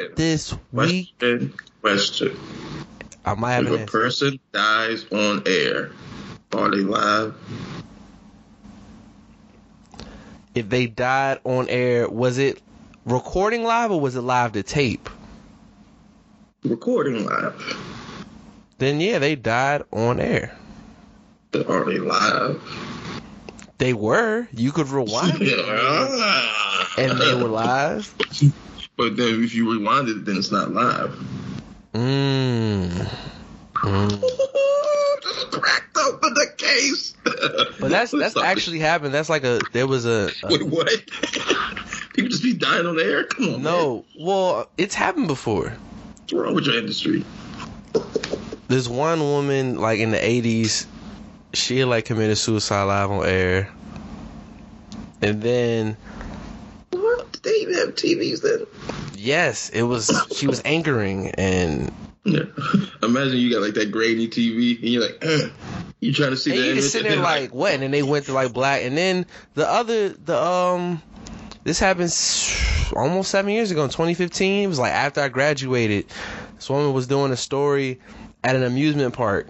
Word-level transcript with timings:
Question. 0.00 0.14
this 0.16 0.54
week. 0.72 1.14
Question. 1.18 1.54
Question. 1.82 2.36
I 3.24 3.34
might 3.34 3.52
have 3.52 3.66
If 3.66 3.72
a 3.72 3.78
answer. 3.80 3.86
person 3.90 4.40
dies 4.52 5.04
on 5.12 5.42
air, 5.46 5.90
are 6.52 6.70
they 6.70 6.78
live? 6.78 7.34
If 10.54 10.68
they 10.68 10.86
died 10.86 11.40
on 11.44 11.68
air, 11.68 12.08
was 12.08 12.38
it 12.38 12.60
recording 13.04 13.62
live 13.62 13.90
or 13.90 14.00
was 14.00 14.16
it 14.16 14.22
live 14.22 14.52
to 14.52 14.62
tape? 14.62 15.08
Recording 16.64 17.24
live. 17.26 17.76
Then 18.78 19.00
yeah, 19.00 19.18
they 19.18 19.36
died 19.36 19.82
on 19.92 20.18
air. 20.18 20.56
Are 21.68 21.84
they 21.84 21.98
live? 21.98 22.62
They 23.78 23.92
were. 23.92 24.48
You 24.52 24.72
could 24.72 24.88
rewind 24.88 25.36
it, 25.42 26.98
and 26.98 27.18
they 27.20 27.34
were 27.34 27.48
live. 27.48 28.14
But 29.00 29.16
then 29.16 29.42
if 29.42 29.54
you 29.54 29.72
rewind 29.72 30.10
it, 30.10 30.26
then 30.26 30.36
it's 30.36 30.52
not 30.52 30.72
live. 30.72 31.10
Mmm. 31.94 33.10
Mm. 33.76 34.10
Just 35.22 35.50
cracked 35.50 35.96
open 35.96 36.34
the 36.34 36.46
case. 36.58 37.14
But 37.80 37.90
that's 37.90 38.10
that's 38.10 38.36
actually 38.36 38.78
happened. 38.78 39.14
That's 39.14 39.30
like 39.30 39.44
a 39.44 39.58
there 39.72 39.86
was 39.86 40.04
a, 40.04 40.30
a 40.42 40.48
Wait, 40.48 40.62
what? 40.64 40.88
People 42.12 42.28
just 42.28 42.42
be 42.42 42.52
dying 42.52 42.86
on 42.86 42.96
the 42.96 43.04
air? 43.04 43.24
Come 43.24 43.44
on. 43.46 43.52
man. 43.52 43.62
no. 43.62 44.04
Well, 44.18 44.68
it's 44.76 44.94
happened 44.94 45.28
before. 45.28 45.70
What's 45.70 46.32
wrong 46.32 46.54
with 46.54 46.66
your 46.66 46.76
industry? 46.76 47.24
There's 48.68 48.88
one 48.88 49.20
woman 49.20 49.78
like 49.78 50.00
in 50.00 50.10
the 50.10 50.18
80s. 50.18 50.86
She 51.54 51.78
had, 51.78 51.88
like 51.88 52.04
committed 52.04 52.36
suicide 52.36 52.82
live 52.84 53.10
on 53.10 53.26
air, 53.26 53.70
and 55.22 55.40
then 55.42 55.96
What? 56.90 57.32
Did 57.32 57.42
they 57.42 57.56
even 57.60 57.74
have 57.74 57.94
TVs 57.94 58.42
then? 58.42 58.66
Yes, 59.20 59.68
it 59.70 59.82
was 59.82 60.26
she 60.32 60.46
was 60.46 60.62
anchoring 60.64 61.30
and 61.32 61.92
Yeah. 62.24 62.44
Imagine 63.02 63.36
you 63.38 63.52
got 63.52 63.62
like 63.62 63.74
that 63.74 63.90
grainy 63.90 64.28
TV 64.28 64.78
and 64.78 64.88
you're 64.88 65.02
like, 65.02 65.24
uh, 65.24 65.48
you 66.00 66.12
trying 66.12 66.30
to 66.30 66.36
see 66.36 66.50
And 66.50 66.60
the 66.60 66.66
you 66.66 66.74
just 66.74 66.92
sit 66.92 67.02
and 67.02 67.06
there 67.06 67.16
then, 67.16 67.24
like 67.24 67.54
what? 67.54 67.72
And 67.72 67.82
then 67.82 67.90
they 67.90 68.02
went 68.02 68.26
to 68.26 68.32
like 68.32 68.52
black, 68.52 68.82
and 68.82 68.96
then 68.96 69.26
the 69.54 69.68
other 69.68 70.10
the 70.10 70.40
um, 70.40 71.02
this 71.64 71.78
happened 71.78 72.12
almost 72.96 73.30
seven 73.30 73.52
years 73.52 73.70
ago 73.70 73.84
in 73.84 73.90
2015. 73.90 74.64
It 74.64 74.66
was 74.66 74.78
like 74.78 74.92
after 74.92 75.20
I 75.20 75.28
graduated, 75.28 76.06
this 76.56 76.68
woman 76.68 76.92
was 76.92 77.06
doing 77.06 77.32
a 77.32 77.36
story 77.36 78.00
at 78.42 78.56
an 78.56 78.62
amusement 78.62 79.14
park, 79.14 79.48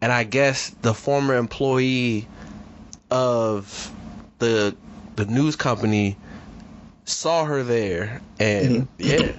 and 0.00 0.12
I 0.12 0.24
guess 0.24 0.70
the 0.82 0.94
former 0.94 1.36
employee 1.36 2.26
of 3.10 3.92
the 4.38 4.74
the 5.16 5.26
news 5.26 5.56
company 5.56 6.16
saw 7.04 7.44
her 7.44 7.62
there, 7.62 8.20
and 8.38 8.88
yeah, 8.98 9.32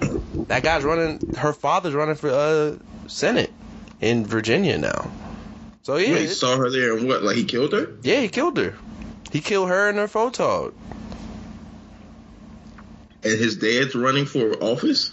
that 0.48 0.62
guy's 0.62 0.84
running. 0.84 1.20
Her 1.36 1.52
father's 1.52 1.94
running 1.94 2.14
for 2.16 2.30
uh 2.30 2.76
Senate 3.08 3.52
in 4.00 4.26
Virginia 4.26 4.78
now. 4.78 5.10
So 5.82 5.96
yeah, 5.96 6.12
Wait, 6.12 6.22
it's- 6.22 6.38
saw 6.38 6.56
her 6.56 6.70
there 6.70 6.96
and 6.96 7.06
what? 7.08 7.22
Like 7.22 7.36
he 7.36 7.44
killed 7.44 7.72
her? 7.72 7.88
yeah, 8.02 8.20
he 8.20 8.28
killed 8.28 8.56
her. 8.58 8.74
He 9.32 9.40
killed 9.40 9.68
her 9.68 9.88
and 9.88 9.98
her 9.98 10.06
photog. 10.08 10.72
And 13.22 13.38
his 13.38 13.56
dad's 13.56 13.94
running 13.94 14.26
for 14.26 14.52
office? 14.62 15.10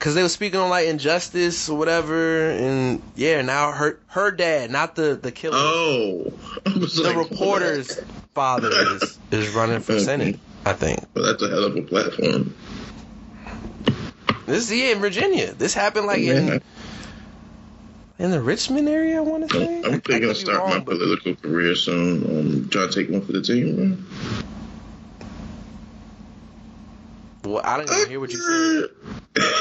Cause 0.00 0.14
they 0.14 0.22
were 0.22 0.28
speaking 0.28 0.60
on 0.60 0.68
like 0.68 0.86
injustice 0.86 1.68
or 1.68 1.78
whatever, 1.78 2.50
and 2.50 3.00
yeah, 3.16 3.40
now 3.40 3.72
her 3.72 3.98
her 4.08 4.30
dad, 4.32 4.70
not 4.70 4.96
the 4.96 5.14
the 5.14 5.32
killer, 5.32 5.56
Oh. 5.56 6.32
The 6.64 7.02
like, 7.04 7.16
reporter's 7.16 7.96
what? 7.96 8.04
father 8.34 8.70
is 8.70 9.18
is 9.30 9.48
running 9.54 9.80
for 9.80 9.98
senate. 10.00 10.38
I 10.66 10.72
think 10.72 11.00
Well, 11.14 11.24
that's 11.26 11.42
a 11.42 11.48
hell 11.48 11.64
of 11.64 11.76
a 11.76 11.82
platform. 11.82 12.54
this 14.46 14.70
is 14.70 14.72
yeah 14.72 14.92
in 14.92 14.98
Virginia. 15.00 15.52
This 15.52 15.74
happened 15.74 16.06
like 16.06 16.20
Yeah. 16.20 16.34
in 16.34 16.62
in 18.18 18.30
the 18.30 18.40
Richmond 18.40 18.88
area. 18.88 19.18
I 19.18 19.20
want 19.20 19.50
to 19.50 19.58
say. 19.58 19.76
I'm 19.78 20.00
thinking 20.00 20.20
could 20.20 20.30
of 20.30 20.44
be 20.44 20.52
wrong, 20.52 20.68
my 20.70 20.78
but- 20.78 20.98
political 20.98 21.34
career 21.36 21.74
soon. 21.74 22.24
Um, 22.24 22.68
trying 22.70 22.88
to 22.90 22.94
take 22.94 23.10
one 23.10 23.20
for 23.22 23.32
the 23.32 23.42
team. 23.42 23.76
man. 23.76 24.06
Well, 27.44 27.60
I 27.62 27.76
didn't 27.78 27.94
even 27.98 28.08
hear 28.08 28.20
what 28.20 28.32
you 28.32 28.38
said. 28.38 28.90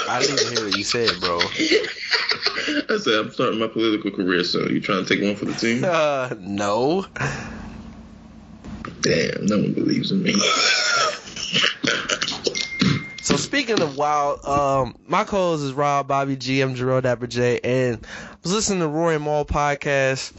I 0.07 0.19
didn't 0.21 0.39
even 0.39 0.53
hear 0.55 0.65
what 0.67 0.77
you 0.77 0.83
said, 0.85 1.19
bro. 1.19 1.39
I 1.39 2.97
said 2.97 3.13
I'm 3.15 3.31
starting 3.31 3.59
my 3.59 3.67
political 3.67 4.09
career 4.11 4.43
soon. 4.45 4.69
You 4.73 4.79
trying 4.79 5.03
to 5.03 5.13
take 5.15 5.21
one 5.21 5.35
for 5.35 5.43
the 5.45 5.53
team? 5.53 5.83
Uh, 5.83 6.29
no. 6.39 7.05
Damn, 9.01 9.45
no 9.47 9.57
one 9.57 9.73
believes 9.73 10.11
in 10.13 10.23
me. 10.23 10.33
So 13.23 13.37
speaking 13.37 13.81
of 13.81 13.95
wild, 13.95 14.43
um, 14.43 14.95
my 15.07 15.23
co-host 15.23 15.63
is 15.63 15.71
Rob 15.71 16.09
Bobby 16.09 16.35
G. 16.35 16.59
I'm 16.59 16.75
Jerome 16.75 17.03
Dapper 17.03 17.25
J, 17.25 17.57
and 17.63 18.05
I 18.05 18.35
was 18.43 18.51
listening 18.51 18.79
to 18.79 18.87
Rory 18.89 19.17
Mal 19.17 19.45
podcast, 19.45 20.33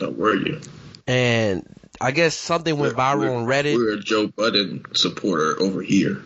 Don't 0.00 0.18
worry. 0.18 0.60
and 1.06 1.64
I 2.00 2.10
guess 2.10 2.34
something 2.34 2.76
went 2.76 2.96
viral 2.96 3.36
on 3.36 3.46
Reddit. 3.46 3.76
We're 3.76 3.94
a 3.94 4.00
Joe 4.00 4.26
Budden 4.26 4.86
supporter 4.92 5.54
over 5.62 5.82
here. 5.82 6.20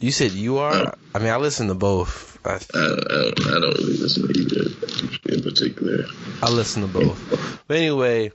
You 0.00 0.10
said 0.10 0.32
you 0.32 0.58
are. 0.58 0.96
I 1.14 1.18
mean, 1.20 1.28
I 1.28 1.36
listen 1.36 1.68
to 1.68 1.76
both. 1.76 2.44
I, 2.44 2.54
I, 2.54 2.54
I, 2.54 2.58
I 2.58 3.60
don't 3.60 3.78
really 3.78 3.96
listen 3.98 4.26
to 4.26 4.36
either 4.36 5.32
in 5.32 5.42
particular. 5.44 6.06
I 6.42 6.50
listen 6.50 6.82
to 6.82 6.88
both. 6.88 7.62
But 7.68 7.76
anyway, 7.76 8.32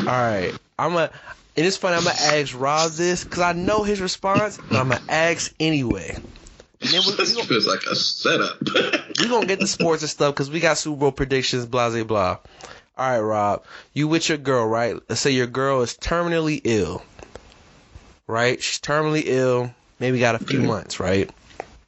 all 0.00 0.04
right. 0.06 0.52
I'm 0.80 0.96
a. 0.96 1.10
And 1.56 1.66
it's 1.66 1.76
funny. 1.76 1.96
I'm 1.96 2.04
gonna 2.04 2.16
ask 2.18 2.58
Rob 2.58 2.92
this 2.92 3.24
because 3.24 3.40
I 3.40 3.52
know 3.52 3.82
his 3.82 4.00
response, 4.00 4.58
but 4.70 4.78
I'm 4.78 4.88
gonna 4.88 5.02
ask 5.08 5.52
anyway. 5.60 6.16
And 6.80 6.90
then 6.90 7.02
we, 7.06 7.14
This 7.14 7.36
we, 7.36 7.42
feels 7.42 7.66
like 7.66 7.82
a 7.84 7.94
setup. 7.94 8.56
we're 9.20 9.28
gonna 9.28 9.46
get 9.46 9.60
the 9.60 9.66
sports 9.66 10.02
and 10.02 10.10
stuff 10.10 10.34
because 10.34 10.50
we 10.50 10.60
got 10.60 10.78
Super 10.78 10.96
Bowl 10.96 11.12
predictions, 11.12 11.66
blah 11.66 11.90
blah 11.90 12.04
blah. 12.04 12.38
All 12.96 13.10
right, 13.10 13.20
Rob, 13.20 13.64
you 13.92 14.08
with 14.08 14.28
your 14.28 14.38
girl, 14.38 14.66
right? 14.66 14.96
Let's 15.08 15.20
say 15.20 15.30
your 15.32 15.46
girl 15.46 15.82
is 15.82 15.96
terminally 15.96 16.60
ill, 16.64 17.02
right? 18.26 18.60
She's 18.62 18.80
terminally 18.80 19.22
ill. 19.26 19.74
Maybe 20.00 20.18
got 20.18 20.34
a 20.34 20.38
few 20.38 20.62
months, 20.62 20.98
right? 21.00 21.30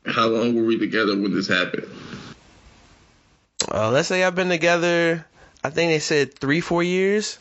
How 0.06 0.26
long 0.26 0.54
were 0.54 0.64
we 0.64 0.78
together 0.78 1.16
when 1.18 1.34
this 1.34 1.48
happened? 1.48 1.88
Uh, 3.72 3.90
let's 3.90 4.08
say 4.08 4.22
I've 4.22 4.34
been 4.34 4.50
together. 4.50 5.24
I 5.62 5.70
think 5.70 5.90
they 5.90 5.98
said 5.98 6.38
three, 6.38 6.60
four 6.60 6.82
years. 6.82 7.38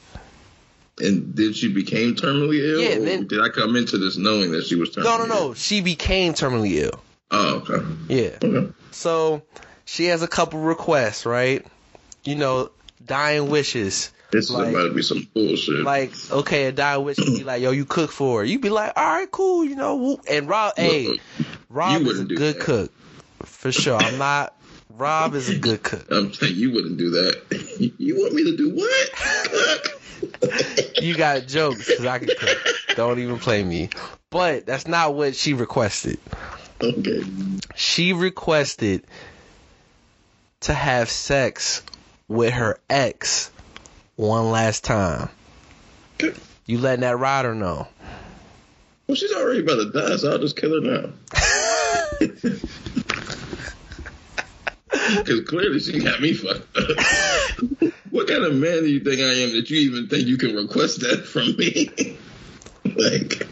And 0.99 1.33
did 1.35 1.55
she 1.55 1.73
became 1.73 2.15
terminally 2.15 2.59
ill? 2.59 2.81
Yeah, 2.81 2.99
then- 2.99 3.27
did 3.27 3.41
I 3.41 3.49
come 3.49 3.75
into 3.75 3.97
this 3.97 4.17
knowing 4.17 4.51
that 4.51 4.65
she 4.65 4.75
was 4.75 4.91
terminally 4.91 5.03
No, 5.05 5.17
no, 5.17 5.23
ill? 5.23 5.47
no. 5.49 5.53
She 5.55 5.81
became 5.81 6.33
terminally 6.33 6.83
ill. 6.83 6.99
Oh, 7.31 7.55
okay. 7.67 7.85
Yeah. 8.09 8.37
Okay. 8.43 8.71
So 8.91 9.41
she 9.85 10.05
has 10.05 10.21
a 10.21 10.27
couple 10.27 10.59
requests, 10.59 11.25
right? 11.25 11.65
You 12.23 12.35
know, 12.35 12.69
dying 13.03 13.49
wishes. 13.49 14.11
This 14.31 14.45
is 14.45 14.51
Like- 14.51 14.69
about 14.69 14.89
to 14.89 14.93
be 14.93 15.01
some 15.01 15.27
bullshit. 15.33 15.83
Like, 15.83 16.11
okay, 16.31 16.65
a 16.65 16.71
dying 16.71 17.03
wish 17.03 17.17
would 17.17 17.25
be 17.37 17.43
like, 17.43 17.61
yo, 17.61 17.71
you 17.71 17.85
cook 17.85 18.11
for 18.11 18.39
her. 18.39 18.45
You 18.45 18.59
be 18.59 18.69
like, 18.69 18.93
all 18.95 19.03
right, 19.03 19.29
cool, 19.31 19.63
you 19.65 19.75
know. 19.75 19.95
whoop. 19.95 20.21
And 20.29 20.47
Rob, 20.47 20.73
hey, 20.77 21.19
Rob 21.69 22.01
is 22.03 22.19
a 22.19 22.25
good 22.25 22.55
that. 22.55 22.61
cook 22.61 22.91
for 23.45 23.71
sure. 23.71 23.95
I'm 23.97 24.17
not 24.19 24.55
Rob 24.95 25.33
is 25.33 25.49
a 25.49 25.55
good 25.57 25.81
cook. 25.81 26.05
I'm 26.11 26.31
saying 26.33 26.55
you 26.55 26.71
wouldn't 26.71 26.97
do 26.97 27.09
that. 27.11 27.93
You 27.97 28.15
want 28.17 28.33
me 28.35 28.43
to 28.43 28.55
do 28.55 28.69
what? 28.75 29.11
Cook? 30.21 30.32
You 31.01 31.15
got 31.15 31.47
jokes 31.47 31.87
because 31.87 32.05
I 32.05 32.19
can 32.19 32.29
cook. 32.37 32.57
Don't 32.95 33.19
even 33.19 33.39
play 33.39 33.63
me. 33.63 33.89
But 34.29 34.65
that's 34.65 34.87
not 34.87 35.13
what 35.15 35.35
she 35.35 35.53
requested. 35.53 36.19
Okay. 36.81 37.23
She 37.75 38.13
requested 38.13 39.03
to 40.61 40.73
have 40.73 41.09
sex 41.09 41.83
with 42.27 42.53
her 42.53 42.79
ex 42.89 43.51
one 44.15 44.51
last 44.51 44.83
time. 44.83 45.29
You 46.65 46.77
letting 46.77 47.01
that 47.01 47.17
ride 47.17 47.45
or 47.45 47.55
no? 47.55 47.87
Well, 49.07 49.15
she's 49.15 49.33
already 49.33 49.59
about 49.59 49.75
to 49.75 49.91
die, 49.91 50.15
so 50.15 50.31
I'll 50.31 50.39
just 50.39 50.55
kill 50.55 50.81
her 50.81 51.01
now. 51.01 51.09
Because 55.17 55.41
clearly 55.41 55.79
she 55.79 55.99
got 55.99 56.21
me 56.21 56.33
fucked 56.33 56.77
up. 56.77 57.93
what 58.13 58.27
kind 58.27 58.43
of 58.43 58.53
man 58.53 58.83
do 58.83 58.85
you 58.85 58.99
think 58.99 59.21
I 59.21 59.41
am 59.41 59.53
that 59.53 59.71
you 59.71 59.89
even 59.89 60.07
think 60.07 60.27
you 60.27 60.37
can 60.37 60.55
request 60.55 60.99
that 60.99 61.25
from 61.25 61.57
me? 61.57 62.15
like, 62.95 63.47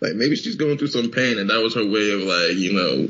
like 0.00 0.14
maybe 0.14 0.36
she's 0.36 0.54
going 0.54 0.78
through 0.78 0.86
some 0.86 1.10
pain, 1.10 1.38
and 1.38 1.50
that 1.50 1.60
was 1.60 1.74
her 1.74 1.84
way 1.84 2.12
of 2.12 2.20
like, 2.20 2.54
you 2.54 2.72
know, 2.72 3.08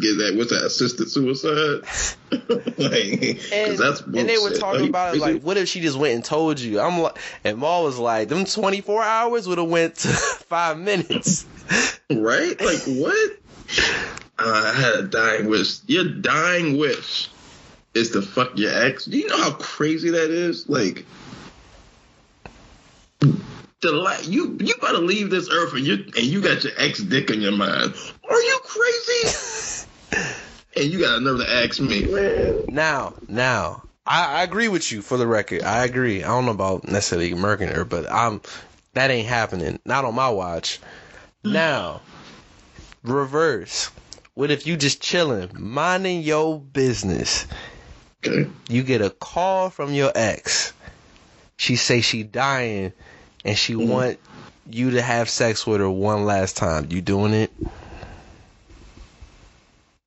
get 0.00 0.18
that. 0.18 0.34
What's 0.36 0.50
that? 0.50 0.64
Assisted 0.64 1.08
suicide? 1.08 1.84
like, 2.76 3.52
And, 3.52 3.78
that's 3.78 4.00
and 4.00 4.28
they 4.28 4.36
were 4.38 4.58
talking 4.58 4.88
about 4.88 5.14
it 5.14 5.20
like, 5.20 5.42
what 5.42 5.58
if 5.58 5.68
she 5.68 5.80
just 5.80 5.96
went 5.96 6.16
and 6.16 6.24
told 6.24 6.58
you? 6.58 6.80
I'm 6.80 6.98
like, 7.00 7.16
and 7.44 7.58
Mal 7.58 7.84
was 7.84 7.96
like, 7.96 8.26
them 8.26 8.46
24 8.46 9.04
hours 9.04 9.46
would 9.46 9.58
have 9.58 9.68
went 9.68 9.94
to 9.98 10.08
five 10.48 10.76
minutes. 10.76 11.46
Right? 12.10 12.60
Like 12.60 12.82
what? 12.84 13.30
Uh, 14.40 14.62
I 14.64 14.72
had 14.72 14.94
a 14.96 15.02
dying 15.04 15.46
wish. 15.46 15.78
Your 15.86 16.04
dying 16.04 16.78
wish 16.78 17.28
is 17.96 18.10
to 18.12 18.22
fuck 18.22 18.56
your 18.56 18.72
ex. 18.72 19.06
Do 19.06 19.18
you 19.18 19.26
know 19.26 19.38
how 19.38 19.52
crazy 19.52 20.10
that 20.10 20.30
is? 20.30 20.68
Like, 20.68 21.04
the 23.80 23.92
la- 23.92 24.18
you 24.22 24.56
you 24.60 24.74
to 24.74 24.98
leave 24.98 25.30
this 25.30 25.50
earth 25.50 25.74
and 25.74 25.86
you 25.86 25.94
and 25.94 26.24
you 26.24 26.40
got 26.40 26.64
your 26.64 26.72
ex 26.76 27.00
dick 27.00 27.30
in 27.30 27.40
your 27.40 27.52
mind. 27.52 27.94
Are 28.28 28.40
you 28.40 28.60
crazy? 28.62 29.36
and 30.76 30.84
you 30.86 31.00
got 31.00 31.18
another 31.18 31.44
to 31.44 31.50
ask 31.50 31.80
me, 31.80 32.04
man. 32.06 32.64
Now, 32.68 33.14
now, 33.28 33.82
I, 34.06 34.40
I 34.40 34.42
agree 34.42 34.68
with 34.68 34.92
you 34.92 35.02
for 35.02 35.16
the 35.16 35.26
record. 35.26 35.62
I 35.62 35.84
agree. 35.84 36.22
I 36.22 36.28
don't 36.28 36.46
know 36.46 36.52
about 36.52 36.84
necessarily 36.84 37.32
murking 37.32 37.74
her, 37.74 37.84
but 37.84 38.10
I'm 38.10 38.40
that 38.94 39.10
ain't 39.10 39.28
happening. 39.28 39.78
Not 39.84 40.04
on 40.04 40.14
my 40.14 40.28
watch. 40.28 40.80
Now, 41.44 42.00
reverse. 43.02 43.90
What 44.34 44.50
if 44.50 44.66
you 44.66 44.76
just 44.76 45.00
chilling, 45.00 45.50
minding 45.58 46.22
your 46.22 46.60
business? 46.60 47.46
Okay. 48.26 48.50
You 48.68 48.82
get 48.82 49.00
a 49.02 49.10
call 49.10 49.70
from 49.70 49.92
your 49.92 50.10
ex. 50.14 50.72
She 51.56 51.76
say 51.76 52.00
she 52.00 52.22
dying, 52.22 52.92
and 53.44 53.56
she 53.56 53.74
Mhm. 53.74 53.88
want 53.88 54.18
you 54.68 54.90
to 54.92 55.02
have 55.02 55.28
sex 55.30 55.66
with 55.66 55.80
her 55.80 55.88
one 55.90 56.24
last 56.24 56.56
time. 56.56 56.88
You 56.90 57.00
doing 57.00 57.32
it? 57.32 57.52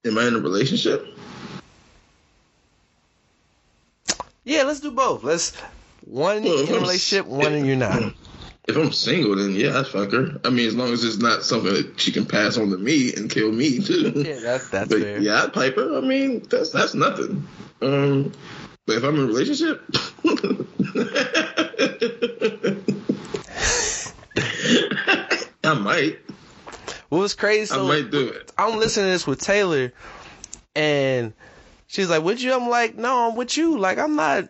Am 0.06 0.18
I 0.18 0.28
in 0.28 0.36
a 0.36 0.40
relationship? 0.40 1.08
Yeah, 4.44 4.64
let's 4.64 4.80
do 4.80 4.92
both. 4.92 5.24
Let's 5.24 5.54
one 6.06 6.44
Well, 6.44 6.60
in 6.60 6.68
a 6.70 6.72
I'm- 6.74 6.82
relationship, 6.82 7.26
one 7.26 7.54
and 7.54 7.66
you're 7.68 7.76
not. 7.76 8.14
If 8.68 8.76
I'm 8.76 8.92
single, 8.92 9.36
then 9.36 9.56
yeah, 9.56 9.80
I'd 9.80 9.88
fuck 9.88 10.12
her. 10.12 10.40
I 10.46 10.50
mean, 10.50 10.68
as 10.68 10.76
long 10.76 10.92
as 10.94 11.04
it's 11.04 11.18
not 11.18 11.44
something 11.44 11.74
that 11.74 12.00
she 12.00 12.12
can 12.12 12.26
pass 12.26 12.58
on 12.58 12.70
to 12.70 12.78
me 12.78 13.14
and 13.16 13.30
kill 13.30 13.52
me 13.52 13.80
too. 13.80 14.12
Yeah, 14.16 14.40
that's 14.40 14.70
that's 14.70 14.90
but 14.90 15.02
fair. 15.02 15.20
yeah, 15.20 15.44
I'd 15.44 15.54
pipe 15.54 15.76
her. 15.76 15.98
I 15.98 16.02
mean, 16.02 16.46
that's 16.50 16.70
that's 16.70 16.94
nothing. 16.94 17.48
Um, 17.82 18.32
but 18.86 18.98
if 18.98 19.04
I'm 19.04 19.16
in 19.16 19.22
a 19.22 19.26
relationship, 19.26 19.82
I 25.64 25.74
might. 25.74 26.20
What 27.10 27.20
was 27.20 27.34
crazy? 27.34 27.74
I 27.74 27.82
might 27.82 28.12
do 28.12 28.30
it. 28.30 28.52
I'm 28.58 28.78
listening 28.78 29.08
to 29.08 29.12
this 29.12 29.28
with 29.28 29.42
Taylor, 29.42 29.92
and 30.76 31.34
she's 31.88 32.10
like, 32.10 32.24
"Would 32.24 32.42
you?" 32.42 32.54
I'm 32.54 32.70
like, 32.70 32.96
"No, 32.96 33.30
I'm 33.30 33.36
with 33.36 33.58
you. 33.58 33.78
Like, 33.78 33.98
I'm 33.98 34.16
not." 34.16 34.48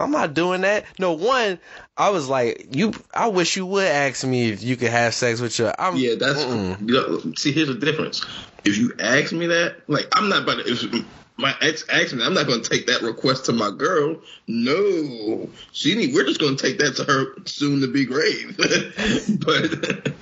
I'm 0.00 0.10
not 0.10 0.32
doing 0.34 0.62
that. 0.62 0.86
No, 0.98 1.12
one, 1.12 1.58
I 1.96 2.10
was 2.10 2.28
like, 2.28 2.74
you. 2.74 2.92
I 3.12 3.28
wish 3.28 3.56
you 3.56 3.66
would 3.66 3.86
ask 3.86 4.26
me 4.26 4.50
if 4.50 4.62
you 4.62 4.76
could 4.76 4.88
have 4.88 5.14
sex 5.14 5.40
with 5.40 5.58
your. 5.58 5.74
I'm, 5.78 5.96
Yeah, 5.96 6.14
that's. 6.18 6.42
mm-mm. 6.42 7.38
See, 7.38 7.52
here's 7.52 7.68
the 7.68 7.74
difference. 7.74 8.24
If 8.64 8.78
you 8.78 8.92
ask 8.98 9.32
me 9.32 9.46
that, 9.48 9.76
like, 9.88 10.08
I'm 10.12 10.30
not 10.30 10.42
about 10.42 10.64
to. 10.64 10.72
If 10.72 11.04
my 11.36 11.54
ex 11.60 11.84
asked 11.88 12.14
me, 12.14 12.24
I'm 12.24 12.34
not 12.34 12.46
going 12.46 12.62
to 12.62 12.68
take 12.68 12.86
that 12.86 13.02
request 13.02 13.46
to 13.46 13.52
my 13.52 13.70
girl. 13.70 14.16
No, 14.46 15.48
she 15.72 15.94
need. 15.94 16.14
We're 16.14 16.26
just 16.26 16.40
going 16.40 16.56
to 16.56 16.62
take 16.62 16.78
that 16.78 16.96
to 16.96 17.04
her 17.04 17.34
soon 17.44 17.82
to 17.82 17.86
be 17.86 18.06
grave. 18.06 18.56
but 18.58 20.14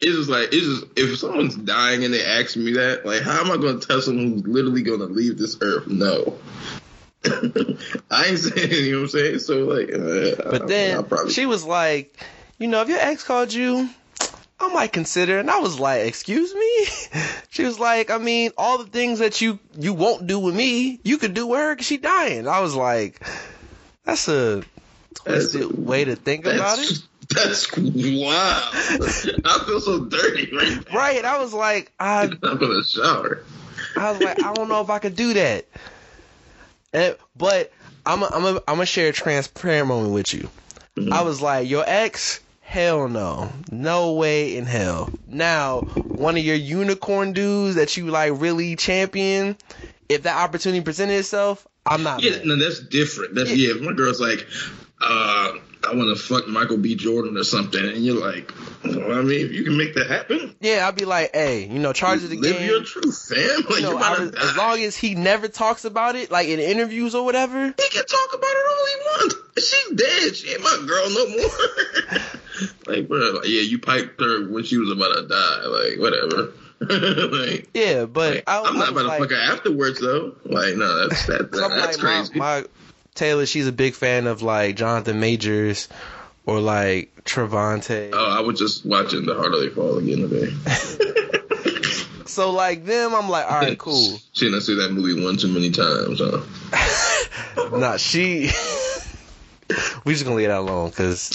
it's 0.00 0.16
just 0.16 0.28
like 0.28 0.48
it's 0.52 0.66
just 0.66 0.86
if 0.96 1.18
someone's 1.18 1.56
dying 1.56 2.04
and 2.04 2.12
they 2.12 2.24
ask 2.24 2.56
me 2.56 2.72
that, 2.72 3.06
like, 3.06 3.22
how 3.22 3.40
am 3.40 3.52
I 3.52 3.56
going 3.56 3.78
to 3.78 3.86
tell 3.86 4.02
someone 4.02 4.32
who's 4.32 4.46
literally 4.46 4.82
going 4.82 5.00
to 5.00 5.06
leave 5.06 5.38
this 5.38 5.56
earth? 5.60 5.86
No. 5.86 6.36
I 8.10 8.26
ain't 8.26 8.38
saying, 8.38 8.70
you 8.70 8.92
know 8.92 8.98
what 8.98 9.04
I'm 9.04 9.08
saying? 9.08 9.38
So, 9.38 9.64
like, 9.64 9.92
uh, 9.92 10.50
But 10.50 10.68
then 10.68 11.04
probably, 11.04 11.32
she 11.32 11.46
was 11.46 11.64
like, 11.64 12.18
you 12.58 12.68
know, 12.68 12.82
if 12.82 12.88
your 12.88 12.98
ex 12.98 13.24
called 13.24 13.52
you, 13.52 13.88
I 14.60 14.68
might 14.72 14.92
consider. 14.92 15.38
And 15.38 15.50
I 15.50 15.58
was 15.58 15.78
like, 15.78 16.06
excuse 16.06 16.54
me? 16.54 17.20
She 17.50 17.62
was 17.62 17.78
like, 17.78 18.10
I 18.10 18.18
mean, 18.18 18.50
all 18.58 18.78
the 18.78 18.90
things 18.90 19.20
that 19.20 19.40
you 19.40 19.60
you 19.78 19.94
won't 19.94 20.26
do 20.26 20.40
with 20.40 20.56
me, 20.56 20.98
you 21.04 21.18
could 21.18 21.34
do 21.34 21.46
with 21.46 21.60
her 21.60 21.72
because 21.72 21.86
she 21.86 21.98
dying. 21.98 22.48
I 22.48 22.58
was 22.62 22.74
like, 22.74 23.24
that's 24.04 24.26
a 24.26 24.64
twisted 25.14 25.78
way 25.78 26.04
to 26.04 26.16
think 26.16 26.46
about 26.46 26.80
it. 26.80 26.98
That's 27.28 27.74
wow. 27.76 28.70
I 28.72 29.62
feel 29.66 29.80
so 29.80 30.04
dirty 30.04 30.54
right 30.54 30.84
now. 30.86 30.96
Right? 30.96 31.24
I 31.24 31.38
was 31.38 31.54
like, 31.54 31.92
I 31.98 32.24
I'm 32.42 32.58
gonna 32.58 32.84
shower. 32.84 33.44
I 33.96 34.10
was 34.10 34.20
like, 34.20 34.42
I 34.42 34.52
don't 34.52 34.68
know 34.68 34.80
if 34.82 34.90
I 34.90 34.98
could 34.98 35.16
do 35.16 35.32
that. 35.34 35.66
And, 36.94 37.16
but 37.36 37.72
I'm 38.06 38.22
a, 38.22 38.26
I'm 38.26 38.44
a, 38.44 38.62
I'm 38.68 38.76
gonna 38.76 38.86
share 38.86 39.08
a 39.08 39.12
transparent 39.12 39.88
moment 39.88 40.14
with 40.14 40.32
you. 40.32 40.48
I 41.10 41.22
was 41.22 41.42
like, 41.42 41.68
your 41.68 41.82
ex, 41.84 42.40
hell 42.60 43.08
no, 43.08 43.50
no 43.70 44.12
way 44.12 44.56
in 44.56 44.64
hell. 44.64 45.10
Now, 45.26 45.80
one 45.80 46.36
of 46.36 46.44
your 46.44 46.54
unicorn 46.54 47.32
dudes 47.32 47.74
that 47.74 47.96
you 47.96 48.06
like 48.06 48.32
really 48.36 48.76
champion, 48.76 49.56
if 50.08 50.22
that 50.22 50.36
opportunity 50.36 50.82
presented 50.82 51.14
itself, 51.14 51.66
I'm 51.84 52.04
not. 52.04 52.22
Yeah, 52.22 52.30
mad. 52.36 52.46
no, 52.46 52.56
that's 52.56 52.80
different. 52.80 53.34
That's 53.34 53.50
yeah. 53.50 53.74
If 53.74 53.80
my 53.82 53.92
girl's 53.92 54.20
like, 54.20 54.46
uh, 55.00 55.54
I 55.88 55.94
want 55.94 56.16
to 56.16 56.22
fuck 56.22 56.46
Michael 56.48 56.76
B. 56.78 56.94
Jordan 56.94 57.36
or 57.36 57.44
something, 57.44 57.82
and 57.84 58.04
you're 58.04 58.20
like, 58.20 58.52
well, 58.84 59.12
I 59.18 59.22
mean, 59.22 59.44
if 59.46 59.52
you 59.52 59.64
can 59.64 59.76
make 59.76 59.94
that 59.94 60.08
happen, 60.08 60.54
Yeah, 60.60 60.86
I'd 60.88 60.96
be 60.96 61.04
like, 61.04 61.30
hey, 61.34 61.66
you 61.66 61.78
know, 61.78 61.92
charge 61.92 62.22
it 62.24 62.30
live 62.30 62.56
again. 62.56 62.68
your 62.68 62.82
truth, 62.82 63.28
fam. 63.28 63.60
Like 63.68 63.76
You 63.76 63.82
know, 63.82 63.92
you 63.92 63.98
I- 63.98 64.30
as 64.42 64.56
long 64.56 64.80
as 64.80 64.96
he 64.96 65.14
never 65.14 65.48
talks 65.48 65.84
about 65.84 66.16
it, 66.16 66.30
like 66.30 66.48
in 66.48 66.58
interviews 66.60 67.14
or 67.14 67.24
whatever. 67.24 67.66
he 67.66 67.88
can 67.90 68.04
talk 68.06 68.28
about 68.34 68.50
it 68.50 68.66
all 68.70 68.86
he 68.86 68.96
wants. 69.24 69.34
She's 69.68 69.96
dead. 69.96 70.36
She 70.36 70.50
ain't 70.50 70.62
my 70.62 70.84
girl 70.86 71.10
no 71.10 71.28
more. 71.28 71.50
like, 72.86 73.08
bro, 73.08 73.18
like, 73.32 73.44
yeah, 73.46 73.60
you 73.62 73.78
piped 73.78 74.20
her 74.20 74.48
when 74.48 74.64
she 74.64 74.76
was 74.78 74.90
about 74.90 75.14
to 75.14 75.28
die. 75.28 75.66
Like, 75.66 75.98
whatever. 75.98 76.52
like, 76.80 77.68
Yeah, 77.74 78.04
but 78.06 78.34
like, 78.36 78.44
I, 78.46 78.62
I'm 78.62 78.74
not 78.76 78.92
was 78.92 79.02
about 79.02 79.06
like, 79.06 79.18
to 79.28 79.28
fuck 79.28 79.30
her 79.46 79.52
afterwards, 79.54 80.00
though. 80.00 80.34
Like, 80.44 80.76
no, 80.76 81.08
that's 81.08 81.26
that, 81.26 81.40
I'm 81.54 81.70
that's 81.70 81.96
like, 81.98 82.04
my, 82.04 82.18
crazy. 82.18 82.38
my 82.38 82.64
Taylor, 83.14 83.46
she's 83.46 83.66
a 83.66 83.72
big 83.72 83.94
fan 83.94 84.26
of 84.26 84.42
like 84.42 84.76
Jonathan 84.76 85.20
Majors 85.20 85.88
or 86.46 86.60
like 86.60 87.24
Trevante. 87.24 88.10
Oh, 88.12 88.30
I 88.38 88.40
was 88.40 88.58
just 88.58 88.84
watching 88.84 89.24
The 89.26 89.34
Harder 89.34 89.60
They 89.60 89.68
Fall 89.70 89.98
again 89.98 90.28
today. 90.28 90.52
So 92.26 92.50
like 92.50 92.84
them, 92.84 93.14
I'm 93.14 93.28
like, 93.28 93.44
all 93.48 93.60
right, 93.60 93.78
cool. 93.78 94.18
She 94.32 94.46
didn't 94.46 94.62
see 94.62 94.74
that 94.76 94.90
movie 94.90 95.22
one 95.24 95.36
too 95.36 95.46
many 95.46 95.70
times, 95.70 96.20
huh? 96.20 97.68
nah, 97.78 97.96
she. 97.96 98.50
we 100.04 100.12
just 100.14 100.24
gonna 100.24 100.34
leave 100.34 100.48
that 100.48 100.58
alone, 100.58 100.90
cause 100.90 101.30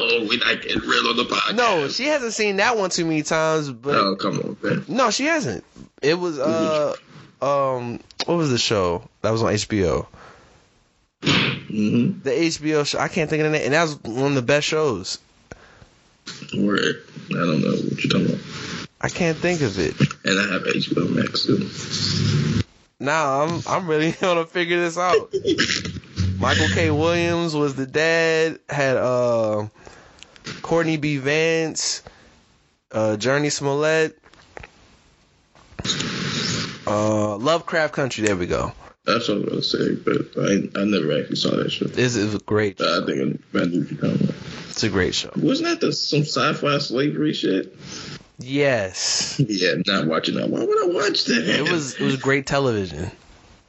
Oh, 0.00 0.26
we 0.28 0.36
not 0.38 0.62
getting 0.62 0.80
real 0.80 1.06
on 1.06 1.16
the 1.16 1.24
podcast. 1.24 1.54
no, 1.54 1.86
she 1.88 2.06
hasn't 2.06 2.32
seen 2.32 2.56
that 2.56 2.76
one 2.76 2.90
too 2.90 3.04
many 3.04 3.22
times. 3.22 3.70
But 3.70 3.94
Oh, 3.94 4.16
come 4.16 4.38
on, 4.40 4.56
man. 4.62 4.84
no, 4.88 5.10
she 5.12 5.26
hasn't. 5.26 5.62
It 6.02 6.18
was 6.18 6.40
uh, 6.40 6.96
um, 7.40 8.00
what 8.26 8.36
was 8.36 8.50
the 8.50 8.58
show 8.58 9.08
that 9.22 9.30
was 9.30 9.44
on 9.44 9.52
HBO? 9.52 10.06
Mm-hmm. 11.68 12.22
The 12.22 12.30
HBO 12.30 12.86
show. 12.86 12.98
I 12.98 13.08
can't 13.08 13.28
think 13.28 13.42
of 13.42 13.52
the 13.52 13.58
name, 13.58 13.66
and 13.66 13.74
that 13.74 13.82
was 13.82 14.02
one 14.02 14.32
of 14.32 14.34
the 14.34 14.42
best 14.42 14.66
shows. 14.66 15.18
Word. 16.56 17.04
I 17.30 17.34
don't 17.34 17.60
know 17.60 17.70
what 17.70 18.04
you're 18.04 18.10
talking 18.10 18.26
about. 18.26 18.88
I 19.00 19.08
can't 19.08 19.38
think 19.38 19.60
of 19.60 19.78
it. 19.78 19.94
And 20.24 20.40
I 20.40 20.52
have 20.52 20.62
HBO 20.62 21.14
Max 21.14 21.46
too. 21.46 22.62
Now 23.00 23.42
I'm 23.42 23.62
I'm 23.66 23.88
really 23.88 24.12
gonna 24.20 24.46
figure 24.46 24.80
this 24.80 24.98
out. 24.98 25.32
Michael 26.38 26.68
K. 26.68 26.90
Williams 26.90 27.54
was 27.54 27.74
the 27.74 27.86
dad. 27.86 28.58
Had 28.68 28.96
uh, 28.96 29.68
Courtney 30.62 30.96
B. 30.96 31.18
Vance, 31.18 32.02
uh, 32.92 33.16
Jurnee 33.18 33.52
Smollett. 33.52 34.18
Uh, 36.86 37.36
Lovecraft 37.36 37.92
Country. 37.92 38.24
There 38.24 38.36
we 38.36 38.46
go. 38.46 38.72
That's 39.08 39.26
what 39.28 39.38
I 39.38 39.40
was 39.40 39.48
gonna 39.48 39.62
say, 39.62 39.94
but 39.94 40.26
I 40.36 40.80
I 40.80 40.84
never 40.84 41.18
actually 41.18 41.36
saw 41.36 41.56
that 41.56 41.70
show. 41.70 41.86
This 41.86 42.14
is 42.14 42.34
a 42.34 42.38
great. 42.40 42.80
I 42.80 43.04
think 43.06 43.40
I 43.54 43.64
knew 43.64 43.82
what 43.82 44.02
you're. 44.20 44.28
It's 44.68 44.82
a 44.82 44.90
great 44.90 45.14
show. 45.14 45.30
Wasn't 45.34 45.68
that 45.68 45.80
the, 45.80 45.92
some 45.92 46.20
sci-fi 46.20 46.76
slavery 46.78 47.32
shit? 47.32 47.74
Yes, 48.38 49.40
Yeah, 49.48 49.74
not 49.86 50.06
watching 50.06 50.34
that. 50.36 50.50
Why 50.50 50.60
would 50.64 50.82
I 50.84 50.94
watch 50.94 51.24
that? 51.24 51.48
it 51.48 51.70
was 51.72 51.94
it 51.94 52.02
was 52.02 52.16
great 52.16 52.46
television. 52.46 53.10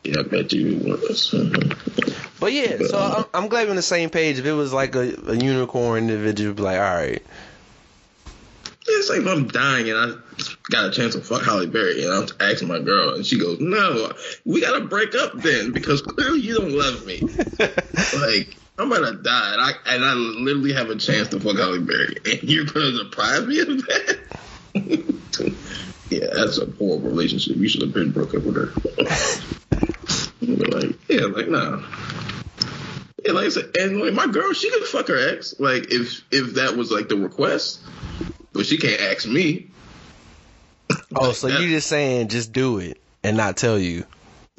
Yeah, 0.03 0.19
I 0.19 0.24
bet 0.24 0.51
you 0.51 0.77
was. 0.79 1.34
But 2.39 2.53
yeah, 2.53 2.77
so 2.88 2.98
I'm, 2.98 3.25
I'm 3.43 3.50
glad 3.50 3.65
we're 3.65 3.72
on 3.72 3.75
the 3.75 3.81
same 3.81 4.10
page. 4.10 4.39
If 4.39 4.46
it 4.46 4.53
was 4.53 4.72
like 4.72 4.96
a, 4.96 5.13
a 5.27 5.36
unicorn 5.36 6.03
individual, 6.03 6.53
be 6.53 6.62
like, 6.62 6.77
all 6.79 6.96
right, 6.96 7.22
Like 9.10 9.22
if 9.22 9.28
I'm 9.28 9.48
dying 9.48 9.89
and 9.89 9.98
I 9.98 10.16
got 10.70 10.86
a 10.86 10.92
chance 10.92 11.16
to 11.16 11.22
fuck 11.22 11.44
Halle 11.44 11.68
Berry 11.68 12.04
and 12.04 12.13
I'm 12.13 12.28
asking 12.39 12.68
my 12.68 12.80
girl 12.80 13.16
and 13.16 13.25
she 13.25 13.39
goes, 13.39 13.60
"No, 13.60 14.12
we 14.46 14.62
gotta 14.62 14.86
break 14.86 15.16
up 15.16 15.34
then 15.34 15.72
because 15.72 16.01
clearly 16.01 16.42
you 16.42 16.56
don't 16.56 16.72
love 16.72 17.06
me." 17.06 17.22
like 18.20 18.56
I'm 18.78 18.89
gonna 18.89 19.13
die 19.13 19.54
and 19.54 19.62
I 19.62 19.72
and 19.88 20.06
I 20.06 20.13
literally 20.13 20.74
have 20.74 20.89
a 20.89 20.96
chance 20.96 21.30
to 21.30 21.39
fuck 21.39 21.58
Halle 21.58 21.80
Berry 21.80 22.18
and 22.25 22.44
you're 22.44 22.66
gonna 22.66 23.04
deprive 23.04 23.48
me 23.48 23.60
of 23.60 23.68
that. 23.68 24.20
yeah, 26.10 26.28
that's 26.34 26.58
a 26.60 26.66
horrible 26.66 27.10
relationship. 27.10 27.58
You 27.58 27.68
should 27.68 27.82
have 27.82 27.94
been 27.94 28.12
broke 28.12 28.36
up 28.36 28.44
with 28.44 28.56
her. 28.56 28.74
Like, 30.42 31.10
yeah, 31.10 31.25
like 31.25 31.50
nah. 31.50 31.84
Yeah, 33.26 33.34
like 33.34 33.46
I 33.46 33.50
said, 33.50 33.76
and 33.78 34.00
like 34.00 34.14
my 34.14 34.28
girl, 34.28 34.54
she 34.54 34.70
could 34.70 34.84
fuck 34.84 35.08
her 35.08 35.30
ex. 35.30 35.60
Like 35.60 35.92
if 35.92 36.24
if 36.32 36.56
that 36.56 36.76
was 36.76 36.92
like 36.92 37.10
the 37.10 37.18
request, 37.18 37.82
but 38.54 38.66
she 38.66 38.78
can't 38.78 39.02
ask 39.02 39.28
me. 39.28 39.70
oh, 41.16 41.32
so 41.32 41.48
you 41.48 41.70
just 41.70 41.88
saying 41.88 42.30
just 42.30 42.54
do 42.54 42.80
it 42.80 43.00
and 43.24 43.38
not 43.38 43.58
tell 43.58 43.78
you? 43.78 44.06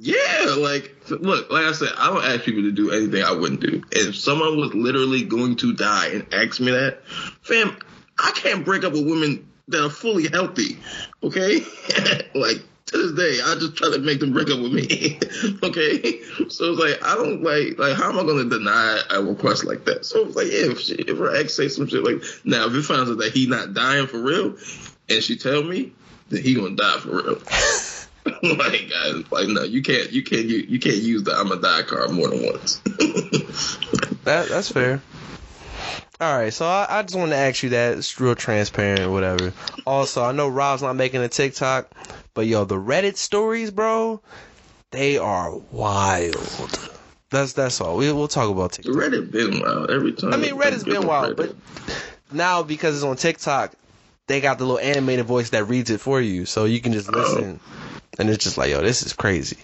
Yeah, 0.02 0.54
like 0.58 0.94
look, 1.10 1.50
like 1.50 1.64
I 1.64 1.72
said, 1.72 1.90
I 1.96 2.08
don't 2.08 2.24
ask 2.24 2.44
people 2.44 2.62
to 2.62 2.72
do 2.72 2.90
anything 2.90 3.22
I 3.22 3.32
wouldn't 3.32 3.60
do. 3.60 3.82
If 3.92 4.16
someone 4.16 4.56
was 4.56 4.74
literally 4.74 5.24
going 5.24 5.56
to 5.56 5.74
die 5.74 6.08
and 6.08 6.32
asked 6.32 6.60
me 6.60 6.72
that, 6.72 7.02
fam, 7.42 7.76
I 8.18 8.30
can't 8.32 8.64
break 8.64 8.84
up 8.84 8.92
with 8.92 9.06
women 9.06 9.46
that 9.68 9.84
are 9.84 9.90
fully 9.90 10.28
healthy. 10.28 10.78
Okay, 11.22 11.64
like 12.34 12.62
to 12.90 12.98
this 12.98 13.12
day, 13.12 13.40
I 13.42 13.54
just 13.54 13.76
try 13.76 13.90
to 13.90 13.98
make 13.98 14.20
them 14.20 14.32
break 14.32 14.50
up 14.50 14.60
with 14.60 14.72
me. 14.72 15.18
okay, 15.62 16.22
so 16.48 16.72
it's 16.72 16.80
like 16.80 17.04
I 17.04 17.14
don't 17.14 17.42
like 17.42 17.78
like 17.78 17.96
how 17.96 18.10
am 18.10 18.18
I 18.18 18.22
to 18.22 18.48
deny 18.48 19.00
a 19.10 19.22
request 19.22 19.64
like 19.64 19.84
that? 19.84 20.04
So 20.04 20.26
it's 20.26 20.36
like 20.36 20.46
yeah, 20.46 20.72
if 20.72 20.80
she, 20.80 20.94
if 20.94 21.18
her 21.18 21.34
ex 21.34 21.54
say 21.54 21.68
some 21.68 21.86
shit 21.86 22.04
like 22.04 22.22
now 22.44 22.66
if 22.66 22.74
it 22.74 22.82
finds 22.82 23.10
out 23.10 23.18
that 23.18 23.32
he 23.32 23.46
not 23.46 23.74
dying 23.74 24.06
for 24.06 24.20
real, 24.20 24.56
and 25.08 25.22
she 25.22 25.36
tell 25.36 25.62
me, 25.62 25.92
then 26.28 26.42
he 26.42 26.54
gonna 26.54 26.76
die 26.76 26.98
for 26.98 27.10
real. 27.10 27.36
like 28.56 28.90
guys, 28.90 29.30
like 29.30 29.48
no, 29.48 29.62
you 29.62 29.82
can't 29.82 30.10
you 30.12 30.22
can't 30.22 30.46
you, 30.46 30.58
you 30.58 30.78
can't 30.78 30.96
use 30.96 31.22
the 31.22 31.32
I'm 31.32 31.52
a 31.52 31.56
die 31.56 31.82
card 31.82 32.10
more 32.10 32.28
than 32.28 32.44
once. 32.44 32.80
That 34.24 34.48
that's 34.48 34.70
fair. 34.70 35.00
All 36.20 36.36
right, 36.36 36.52
so 36.52 36.66
I, 36.66 36.86
I 36.98 37.02
just 37.02 37.16
want 37.16 37.30
to 37.30 37.36
ask 37.36 37.62
you 37.62 37.70
that 37.70 37.96
it's 37.96 38.20
real 38.20 38.34
transparent 38.34 39.00
or 39.00 39.10
whatever. 39.10 39.54
Also, 39.86 40.22
I 40.22 40.32
know 40.32 40.48
Rob's 40.48 40.82
not 40.82 40.94
making 40.94 41.22
a 41.22 41.28
TikTok, 41.28 41.90
but 42.34 42.46
yo, 42.46 42.64
the 42.64 42.76
Reddit 42.76 43.16
stories, 43.16 43.70
bro, 43.70 44.20
they 44.90 45.16
are 45.16 45.56
wild. 45.70 46.90
That's 47.30 47.54
that's 47.54 47.80
all. 47.80 47.96
We 47.96 48.12
we'll 48.12 48.28
talk 48.28 48.50
about 48.50 48.72
TikTok. 48.72 48.94
Reddit 48.94 49.30
been 49.30 49.60
wild 49.60 49.90
every 49.90 50.12
time. 50.12 50.34
I 50.34 50.36
mean, 50.36 50.56
Reddit's 50.56 50.84
been 50.84 51.06
wild, 51.06 51.36
but 51.36 51.54
now 52.30 52.62
because 52.62 52.96
it's 52.96 53.04
on 53.04 53.16
TikTok, 53.16 53.72
they 54.26 54.42
got 54.42 54.58
the 54.58 54.64
little 54.66 54.78
animated 54.78 55.24
voice 55.24 55.50
that 55.50 55.64
reads 55.64 55.88
it 55.88 56.00
for 56.00 56.20
you, 56.20 56.44
so 56.44 56.66
you 56.66 56.82
can 56.82 56.92
just 56.92 57.08
oh. 57.08 57.18
listen, 57.18 57.60
and 58.18 58.28
it's 58.28 58.44
just 58.44 58.58
like, 58.58 58.70
yo, 58.70 58.82
this 58.82 59.02
is 59.02 59.14
crazy. 59.14 59.56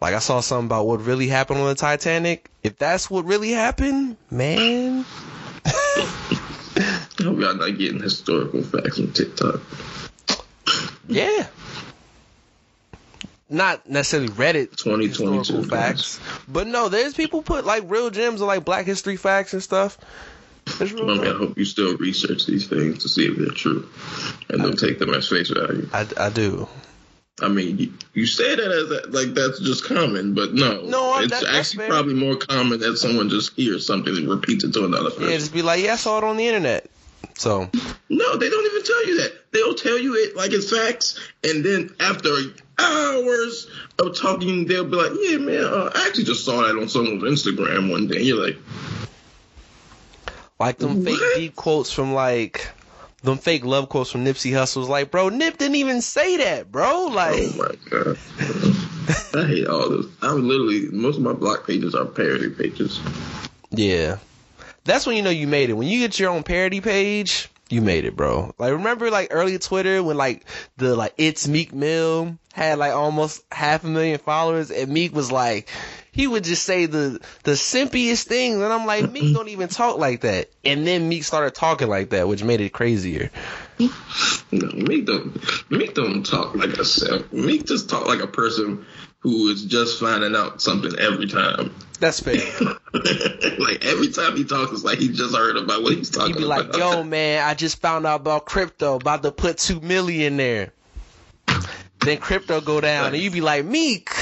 Like 0.00 0.14
I 0.14 0.20
saw 0.20 0.40
something 0.40 0.66
about 0.66 0.86
what 0.86 1.04
really 1.04 1.26
happened 1.28 1.60
on 1.60 1.68
the 1.68 1.74
Titanic. 1.74 2.50
If 2.62 2.78
that's 2.78 3.10
what 3.10 3.26
really 3.26 3.50
happened, 3.50 4.16
man, 4.30 5.04
hope 5.66 7.38
y'all 7.40 7.54
not 7.54 7.78
getting 7.78 8.00
historical 8.00 8.62
facts 8.62 8.98
on 8.98 9.12
TikTok. 9.12 9.60
yeah. 11.08 11.46
Not 13.48 13.88
necessarily 13.88 14.28
Reddit 14.28 14.76
2022 14.76 15.38
historical 15.38 15.64
facts, 15.68 16.20
but 16.48 16.66
no, 16.66 16.88
there's 16.88 17.14
people 17.14 17.42
put 17.42 17.64
like 17.64 17.84
real 17.86 18.10
gems 18.10 18.40
of 18.40 18.48
like 18.48 18.64
Black 18.64 18.86
History 18.86 19.16
facts 19.16 19.52
and 19.52 19.62
stuff. 19.62 19.98
I 20.80 20.84
mean, 20.84 21.20
I 21.20 21.32
hope 21.32 21.56
you 21.56 21.64
still 21.64 21.96
research 21.96 22.44
these 22.46 22.66
things 22.66 22.98
to 23.04 23.08
see 23.08 23.26
if 23.26 23.36
they're 23.36 23.46
true, 23.50 23.88
and 24.48 24.60
don't 24.60 24.76
take 24.76 24.98
them 24.98 25.14
as 25.14 25.28
face 25.28 25.50
value. 25.50 25.88
I, 25.92 26.08
I 26.18 26.28
do. 26.30 26.68
I 27.42 27.48
mean, 27.48 27.76
you, 27.78 27.92
you 28.14 28.26
say 28.26 28.54
that 28.56 28.66
as 28.70 28.90
a, 28.90 29.08
like 29.10 29.34
that's 29.34 29.60
just 29.60 29.84
common, 29.84 30.32
but 30.34 30.54
no, 30.54 30.80
No, 30.82 31.18
it's 31.18 31.38
that- 31.38 31.54
actually 31.54 31.86
probably 31.86 32.14
more 32.14 32.36
common 32.36 32.80
that 32.80 32.96
someone 32.96 33.28
just 33.28 33.54
hears 33.56 33.84
something 33.86 34.16
and 34.16 34.28
repeats 34.28 34.64
it 34.64 34.72
to 34.72 34.84
another 34.86 35.10
person. 35.10 35.28
Yeah, 35.30 35.36
just 35.36 35.52
be 35.52 35.60
like, 35.62 35.82
yeah, 35.82 35.92
I 35.94 35.96
saw 35.96 36.16
it 36.18 36.24
on 36.24 36.38
the 36.38 36.46
internet. 36.46 36.90
So 37.34 37.68
No, 38.08 38.36
they 38.38 38.48
don't 38.48 38.66
even 38.66 38.82
tell 38.82 39.06
you 39.06 39.18
that. 39.18 39.32
They'll 39.52 39.74
tell 39.74 39.98
you 39.98 40.14
it 40.14 40.34
like 40.34 40.52
it's 40.52 40.70
facts, 40.70 41.20
and 41.44 41.62
then 41.62 41.94
after 42.00 42.30
hours 42.78 43.68
of 43.98 44.16
talking, 44.18 44.66
they'll 44.66 44.84
be 44.84 44.96
like, 44.96 45.12
"Yeah, 45.20 45.36
man, 45.38 45.64
uh, 45.64 45.90
I 45.94 46.06
actually 46.06 46.24
just 46.24 46.44
saw 46.44 46.62
that 46.62 46.76
on 46.80 46.88
someone's 46.88 47.22
Instagram 47.22 47.90
one 47.90 48.06
day." 48.06 48.16
And 48.16 48.24
you're 48.26 48.42
like, 48.46 48.56
Like 50.58 50.78
them 50.78 51.04
fake 51.04 51.20
What? 51.20 51.36
deep 51.36 51.56
quotes 51.56 51.90
from 51.92 52.14
like 52.14 52.68
them 53.26 53.38
fake 53.38 53.64
love 53.64 53.88
quotes 53.88 54.10
from 54.10 54.24
Nipsey 54.24 54.54
Hussle's 54.54 54.88
like, 54.88 55.10
bro, 55.10 55.28
Nip 55.28 55.58
didn't 55.58 55.76
even 55.76 56.00
say 56.00 56.38
that, 56.38 56.72
bro. 56.72 57.06
Like 57.06 57.34
"Oh 57.36 57.56
my 57.56 57.90
god." 57.90 58.18
I 59.34 59.46
hate 59.46 59.66
all 59.66 59.90
this. 59.90 60.06
I'm 60.22 60.48
literally 60.48 60.88
most 60.90 61.16
of 61.18 61.22
my 61.22 61.32
block 61.32 61.66
pages 61.66 61.94
are 61.94 62.04
parody 62.04 62.50
pages. 62.50 62.98
Yeah. 63.70 64.18
That's 64.84 65.04
when 65.06 65.16
you 65.16 65.22
know 65.22 65.30
you 65.30 65.46
made 65.46 65.68
it. 65.68 65.74
When 65.74 65.88
you 65.88 66.00
get 66.00 66.18
your 66.18 66.30
own 66.30 66.42
parody 66.42 66.80
page, 66.80 67.50
you 67.68 67.82
made 67.82 68.04
it, 68.04 68.16
bro. 68.16 68.54
Like 68.58 68.72
remember 68.72 69.10
like 69.10 69.28
early 69.30 69.58
Twitter 69.58 70.02
when 70.02 70.16
like 70.16 70.44
the 70.76 70.94
like 70.96 71.14
it's 71.18 71.48
Meek 71.48 71.74
Mill 71.74 72.38
had 72.52 72.78
like 72.78 72.92
almost 72.92 73.42
half 73.52 73.84
a 73.84 73.88
million 73.88 74.18
followers 74.18 74.70
and 74.70 74.90
Meek 74.90 75.14
was 75.14 75.30
like 75.30 75.68
he 76.16 76.26
would 76.26 76.44
just 76.44 76.62
say 76.62 76.86
the 76.86 77.20
the 77.44 77.52
simpiest 77.52 78.24
things 78.24 78.56
and 78.56 78.72
I'm 78.72 78.86
like 78.86 79.12
Meek 79.12 79.34
don't 79.34 79.48
even 79.48 79.68
talk 79.68 79.98
like 79.98 80.22
that. 80.22 80.50
And 80.64 80.86
then 80.86 81.08
Meek 81.10 81.24
started 81.24 81.54
talking 81.54 81.88
like 81.88 82.10
that, 82.10 82.26
which 82.26 82.42
made 82.42 82.62
it 82.62 82.72
crazier. 82.72 83.30
No, 83.78 84.68
Meek 84.72 85.04
don't. 85.04 85.70
Meek 85.70 85.94
don't 85.94 86.24
talk 86.24 86.54
like 86.54 86.70
a 86.78 86.84
self. 86.86 87.30
Meek 87.32 87.66
just 87.66 87.90
talk 87.90 88.06
like 88.06 88.20
a 88.20 88.26
person 88.26 88.86
who 89.18 89.48
is 89.48 89.64
just 89.66 90.00
finding 90.00 90.34
out 90.34 90.62
something 90.62 90.98
every 90.98 91.26
time. 91.26 91.74
That's 92.00 92.20
fair. 92.20 92.36
like 93.58 93.84
every 93.84 94.08
time 94.08 94.36
he 94.36 94.44
talks, 94.44 94.72
it's 94.72 94.84
like 94.84 94.98
he 94.98 95.08
just 95.08 95.36
heard 95.36 95.58
about 95.58 95.82
what 95.82 95.94
he's 95.94 96.10
talking 96.10 96.34
He'd 96.34 96.40
be 96.40 96.46
like, 96.46 96.66
about. 96.66 96.78
yo, 96.78 97.04
man, 97.04 97.46
I 97.46 97.52
just 97.54 97.80
found 97.80 98.06
out 98.06 98.20
about 98.20 98.46
crypto, 98.46 98.96
about 98.96 99.22
to 99.22 99.32
put 99.32 99.58
two 99.58 99.80
million 99.80 100.36
there. 100.38 100.72
Then 102.00 102.18
crypto 102.18 102.60
go 102.60 102.80
down, 102.80 103.14
and 103.14 103.22
you 103.22 103.30
be 103.30 103.40
like, 103.40 103.64
Meek. 103.64 104.10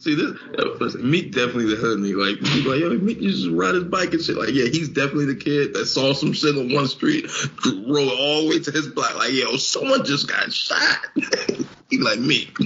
See 0.00 0.14
this 0.14 0.94
Meek 0.96 1.32
definitely 1.32 1.66
the 1.66 1.76
hood 1.76 1.98
nigga. 1.98 2.28
Like 2.28 2.52
people 2.52 2.72
like, 2.72 2.80
yo, 2.80 2.90
Meek 2.90 3.20
used 3.20 3.44
to 3.44 3.56
ride 3.56 3.74
his 3.74 3.84
bike 3.84 4.12
and 4.12 4.22
shit. 4.22 4.36
Like, 4.36 4.50
yeah, 4.52 4.64
he's 4.64 4.88
definitely 4.88 5.26
the 5.26 5.36
kid 5.36 5.74
that 5.74 5.86
saw 5.86 6.12
some 6.12 6.32
shit 6.32 6.56
on 6.56 6.72
one 6.72 6.88
street, 6.88 7.26
roll 7.64 8.10
all 8.10 8.42
the 8.42 8.48
way 8.50 8.58
to 8.60 8.70
his 8.70 8.88
block. 8.88 9.14
Like, 9.16 9.32
yo, 9.32 9.56
someone 9.56 10.04
just 10.04 10.28
got 10.28 10.52
shot. 10.52 10.98
he 11.90 11.98
like 11.98 12.18
Meek. 12.18 12.56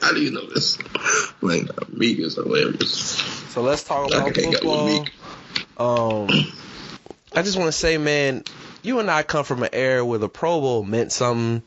How 0.00 0.12
do 0.12 0.20
you 0.20 0.30
know 0.30 0.46
this? 0.46 0.78
Like, 1.42 1.68
Meek 1.90 2.18
is 2.20 2.36
hilarious. 2.36 3.18
so 3.52 3.62
let's 3.62 3.84
talk 3.84 4.08
about 4.08 4.32
can 4.32 4.44
hang 4.44 4.54
out 4.54 4.62
football. 4.62 4.86
Meek. 4.86 5.12
Um, 5.78 6.28
I 7.34 7.42
just 7.42 7.56
want 7.58 7.68
to 7.68 7.72
say, 7.72 7.98
man, 7.98 8.44
you 8.82 8.98
and 8.98 9.10
I 9.10 9.22
come 9.22 9.44
from 9.44 9.62
an 9.62 9.70
era 9.72 10.04
where 10.04 10.18
the 10.18 10.28
Pro 10.28 10.60
Bowl 10.60 10.82
meant 10.84 11.12
something. 11.12 11.62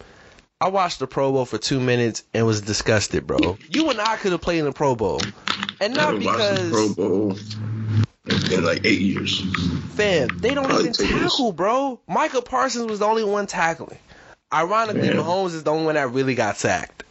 I 0.62 0.70
watched 0.70 1.00
the 1.00 1.08
Pro 1.08 1.34
Bowl 1.34 1.46
for 1.46 1.58
two 1.58 1.82
minutes 1.82 2.24
and 2.34 2.46
was 2.46 2.62
disgusted, 2.62 3.28
bro. 3.28 3.58
You 3.70 3.90
and 3.90 4.00
I 4.00 4.16
could 4.16 4.32
have 4.32 4.42
played 4.42 4.60
in 4.60 4.66
the 4.66 4.72
Pro 4.72 4.96
Bowl, 4.96 5.20
and 5.82 5.94
not 5.94 6.18
because 6.18 6.70
Pro 6.72 6.94
Bowl 6.94 7.38
in 8.26 8.64
like 8.64 8.86
eight 8.86 9.02
years. 9.02 9.42
Fam, 9.96 10.30
they 10.40 10.54
don't 10.54 10.66
Probably 10.66 10.90
even 10.90 10.94
tackle, 10.94 11.52
bro. 11.52 12.00
Micah 12.08 12.42
Parsons 12.42 12.90
was 12.90 13.00
the 13.00 13.06
only 13.06 13.26
one 13.26 13.48
tackling. 13.48 14.00
Ironically, 14.54 15.08
Yeah. 15.08 15.16
Mahomes 15.16 15.54
is 15.54 15.64
the 15.64 15.72
only 15.72 15.86
one 15.86 15.96
that 15.96 16.12
really 16.12 16.36
got 16.36 16.58
sacked. 16.58 17.04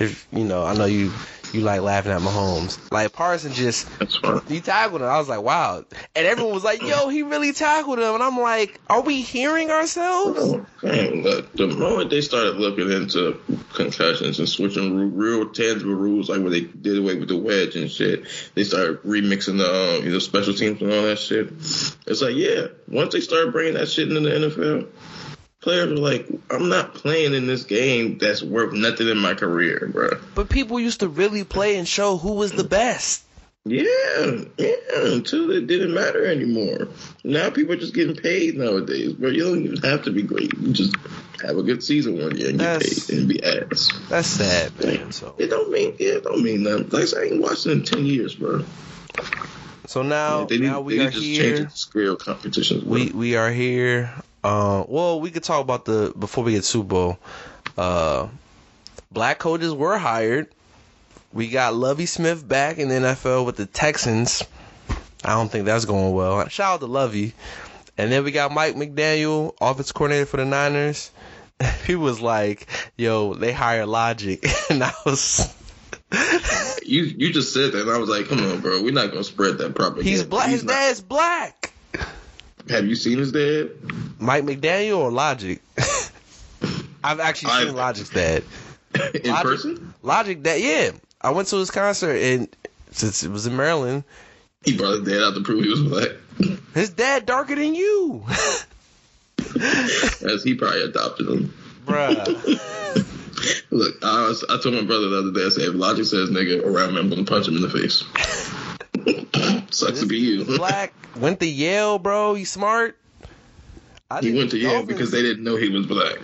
If 0.00 0.26
you 0.32 0.44
know, 0.44 0.64
I 0.64 0.74
know 0.74 0.86
you 0.86 1.12
you 1.52 1.60
like 1.62 1.80
laughing 1.80 2.12
at 2.12 2.20
Mahomes. 2.20 2.78
Like 2.92 3.12
Parsons 3.12 3.56
just 3.56 3.88
That's 3.98 4.18
he 4.48 4.60
tackled 4.60 5.02
him. 5.02 5.08
I 5.08 5.18
was 5.18 5.28
like, 5.28 5.42
wow. 5.42 5.84
And 6.14 6.26
everyone 6.26 6.54
was 6.54 6.64
like, 6.64 6.82
yo, 6.82 7.08
he 7.08 7.22
really 7.22 7.52
tackled 7.52 7.98
him. 7.98 8.14
And 8.14 8.22
I'm 8.22 8.38
like, 8.38 8.80
are 8.88 9.00
we 9.00 9.22
hearing 9.22 9.70
ourselves? 9.70 10.38
Oh, 10.40 10.66
man, 10.82 11.22
look, 11.22 11.52
the 11.54 11.68
moment 11.68 12.10
they 12.10 12.20
started 12.20 12.56
looking 12.56 12.90
into 12.90 13.40
concussions 13.74 14.38
and 14.38 14.48
switching 14.48 15.16
real 15.16 15.48
tangible 15.50 15.94
rules, 15.94 16.28
like 16.28 16.40
when 16.40 16.52
they 16.52 16.62
did 16.62 16.98
away 16.98 17.16
with 17.16 17.28
the 17.28 17.36
wedge 17.36 17.76
and 17.76 17.90
shit, 17.90 18.24
they 18.54 18.64
started 18.64 19.02
remixing 19.02 19.58
the 19.58 19.98
um, 19.98 20.04
you 20.04 20.12
know, 20.12 20.18
special 20.18 20.54
teams 20.54 20.80
and 20.82 20.92
all 20.92 21.02
that 21.02 21.18
shit. 21.18 21.48
It's 22.06 22.22
like, 22.22 22.36
yeah, 22.36 22.66
once 22.88 23.12
they 23.12 23.20
started 23.20 23.52
bringing 23.52 23.74
that 23.74 23.88
shit 23.88 24.08
into 24.08 24.20
the 24.20 24.30
NFL, 24.30 24.88
players 25.68 25.90
were 25.90 25.96
like, 25.96 26.26
I'm 26.50 26.70
not 26.70 26.94
playing 26.94 27.34
in 27.34 27.46
this 27.46 27.64
game 27.64 28.16
that's 28.16 28.42
worth 28.42 28.72
nothing 28.72 29.06
in 29.06 29.18
my 29.18 29.34
career, 29.34 29.90
bro. 29.92 30.08
But 30.34 30.48
people 30.48 30.80
used 30.80 31.00
to 31.00 31.08
really 31.08 31.44
play 31.44 31.76
and 31.76 31.86
show 31.86 32.16
who 32.16 32.32
was 32.32 32.52
the 32.52 32.64
best. 32.64 33.22
Yeah, 33.66 33.84
yeah, 34.56 34.74
until 34.96 35.50
it 35.50 35.66
didn't 35.66 35.92
matter 35.92 36.24
anymore. 36.24 36.88
Now 37.22 37.50
people 37.50 37.74
are 37.74 37.76
just 37.76 37.92
getting 37.92 38.16
paid 38.16 38.56
nowadays, 38.56 39.12
bro. 39.12 39.28
You 39.28 39.44
don't 39.44 39.62
even 39.62 39.76
have 39.82 40.04
to 40.04 40.10
be 40.10 40.22
great. 40.22 40.56
You 40.58 40.72
just 40.72 40.96
have 41.44 41.58
a 41.58 41.62
good 41.62 41.82
season 41.84 42.14
one 42.18 42.34
year 42.38 42.48
and 42.48 42.58
get 42.58 42.64
That's- 42.80 43.06
paid 43.10 43.18
and 43.18 43.28
be 43.28 43.42
ass. 43.44 43.90
That's 44.08 44.26
sad, 44.26 44.72
man. 44.82 45.12
So 45.12 45.34
It 45.36 45.48
don't 45.48 45.70
mean, 45.70 45.96
yeah, 45.98 46.12
it 46.12 46.24
don't 46.24 46.42
mean 46.42 46.62
nothing. 46.62 46.88
Like 46.88 47.14
I 47.14 47.24
ain't 47.24 47.42
watched 47.42 47.66
it 47.66 47.72
in 47.72 47.82
10 47.84 48.06
years, 48.06 48.34
bro. 48.36 48.64
so 49.86 50.00
now 50.00 50.46
they 50.46 50.56
need, 50.56 50.66
now 50.68 50.80
we 50.80 50.98
are 50.98 51.04
need 51.04 51.12
to 51.12 51.20
just 51.20 51.26
change 51.26 51.38
here. 51.58 51.64
the 51.64 51.70
scale 51.70 52.16
competitions. 52.16 52.84
We 52.86 53.10
we 53.10 53.36
are 53.36 53.50
here. 53.50 54.14
Uh, 54.48 54.82
well, 54.88 55.20
we 55.20 55.30
could 55.30 55.42
talk 55.44 55.60
about 55.60 55.84
the 55.84 56.10
before 56.18 56.42
we 56.42 56.52
get 56.52 56.64
Super 56.64 56.88
Bowl. 56.88 57.18
Uh, 57.76 58.28
black 59.12 59.38
coaches 59.38 59.74
were 59.74 59.98
hired. 59.98 60.48
We 61.34 61.48
got 61.48 61.74
Lovie 61.74 62.06
Smith 62.06 62.48
back 62.48 62.78
in 62.78 62.88
the 62.88 62.94
NFL 62.94 63.44
with 63.44 63.56
the 63.56 63.66
Texans. 63.66 64.42
I 65.22 65.34
don't 65.34 65.50
think 65.50 65.66
that's 65.66 65.84
going 65.84 66.14
well. 66.14 66.48
Shout 66.48 66.74
out 66.76 66.80
to 66.80 66.86
Lovie. 66.86 67.34
And 67.98 68.10
then 68.10 68.24
we 68.24 68.30
got 68.30 68.50
Mike 68.50 68.74
McDaniel, 68.74 69.54
offense 69.60 69.92
coordinator 69.92 70.24
for 70.24 70.38
the 70.38 70.46
Niners. 70.46 71.10
He 71.86 71.96
was 71.96 72.20
like, 72.20 72.68
"Yo, 72.96 73.34
they 73.34 73.52
hired 73.52 73.88
Logic," 73.88 74.42
and 74.70 74.82
I 74.82 74.92
was, 75.04 75.52
You 76.86 77.02
you 77.02 77.32
just 77.32 77.52
said 77.52 77.72
that, 77.72 77.82
and 77.82 77.90
I 77.90 77.98
was 77.98 78.08
like, 78.08 78.28
come 78.28 78.38
on, 78.38 78.60
bro. 78.60 78.80
We're 78.82 78.92
not 78.92 79.08
gonna 79.10 79.24
spread 79.24 79.58
that 79.58 79.74
propaganda. 79.74 80.08
"He's 80.08 80.22
black. 80.22 80.48
His 80.48 80.64
not- 80.64 80.72
dad's 80.72 81.00
black." 81.02 81.57
Have 82.70 82.86
you 82.86 82.94
seen 82.96 83.18
his 83.18 83.32
dad? 83.32 83.70
Mike 84.18 84.44
McDaniel 84.44 84.98
or 84.98 85.10
Logic? 85.10 85.60
I've 87.04 87.20
actually 87.20 87.50
seen 87.52 87.68
I've- 87.68 87.70
Logic's 87.76 88.10
dad. 88.10 88.42
in 88.94 89.30
Logic- 89.30 89.42
person? 89.42 89.94
Logic 90.02 90.42
that 90.44 90.60
yeah. 90.60 90.90
I 91.20 91.30
went 91.30 91.48
to 91.48 91.56
his 91.56 91.70
concert 91.70 92.16
and 92.16 92.48
since 92.90 93.22
it 93.22 93.30
was 93.30 93.46
in 93.46 93.56
Maryland, 93.56 94.04
He 94.64 94.76
brought 94.76 94.98
his 94.98 95.08
dad 95.08 95.22
out 95.22 95.34
to 95.34 95.42
prove 95.42 95.62
he 95.64 95.70
was 95.70 95.82
black. 95.82 96.10
his 96.74 96.90
dad 96.90 97.26
darker 97.26 97.54
than 97.54 97.74
you. 97.74 98.24
As 99.38 100.42
he 100.42 100.54
probably 100.54 100.82
adopted 100.82 101.28
him. 101.28 101.54
Bruh. 101.86 102.26
Look, 103.70 103.96
I 104.04 104.28
was 104.28 104.44
I 104.48 104.58
told 104.60 104.74
my 104.74 104.82
brother 104.82 105.08
the 105.10 105.18
other 105.18 105.32
day, 105.32 105.46
I 105.46 105.48
said, 105.50 105.64
if 105.68 105.74
Logic 105.74 106.04
says 106.04 106.30
nigga 106.30 106.64
around 106.64 106.94
me, 106.94 107.00
I'm 107.00 107.08
gonna 107.08 107.24
punch 107.24 107.46
him 107.48 107.56
in 107.56 107.62
the 107.62 107.70
face. 107.70 108.02
Sucks 109.78 110.00
to 110.00 110.06
be 110.06 110.18
you. 110.18 110.44
Black 110.44 110.92
went 111.16 111.40
to 111.40 111.46
Yale, 111.46 111.98
bro. 111.98 112.34
You 112.34 112.44
smart. 112.44 112.96
I 114.10 114.20
He 114.20 114.32
went 114.36 114.50
to 114.50 114.56
the 114.56 114.62
Yale 114.62 114.72
Dolphins- 114.78 114.88
because 114.88 115.10
they 115.10 115.22
didn't 115.22 115.44
know 115.44 115.56
he 115.56 115.68
was 115.68 115.86
black. 115.86 116.16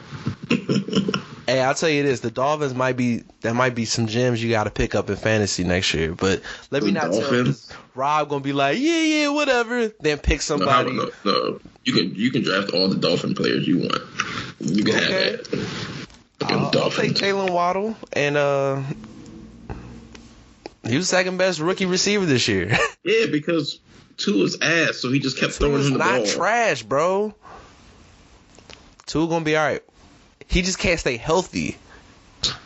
Hey, 1.46 1.60
I'll 1.60 1.74
tell 1.74 1.90
you 1.90 2.02
this: 2.02 2.20
the 2.20 2.30
Dolphins 2.30 2.74
might 2.74 2.96
be 2.96 3.22
that 3.42 3.54
might 3.54 3.74
be 3.74 3.84
some 3.84 4.06
gems 4.06 4.42
you 4.42 4.48
got 4.48 4.64
to 4.64 4.70
pick 4.70 4.94
up 4.94 5.10
in 5.10 5.16
fantasy 5.16 5.62
next 5.62 5.92
year. 5.92 6.14
But 6.14 6.40
let 6.70 6.82
me 6.82 6.88
The 6.90 6.94
not 6.94 7.12
tell 7.12 7.34
you, 7.44 7.54
Rob 7.94 8.30
gonna 8.30 8.40
be 8.40 8.54
like, 8.54 8.78
yeah, 8.78 9.02
yeah, 9.02 9.28
whatever. 9.28 9.88
Then 10.00 10.16
pick 10.20 10.38
No, 10.48 10.66
how- 10.66 10.84
somebody. 10.86 10.92
no, 10.94 11.10
no, 11.26 11.60
you 11.84 11.92
can 11.92 12.14
you 12.14 12.30
can 12.30 12.44
draft 12.44 12.70
all 12.72 12.88
the 12.88 12.96
Dolphin 12.96 13.34
players 13.34 13.68
you 13.68 13.80
want. 13.80 14.00
You 14.60 14.84
can 14.84 14.94
Okay. 14.94 15.32
have 15.32 15.50
that. 15.50 15.58
Fucking 16.40 16.56
I'll, 16.56 16.78
I'll 16.84 16.90
take 16.90 17.12
Jaylen 17.12 17.50
Waddle, 17.52 17.94
and 18.14 18.38
uh, 18.38 18.80
he 20.86 20.96
was 20.96 21.08
second 21.08 21.36
best 21.38 21.60
rookie 21.60 21.86
receiver 21.86 22.26
this 22.26 22.48
year. 22.48 22.76
Yeah, 23.06 23.26
because 23.26 23.80
Tua 24.16 24.40
was 24.42 24.58
ass, 24.62 24.96
so 24.96 25.10
he 25.12 25.18
just 25.18 25.38
kept 25.38 25.52
throwing 25.52 25.82
him 25.84 25.92
the 25.92 25.98
not 25.98 26.16
ball. 26.20 26.26
trash, 26.26 26.82
bro. 26.82 27.34
Tua 29.04 29.28
gonna 29.28 29.44
be 29.44 29.56
all 29.58 29.66
right. 29.66 29.82
He 30.48 30.62
just 30.62 30.78
can't 30.78 30.98
stay 30.98 31.18
healthy. 31.18 31.76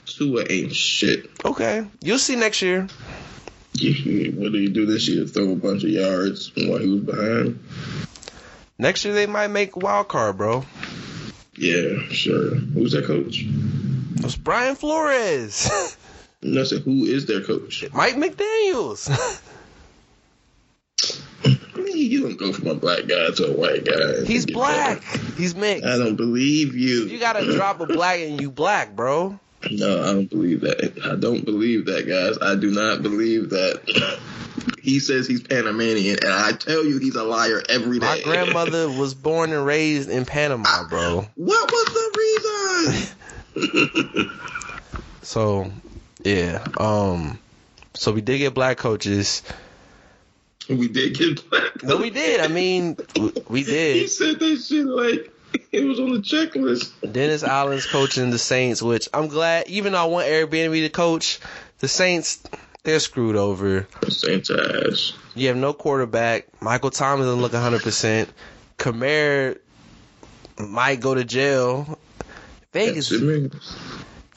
Tua 0.06 0.44
ain't 0.48 0.72
shit. 0.74 1.28
Okay, 1.44 1.84
you'll 2.02 2.18
see 2.20 2.36
next 2.36 2.62
year. 2.62 2.82
What 2.82 4.52
did 4.52 4.54
he 4.54 4.68
do 4.68 4.86
this 4.86 5.08
year? 5.08 5.24
Throw 5.26 5.50
a 5.52 5.56
bunch 5.56 5.82
of 5.84 5.90
yards 5.90 6.52
while 6.56 6.78
he 6.78 6.88
was 6.88 7.00
behind? 7.00 7.58
Next 8.78 9.04
year 9.04 9.14
they 9.14 9.26
might 9.26 9.48
make 9.48 9.76
wild 9.76 10.06
card, 10.08 10.36
bro. 10.38 10.64
Yeah, 11.56 11.98
sure. 12.10 12.54
Who's 12.54 12.92
that 12.92 13.06
coach? 13.06 13.42
It 13.44 14.22
was 14.24 14.36
Brian 14.36 14.76
Flores, 14.76 15.96
No, 16.42 16.60
I 16.60 16.64
said, 16.64 16.82
who 16.82 17.04
is 17.04 17.26
their 17.26 17.42
coach? 17.42 17.84
Mike 17.92 18.14
McDaniel's. 18.14 19.10
I 21.44 21.80
mean, 21.80 21.96
you 21.96 22.22
don't 22.22 22.36
go 22.36 22.52
from 22.52 22.68
a 22.68 22.74
black 22.74 23.06
guy 23.06 23.30
to 23.30 23.46
a 23.46 23.56
white 23.56 23.84
guy. 23.84 24.24
He's 24.24 24.46
black. 24.46 25.02
know. 25.02 25.20
He's 25.36 25.54
mixed. 25.54 25.84
I 25.84 25.98
don't 25.98 26.16
believe 26.16 26.74
you. 26.74 27.06
You 27.06 27.18
gotta 27.18 27.44
drop 27.52 27.80
a 27.80 27.86
black 27.86 28.20
and 28.20 28.40
you 28.40 28.50
black, 28.50 28.94
bro. 28.94 29.38
No, 29.70 30.02
I 30.02 30.12
don't 30.12 30.30
believe 30.30 30.60
that. 30.60 31.00
I 31.04 31.16
don't 31.16 31.44
believe 31.44 31.86
that, 31.86 32.06
guys. 32.06 32.38
I 32.40 32.54
do 32.54 32.70
not 32.70 33.02
believe 33.02 33.50
that. 33.50 34.18
He 34.82 35.00
says 35.00 35.26
he's 35.26 35.42
Panamanian, 35.42 36.18
and 36.22 36.32
I 36.32 36.52
tell 36.52 36.82
you 36.84 36.98
he's 36.98 37.14
a 37.14 37.22
liar 37.22 37.62
every 37.68 37.98
day. 37.98 38.06
My 38.06 38.20
grandmother 38.22 38.88
was 38.98 39.12
born 39.12 39.52
and 39.52 39.66
raised 39.66 40.08
in 40.08 40.24
Panama, 40.24 40.88
bro. 40.88 41.26
What 41.34 41.70
was 41.70 41.86
the 43.54 43.68
reason? 44.14 44.30
So, 45.22 45.70
yeah. 46.22 46.66
Um. 46.78 47.38
So 47.94 48.12
we 48.12 48.20
did 48.20 48.38
get 48.38 48.54
black 48.54 48.76
coaches. 48.78 49.42
we 50.68 50.88
did 50.88 51.16
get 51.16 51.48
black. 51.50 51.82
No, 51.82 51.96
we 51.96 52.10
did. 52.10 52.40
I 52.40 52.48
mean, 52.48 52.96
we 53.48 53.60
He 53.60 53.64
did. 53.64 54.10
said 54.10 54.38
that 54.38 54.56
shit 54.62 54.84
like 54.86 55.32
it 55.72 55.84
was 55.84 55.98
on 55.98 56.12
the 56.12 56.18
checklist. 56.18 56.92
Dennis 57.12 57.42
Allen's 57.42 57.86
coaching 57.86 58.30
the 58.30 58.38
Saints, 58.38 58.82
which 58.82 59.08
I'm 59.14 59.28
glad. 59.28 59.68
Even 59.68 59.92
though 59.92 60.02
I 60.02 60.04
want 60.04 60.26
Airbnb 60.28 60.80
to 60.82 60.88
coach, 60.90 61.40
the 61.78 61.88
Saints 61.88 62.40
they're 62.84 63.00
screwed 63.00 63.36
over. 63.36 63.86
Saints 64.08 64.50
ass. 64.50 65.12
You 65.34 65.48
have 65.48 65.56
no 65.56 65.72
quarterback. 65.72 66.46
Michael 66.62 66.90
Thomas 66.90 67.26
doesn't 67.26 67.40
look 67.42 67.52
100. 67.52 67.82
percent 67.82 68.30
Kamara 68.78 69.58
might 70.58 71.00
go 71.00 71.14
to 71.14 71.24
jail. 71.24 71.98
Vegas, 72.72 73.08
That's 73.08 73.22
it, 73.22 73.24
man. 73.24 73.50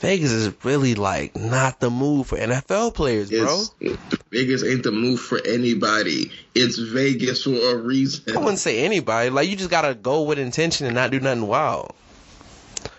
Vegas 0.01 0.31
is 0.31 0.51
really 0.65 0.95
like 0.95 1.35
not 1.35 1.79
the 1.79 1.91
move 1.91 2.27
for 2.27 2.37
NFL 2.37 2.95
players, 2.95 3.29
bro. 3.29 3.63
It's, 3.79 3.95
Vegas 4.31 4.63
ain't 4.63 4.81
the 4.81 4.91
move 4.91 5.19
for 5.19 5.39
anybody. 5.45 6.31
It's 6.55 6.79
Vegas 6.79 7.43
for 7.43 7.51
a 7.51 7.77
reason. 7.77 8.35
I 8.35 8.39
wouldn't 8.39 8.57
say 8.57 8.83
anybody. 8.83 9.29
Like 9.29 9.47
you 9.47 9.55
just 9.55 9.69
gotta 9.69 9.93
go 9.93 10.23
with 10.23 10.39
intention 10.39 10.87
and 10.87 10.95
not 10.95 11.11
do 11.11 11.19
nothing 11.19 11.45
wild. 11.45 11.93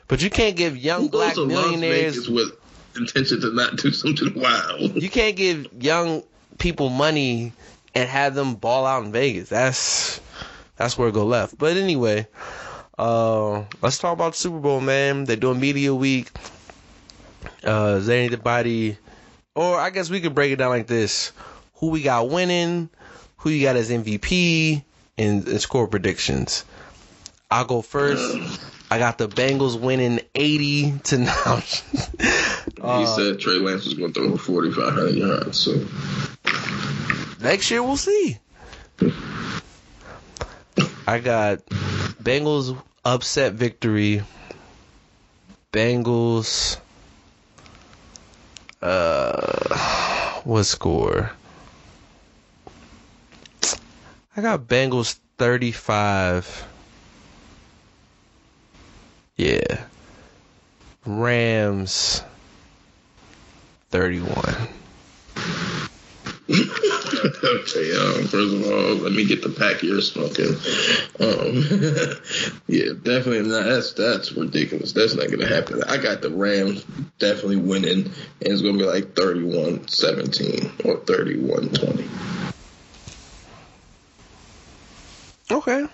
But 0.07 0.23
you 0.23 0.31
can't 0.31 0.57
give 0.57 0.77
young 0.77 1.09
black 1.09 1.37
millionaires. 1.37 2.15
Vegas 2.15 2.29
with 2.29 2.53
intention 2.97 3.41
to 3.41 3.53
not 3.53 3.77
do 3.77 3.91
something 3.91 4.33
wild? 4.41 5.03
You 5.03 5.11
can't 5.11 5.35
give 5.35 5.67
young 5.83 6.23
people 6.59 6.88
money 6.88 7.53
and 7.97 8.09
have 8.09 8.37
them 8.37 8.55
ball 8.55 8.87
out 8.87 9.05
in 9.05 9.11
Vegas. 9.11 9.49
That's 9.49 10.21
that's 10.77 10.97
where 10.97 11.09
it 11.09 11.15
go 11.15 11.27
left. 11.27 11.59
But 11.59 11.77
anyway, 11.77 12.29
uh, 12.97 13.65
let's 13.83 13.99
talk 13.99 14.12
about 14.12 14.37
Super 14.37 14.61
Bowl, 14.61 14.81
man. 14.81 15.25
They're 15.25 15.37
doing 15.37 15.59
media 15.59 15.93
week. 15.93 16.31
Uh, 17.64 17.96
is 17.98 18.07
there 18.07 18.25
anybody, 18.25 18.96
or 19.55 19.79
I 19.79 19.90
guess 19.90 20.11
we 20.11 20.20
could 20.20 20.35
break 20.35 20.53
it 20.53 20.57
down 20.57 20.70
like 20.70 20.87
this: 20.87 21.33
Who 21.77 21.90
we 21.90 22.03
got 22.03 22.29
winning? 22.29 22.88
Who 23.38 23.51
you 23.51 23.62
got 23.62 23.77
as 23.77 23.90
MVP? 23.90 24.85
And, 25.18 25.46
and 25.46 25.61
score 25.61 25.88
predictions. 25.88 26.64
I'll 27.51 27.66
go 27.66 27.83
first. 27.83 28.70
I 28.90 28.98
got 28.98 29.18
the 29.18 29.29
Bengals 29.29 29.79
winning 29.79 30.20
80 30.35 31.01
to 31.05 31.18
now. 31.18 31.57
he 31.57 33.07
said 33.07 33.38
Trey 33.40 33.59
Lance 33.59 33.85
was 33.85 33.94
going 33.94 34.12
to 34.14 34.20
throw 34.20 34.37
for 34.37 34.70
4,500 34.70 35.14
yards. 35.14 35.59
So 35.59 35.87
Next 37.42 37.70
year 37.70 37.83
we'll 37.83 37.96
see. 37.96 38.38
I 41.07 41.18
got 41.18 41.66
Bengals 42.22 42.81
upset 43.05 43.55
victory. 43.55 44.22
Bengals 45.72 46.79
uh 48.83 50.40
what 50.45 50.64
score? 50.64 51.31
I 54.37 54.40
got 54.40 54.61
Bengals 54.61 55.18
35. 55.38 56.66
Yeah. 59.37 59.85
Rams 61.05 62.23
31. 63.90 64.55
Okay, 67.45 67.97
um, 67.97 68.27
first 68.27 68.55
of 68.55 68.65
all, 68.67 68.95
let 68.97 69.13
me 69.13 69.25
get 69.25 69.43
the 69.43 69.49
pack 69.51 69.83
you're 69.83 70.01
smoking. 70.01 70.55
Um, 71.21 71.65
yeah, 72.67 72.93
definitely 73.03 73.49
not. 73.49 73.65
That's 73.65 73.93
that's 73.95 74.33
ridiculous. 74.33 74.93
That's 74.93 75.15
not 75.15 75.31
gonna 75.31 75.47
happen. 75.47 75.83
I 75.85 75.97
got 75.97 76.23
the 76.23 76.31
Rams 76.31 76.85
definitely 77.19 77.57
winning, 77.57 78.05
and 78.05 78.15
it's 78.41 78.63
gonna 78.63 78.79
be 78.79 78.85
like 78.85 79.15
31-17 79.15 80.87
or 80.87 80.99
31-20. 80.99 82.33
Okay. 85.51 85.87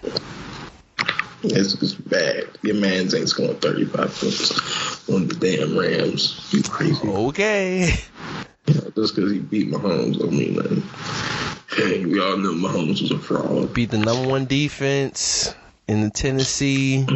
It's, 1.43 1.75
it's 1.75 1.95
bad. 1.95 2.49
Your 2.63 2.77
man's 2.77 3.15
ain't 3.15 3.29
scoring 3.29 3.59
35 3.59 3.95
points 3.95 5.09
on 5.09 5.29
the 5.29 5.35
damn 5.35 5.79
Rams. 5.79 6.49
You 6.53 6.63
crazy. 6.63 7.07
Okay. 7.07 7.95
Just 8.95 9.15
because 9.15 9.33
he 9.33 9.39
beat 9.39 9.71
Mahomes 9.71 10.19
don't 10.19 10.33
mean 10.33 10.55
nothing. 10.57 10.83
Hey, 11.71 12.05
we 12.05 12.19
all 12.19 12.39
knew 12.39 12.55
Mahomes 12.55 13.03
was 13.03 13.11
a 13.11 13.19
fraud. 13.19 13.73
Beat 13.75 13.91
the 13.91 13.99
number 13.99 14.27
one 14.27 14.47
defense 14.47 15.55
in 15.87 16.01
the 16.01 16.11
Tennessee. 16.11 17.07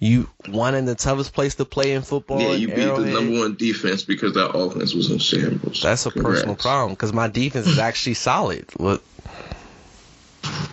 You 0.00 0.28
one 0.48 0.74
in 0.74 0.84
the 0.84 0.96
toughest 0.96 1.32
place 1.32 1.54
to 1.54 1.64
play 1.64 1.92
in 1.92 2.02
football. 2.02 2.40
Yeah, 2.40 2.52
you 2.52 2.66
beat 2.66 2.74
the 2.74 3.06
number 3.06 3.38
one 3.38 3.54
defense 3.54 4.02
because 4.02 4.34
that 4.34 4.50
offense 4.50 4.92
was 4.92 5.10
in 5.10 5.18
shambles. 5.18 5.80
That's 5.80 6.04
a 6.04 6.10
personal 6.10 6.56
problem 6.56 6.92
because 6.92 7.12
my 7.12 7.28
defense 7.28 7.68
is 7.68 7.78
actually 7.78 8.14
solid. 8.14 8.66
What? 8.76 9.02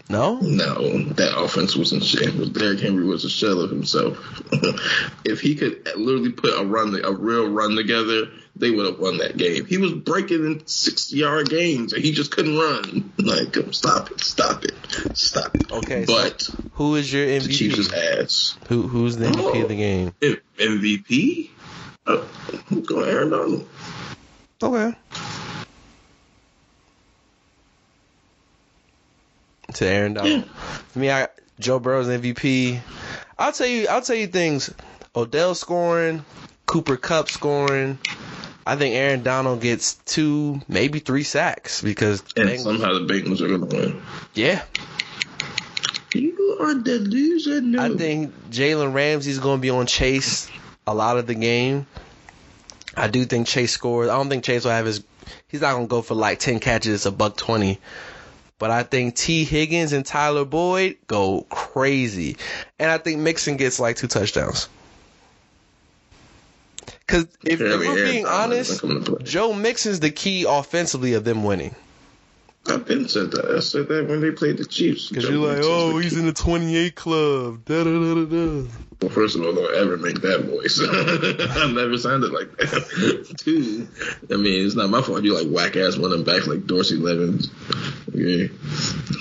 No. 0.09 0.39
No, 0.39 1.03
that 1.13 1.37
offense 1.37 1.75
was 1.75 1.93
in 1.93 2.01
shambles. 2.01 2.49
Derrick 2.49 2.79
Henry 2.79 3.05
was 3.05 3.23
a 3.23 3.29
shell 3.29 3.61
of 3.61 3.69
himself. 3.69 4.17
if 5.25 5.39
he 5.39 5.55
could 5.55 5.85
literally 5.95 6.31
put 6.31 6.59
a 6.59 6.65
run, 6.65 6.99
a 7.03 7.11
real 7.11 7.47
run 7.49 7.75
together, 7.75 8.27
they 8.55 8.69
would 8.71 8.85
have 8.85 8.99
won 8.99 9.17
that 9.17 9.35
game. 9.37 9.65
He 9.65 9.77
was 9.77 9.93
breaking 9.93 10.45
in 10.45 10.67
sixty-yard 10.67 11.49
games, 11.49 11.93
and 11.93 12.03
he 12.03 12.11
just 12.11 12.31
couldn't 12.31 12.57
run. 12.57 13.11
Like, 13.17 13.55
stop 13.71 14.11
it, 14.11 14.21
stop 14.21 14.63
it, 14.63 14.73
stop 15.17 15.55
it. 15.55 15.71
Okay, 15.71 16.05
so 16.05 16.13
but 16.13 16.49
Who 16.73 16.95
is 16.95 17.11
your 17.11 17.25
the 17.25 17.39
Chiefs 17.47 17.77
is 17.79 17.87
MVP? 17.89 18.21
ass. 18.21 18.57
Who 18.69 18.83
who's 18.83 19.17
the 19.17 19.25
MVP 19.27 19.63
of 19.63 19.69
the 19.69 19.75
game? 19.75 20.13
MVP? 20.21 21.49
Uh, 22.05 22.23
going 22.85 23.09
Aaron 23.09 23.29
Donald? 23.29 23.67
Okay. 24.61 24.95
To 29.75 29.87
Aaron 29.87 30.13
Donald. 30.13 30.45
For 30.89 30.99
me, 30.99 31.09
I 31.09 31.27
Joe 31.59 31.79
Burrow's 31.79 32.07
MVP. 32.07 32.79
I'll 33.39 33.51
tell 33.51 33.67
you. 33.67 33.87
I'll 33.87 34.01
tell 34.01 34.15
you 34.15 34.27
things. 34.27 34.71
Odell 35.15 35.55
scoring, 35.55 36.23
Cooper 36.65 36.97
Kupp 36.97 37.29
scoring. 37.29 37.97
I 38.65 38.75
think 38.75 38.95
Aaron 38.95 39.23
Donald 39.23 39.61
gets 39.61 39.95
two, 40.05 40.61
maybe 40.67 40.99
three 40.99 41.23
sacks 41.23 41.81
because 41.81 42.23
And 42.37 42.49
Bengals- 42.49 42.63
somehow 42.63 42.93
the 42.93 43.13
Bengals 43.13 43.41
are 43.41 43.47
going 43.47 43.67
to 43.67 43.75
win. 43.75 44.01
yeah, 44.33 44.63
You 46.13 46.57
are 46.61 46.73
delusional. 46.75 47.81
I 47.81 47.97
think 47.97 48.33
Jalen 48.51 48.93
Ramsey's 48.93 49.39
going 49.39 49.57
to 49.57 49.61
be 49.61 49.69
on 49.69 49.85
Chase 49.87 50.49
a 50.87 50.93
lot 50.93 51.17
of 51.17 51.27
the 51.27 51.35
game. 51.35 51.87
I 52.95 53.07
do 53.07 53.25
think 53.25 53.47
Chase 53.47 53.71
scores. 53.71 54.09
I 54.09 54.15
don't 54.15 54.29
think 54.29 54.43
Chase 54.43 54.63
will 54.63 54.71
have 54.71 54.85
his. 54.85 55.03
He's 55.47 55.61
not 55.61 55.73
going 55.73 55.87
to 55.87 55.89
go 55.89 56.01
for 56.01 56.13
like 56.13 56.39
ten 56.39 56.59
catches, 56.59 57.05
a 57.05 57.11
buck 57.11 57.35
twenty. 57.37 57.79
But 58.59 58.69
I 58.71 58.83
think 58.83 59.15
Tee 59.15 59.43
Higgins 59.43 59.91
and 59.93 60.05
Tyler 60.05 60.45
Boyd 60.45 60.97
go 61.07 61.45
crazy, 61.49 62.37
and 62.79 62.91
I 62.91 62.97
think 62.99 63.19
Mixon 63.19 63.57
gets 63.57 63.79
like 63.79 63.97
two 63.97 64.07
touchdowns. 64.07 64.69
Because 67.05 67.27
if, 67.45 67.59
if 67.59 67.79
we're 67.79 67.95
being 67.95 68.25
honest. 68.25 68.83
Joe 69.23 69.53
Mixon's 69.53 69.99
the 69.99 70.11
key 70.11 70.45
offensively 70.47 71.13
of 71.13 71.23
them 71.23 71.43
winning. 71.43 71.75
I've 72.65 72.85
been 72.85 73.09
said 73.09 73.31
that. 73.31 73.45
I 73.45 73.59
said 73.59 73.89
that 73.89 74.07
when 74.07 74.21
they 74.21 74.31
played 74.31 74.57
the 74.57 74.65
Chiefs. 74.65 75.09
Because 75.09 75.25
Joe 75.25 75.31
you're 75.31 75.53
like, 75.53 75.63
oh, 75.63 75.97
the 75.97 76.03
he's 76.03 76.17
in 76.17 76.25
the 76.25 76.33
28 76.33 76.95
club. 76.95 77.65
Da 77.65 77.83
da 77.83 77.91
da 77.91 78.13
da 78.13 78.25
da. 78.25 78.69
Well, 79.01 79.11
first 79.11 79.35
of 79.35 79.41
all, 79.43 79.53
don't 79.53 79.75
ever 79.75 79.97
make 79.97 80.21
that 80.21 80.45
voice. 80.45 80.79
I've 81.61 81.73
never 81.73 81.97
sounded 81.97 82.31
like 82.31 82.55
that. 82.55 83.35
Two, 83.39 83.85
I 84.31 84.37
mean, 84.37 84.65
it's 84.65 84.75
not 84.75 84.89
my 84.89 85.01
fault. 85.01 85.23
You 85.23 85.37
like 85.37 85.53
whack 85.53 85.75
ass 85.75 85.97
running 85.97 86.23
back 86.23 86.47
like 86.47 86.65
Dorsey 86.65 86.95
Levens. 86.95 87.51
Okay. 88.09 88.49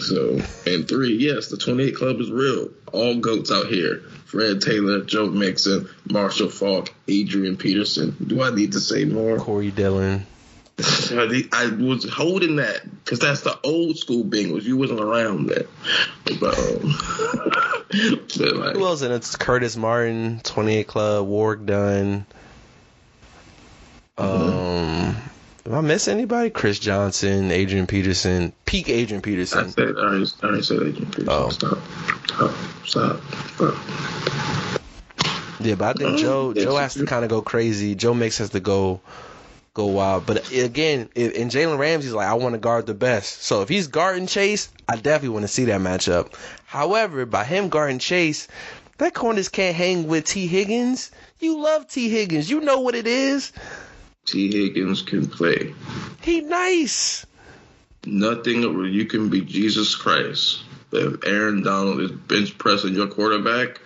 So, 0.03 0.41
and 0.71 0.87
three, 0.87 1.17
yes, 1.17 1.49
the 1.49 1.57
28 1.57 1.97
club 1.97 2.21
is 2.21 2.31
real. 2.31 2.69
All 2.93 3.19
goats 3.19 3.51
out 3.51 3.67
here. 3.67 4.03
Fred 4.27 4.63
Taylor, 4.63 5.03
Joe 5.03 5.27
Mixon, 5.27 5.89
Marshall 6.09 6.49
Faulk, 6.49 6.95
Adrian 7.09 7.57
Peterson. 7.57 8.17
Do 8.25 8.41
I 8.41 8.55
need 8.55 8.73
to 8.73 8.81
say 8.81 9.05
more? 9.05 9.39
Corey 9.39 9.73
Dillon. 9.73 10.27
I 10.79 11.45
I 11.53 11.67
was 11.69 12.09
holding 12.09 12.57
that 12.57 12.81
because 13.05 13.19
that's 13.19 13.43
the 13.43 13.59
old 13.63 13.99
school 13.99 14.25
Bengals. 14.25 14.63
You 14.63 14.77
wasn't 14.77 15.01
around 15.01 15.47
that, 15.49 15.69
But, 16.41 16.59
um, 16.59 16.95
but 18.39 18.57
like, 18.57 18.77
Who 18.77 18.85
else 18.85 19.03
in 19.03 19.13
it? 19.13 19.17
It's 19.17 19.37
Curtis 19.37 19.77
Martin, 19.77 20.41
28 20.43 20.87
Club, 20.87 21.27
Warrick 21.27 21.67
Dunn. 21.67 22.25
Um, 24.19 25.17
Am 25.65 25.75
I 25.75 25.81
missing 25.81 26.15
anybody? 26.15 26.51
Chris 26.51 26.79
Johnson, 26.79 27.51
Adrian 27.51 27.87
Peterson, 27.87 28.53
peak 28.65 28.89
Adrian 28.89 29.21
I 29.21 29.23
Peterson. 29.23 29.71
said, 29.71 29.95
I 29.97 30.01
already, 30.01 30.27
I 30.43 30.47
already 30.47 30.63
said 30.63 30.77
Adrian 30.83 31.07
Peterson. 31.07 31.29
Oh. 31.29 31.49
Stop. 31.51 31.79
Stop. 32.85 33.21
Stop. 33.57 33.77
Yeah, 35.61 35.77
but 35.77 35.85
I 35.85 35.93
think 35.93 36.15
Oh, 36.15 36.17
Joe 36.19 36.55
Joe 36.55 36.77
has 36.77 36.95
to 36.95 37.07
kind 37.07 37.25
of 37.25 37.31
go 37.31 37.41
crazy. 37.41 37.95
Joe 37.95 38.15
Mix 38.15 38.39
has 38.39 38.51
to 38.51 38.61
go 38.61 39.01
go 39.75 39.87
wild. 39.87 40.27
But 40.27 40.51
again, 40.53 41.09
if, 41.15 41.37
and 41.37 41.51
Jalen 41.51 41.79
Ramsey's 41.79 42.13
like, 42.13 42.29
I 42.29 42.35
want 42.35 42.55
to 42.55 42.59
guard 42.59 42.87
the 42.87 42.95
best. 42.95 43.43
So 43.43 43.63
if 43.63 43.69
he's 43.69 43.89
guarding 43.89 44.27
Chase, 44.27 44.71
I 44.89 44.97
definitely 44.97 45.31
want 45.31 45.45
to 45.45 45.49
see 45.49 45.65
that 45.67 45.81
matchup. 45.81 46.35
However, 46.67 47.27
by 47.27 47.45
him 47.45 47.69
guarding 47.69 47.99
Chase, 47.99 48.49
that 48.99 49.15
corners 49.15 49.49
can't 49.49 49.75
hang 49.75 50.07
with 50.07 50.27
Tee 50.27 50.47
Higgins. 50.47 51.11
You 51.41 51.61
love 51.61 51.89
Tee 51.89 52.09
Higgins. 52.09 52.51
You 52.51 52.61
know 52.61 52.81
what 52.81 52.95
it 52.95 53.07
is. 53.07 53.53
Tee 54.27 54.53
Higgins 54.53 55.03
can 55.03 55.27
play. 55.27 55.75
He 56.21 56.41
nice. 56.41 57.27
Nothing 58.05 58.63
you 58.93 59.07
can 59.07 59.29
be 59.29 59.41
Jesus 59.41 59.95
Christ. 59.95 60.63
But 60.91 61.03
if 61.03 61.25
Aaron 61.25 61.63
Donald 61.63 62.01
is 62.01 62.11
bench 62.11 62.57
pressing 62.59 62.95
your 62.95 63.07
quarterback, 63.07 63.81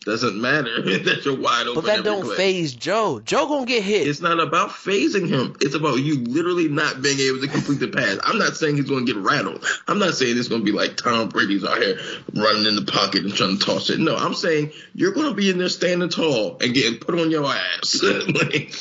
doesn't 0.00 0.40
matter 0.40 0.80
that 0.82 1.22
you're 1.24 1.36
wide 1.36 1.66
open. 1.66 1.82
But 1.82 1.96
that 1.96 2.04
don't 2.04 2.24
play. 2.24 2.36
faze 2.36 2.74
Joe. 2.74 3.20
Joe 3.20 3.46
gonna 3.46 3.66
get 3.66 3.82
hit. 3.82 4.08
It's 4.08 4.20
not 4.20 4.40
about 4.40 4.72
fazing 4.72 5.28
him. 5.28 5.56
It's 5.60 5.74
about 5.74 5.96
you 5.96 6.20
literally 6.20 6.68
not 6.68 7.02
being 7.02 7.20
able 7.20 7.40
to 7.40 7.48
complete 7.48 7.80
the 7.80 7.88
pass. 7.88 8.18
I'm 8.22 8.38
not 8.38 8.56
saying 8.56 8.76
he's 8.76 8.88
going 8.88 9.04
to 9.04 9.12
get 9.12 9.20
rattled. 9.22 9.64
I'm 9.86 9.98
not 9.98 10.14
saying 10.14 10.38
it's 10.38 10.48
going 10.48 10.62
to 10.62 10.64
be 10.64 10.76
like 10.76 10.96
Tom 10.96 11.28
Brady's 11.28 11.64
out 11.64 11.82
here 11.82 11.98
running 12.34 12.66
in 12.66 12.76
the 12.76 12.90
pocket 12.90 13.24
and 13.24 13.34
trying 13.34 13.58
to 13.58 13.64
toss 13.64 13.90
it. 13.90 14.00
No, 14.00 14.16
I'm 14.16 14.34
saying 14.34 14.72
you're 14.94 15.12
going 15.12 15.28
to 15.28 15.34
be 15.34 15.50
in 15.50 15.58
there 15.58 15.68
standing 15.68 16.08
tall 16.08 16.56
and 16.60 16.72
getting 16.72 16.98
put 16.98 17.18
on 17.18 17.30
your 17.30 17.44
ass. 17.44 18.02
like, 18.02 18.74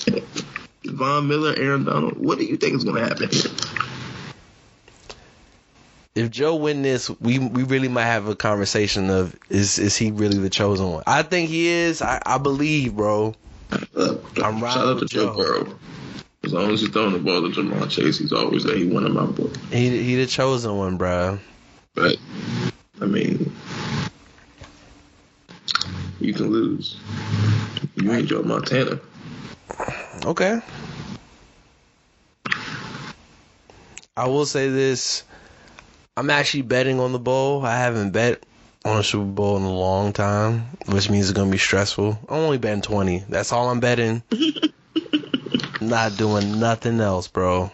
Von 0.86 1.28
Miller, 1.28 1.54
Aaron 1.58 1.84
Donald, 1.84 2.18
what 2.18 2.40
do 2.40 2.46
you 2.46 2.56
think 2.56 2.76
is 2.76 2.86
going 2.86 2.96
to 2.96 3.08
happen 3.08 3.30
here? 3.30 3.89
If 6.16 6.32
Joe 6.32 6.56
win 6.56 6.82
this, 6.82 7.10
we 7.10 7.40
we 7.40 7.64
really 7.64 7.88
might 7.88 8.06
have 8.06 8.28
a 8.28 8.36
conversation 8.36 9.10
of 9.10 9.36
is 9.50 9.80
is 9.80 9.96
he 9.96 10.12
really 10.12 10.38
the 10.38 10.50
chosen 10.50 10.92
one? 10.92 11.04
I 11.08 11.24
think 11.24 11.50
he 11.50 11.68
is. 11.68 12.02
I, 12.02 12.22
I 12.26 12.38
believe, 12.38 12.96
bro. 12.96 13.36
I'm 13.72 14.60
shout 14.60 14.78
out 14.78 15.00
to 15.00 15.06
Joe 15.06 15.36
Burrow. 15.36 15.80
As 16.44 16.54
long 16.54 16.72
as 16.72 16.82
he's 16.82 16.90
throwing 16.90 17.14
the 17.14 17.20
ball 17.20 17.42
to 17.42 17.50
Ja'Marr 17.50 17.90
Chase, 17.90 18.18
he's 18.18 18.34
always 18.34 18.64
there. 18.64 18.76
He 18.76 18.88
won 18.88 19.06
in 19.06 19.14
my 19.14 19.26
book. 19.26 19.56
He 19.72 20.02
he 20.04 20.16
the 20.16 20.26
chosen 20.26 20.78
one, 20.78 20.98
bro. 20.98 21.38
But 21.94 22.18
I 23.02 23.06
mean, 23.06 23.54
you 26.20 26.34
can 26.34 26.50
lose. 26.50 26.98
You 27.96 28.12
ain't 28.12 28.28
Joe 28.28 28.42
Montana. 28.42 29.00
Okay. 30.26 30.60
I 34.18 34.28
will 34.28 34.46
say 34.46 34.70
this. 34.70 35.24
I'm 36.20 36.30
actually 36.30 36.64
betting 36.64 37.00
on 37.00 37.14
the 37.14 37.18
bowl. 37.18 37.66
I 37.66 37.78
haven't 37.78 38.12
bet 38.12 38.44
on 38.84 39.00
a 39.00 39.04
Super 39.06 39.24
Bowl 39.24 39.56
in 39.56 39.64
a 39.64 39.72
long 39.72 40.12
time, 40.12 40.64
which 40.88 41.10
means 41.10 41.30
it's 41.30 41.38
gonna 41.38 41.50
be 41.50 41.58
stressful. 41.58 42.20
I'm 42.28 42.40
only 42.40 42.58
betting 42.58 42.82
twenty. 42.82 43.20
That's 43.30 43.54
all 43.54 43.70
I'm 43.70 43.80
betting. 43.80 44.22
Not 45.82 46.18
doing 46.18 46.60
nothing 46.60 47.00
else, 47.00 47.30
bro. 47.30 47.72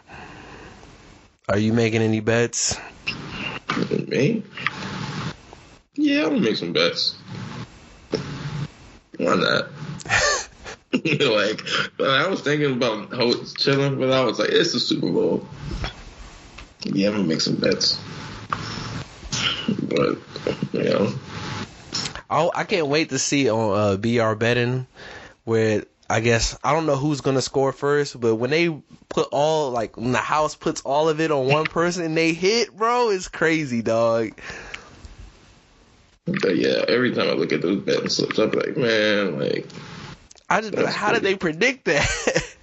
Are 1.49 1.57
you 1.57 1.73
making 1.73 2.03
any 2.03 2.19
bets? 2.19 2.79
Me? 4.09 4.43
Yeah, 5.95 6.25
I'm 6.25 6.29
gonna 6.29 6.41
make 6.41 6.57
some 6.57 6.71
bets. 6.71 7.15
Why 9.17 9.37
not? 9.37 9.69
like, 10.93 11.61
but 11.97 12.11
I 12.11 12.27
was 12.27 12.41
thinking 12.41 12.73
about 12.73 13.11
chilling, 13.57 13.97
but 13.97 14.11
I 14.11 14.23
was 14.23 14.37
like, 14.37 14.49
it's 14.49 14.73
the 14.73 14.79
Super 14.79 15.11
Bowl. 15.11 15.47
Yeah, 16.83 17.07
I'm 17.07 17.15
gonna 17.15 17.27
make 17.27 17.41
some 17.41 17.55
bets. 17.55 17.99
But 19.67 20.17
you 20.73 20.83
know, 20.83 21.13
Oh, 22.29 22.51
I 22.53 22.63
can't 22.63 22.87
wait 22.87 23.09
to 23.09 23.19
see 23.19 23.49
on 23.49 23.77
uh, 23.77 23.97
BR 23.97 24.35
betting 24.35 24.87
where 25.43 25.83
I 26.09 26.19
guess 26.19 26.57
I 26.63 26.73
don't 26.73 26.85
know 26.85 26.95
who's 26.95 27.21
gonna 27.21 27.41
score 27.41 27.71
first, 27.71 28.19
but 28.19 28.35
when 28.35 28.49
they 28.49 28.69
put 29.09 29.29
all 29.31 29.71
like 29.71 29.95
when 29.95 30.11
the 30.11 30.17
house 30.17 30.55
puts 30.55 30.81
all 30.81 31.07
of 31.09 31.19
it 31.19 31.31
on 31.31 31.47
one 31.47 31.67
person 31.67 32.03
and 32.03 32.17
they 32.17 32.33
hit, 32.33 32.75
bro, 32.75 33.09
it's 33.09 33.27
crazy, 33.27 33.81
dog. 33.81 34.31
but 36.25 36.55
yeah, 36.55 36.83
every 36.87 37.13
time 37.13 37.29
I 37.29 37.33
look 37.33 37.53
at 37.53 37.61
those 37.61 37.81
betting 37.81 38.09
slips, 38.09 38.39
I'm 38.39 38.51
like, 38.51 38.75
man, 38.75 39.39
like, 39.39 39.67
I 40.49 40.61
just 40.61 40.75
how 40.77 41.13
did 41.13 41.21
they 41.21 41.35
predict 41.35 41.85
that? 41.85 42.55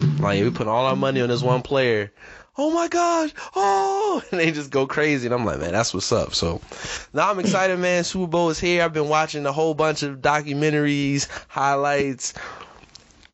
like 0.20 0.42
we 0.42 0.50
put 0.50 0.68
all 0.68 0.86
our 0.86 0.96
money 0.96 1.22
on 1.22 1.30
this 1.30 1.42
one 1.42 1.62
player. 1.62 2.12
Oh 2.58 2.70
my 2.70 2.88
gosh, 2.88 3.30
oh, 3.56 4.22
and 4.30 4.40
they 4.40 4.50
just 4.50 4.70
go 4.70 4.86
crazy. 4.86 5.26
And 5.26 5.34
I'm 5.34 5.44
like, 5.44 5.60
man, 5.60 5.72
that's 5.72 5.94
what's 5.94 6.12
up. 6.12 6.34
So 6.34 6.60
now 7.14 7.30
I'm 7.30 7.38
excited, 7.38 7.78
man. 7.78 8.04
Super 8.04 8.26
Bowl 8.26 8.50
is 8.50 8.58
here. 8.58 8.82
I've 8.82 8.92
been 8.92 9.08
watching 9.08 9.46
a 9.46 9.52
whole 9.52 9.74
bunch 9.74 10.02
of 10.02 10.18
documentaries, 10.18 11.28
highlights. 11.48 12.34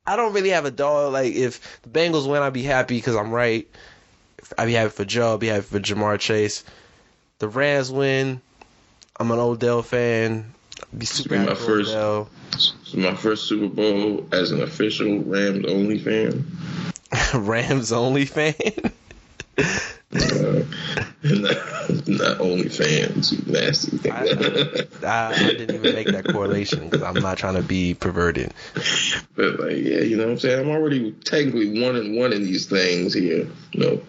I 0.06 0.16
don't 0.16 0.34
really 0.34 0.50
have 0.50 0.66
a 0.66 0.70
dog. 0.70 1.14
Like 1.14 1.32
if 1.34 1.82
the 1.82 1.88
Bengals 1.88 2.30
win, 2.30 2.42
I'd 2.42 2.52
be 2.52 2.62
happy 2.62 2.96
because 2.96 3.16
I'm 3.16 3.30
right. 3.30 3.66
I'd 4.58 4.66
be 4.66 4.74
happy 4.74 4.90
for 4.90 5.04
Joe. 5.06 5.34
I'd 5.34 5.40
be 5.40 5.46
happy 5.46 5.62
for 5.62 5.80
Ja'Marr 5.80 6.18
Chase. 6.20 6.62
The 7.38 7.48
Rams 7.48 7.90
win. 7.90 8.40
I'm 9.18 9.30
an 9.30 9.38
Odell 9.38 9.82
fan. 9.82 10.52
I'd 10.92 10.98
be 10.98 11.06
super 11.06 11.36
happy 11.36 11.48
my 11.50 11.54
for 11.56 11.64
first- 11.64 11.90
Odell. 11.90 12.28
My 12.94 13.14
first 13.14 13.48
Super 13.48 13.66
Bowl 13.66 14.28
as 14.30 14.52
an 14.52 14.62
official 14.62 15.18
Rams 15.20 15.64
only 15.66 15.98
fan. 15.98 16.46
Rams 17.34 17.90
only 17.90 18.24
fan. 18.26 18.54
Uh, 19.58 20.62
not, 21.24 22.08
not 22.08 22.40
only 22.40 22.68
fans, 22.68 23.32
you 23.32 23.52
nasty. 23.52 24.10
I, 24.10 24.86
I, 25.02 25.34
I 25.34 25.38
didn't 25.52 25.74
even 25.74 25.94
make 25.94 26.06
that 26.08 26.24
correlation 26.24 26.88
because 26.88 27.02
I'm 27.02 27.20
not 27.22 27.38
trying 27.38 27.54
to 27.54 27.62
be 27.62 27.94
perverted. 27.94 28.52
but 29.34 29.58
like, 29.60 29.76
yeah, 29.76 30.00
you 30.00 30.16
know 30.16 30.24
what 30.24 30.32
I'm 30.32 30.38
saying? 30.38 30.60
I'm 30.60 30.70
already 30.70 31.12
technically 31.12 31.80
one 31.82 31.96
and 31.96 32.16
one 32.16 32.32
in 32.32 32.42
these 32.42 32.66
things 32.66 33.14
here. 33.14 33.48
No. 33.74 34.00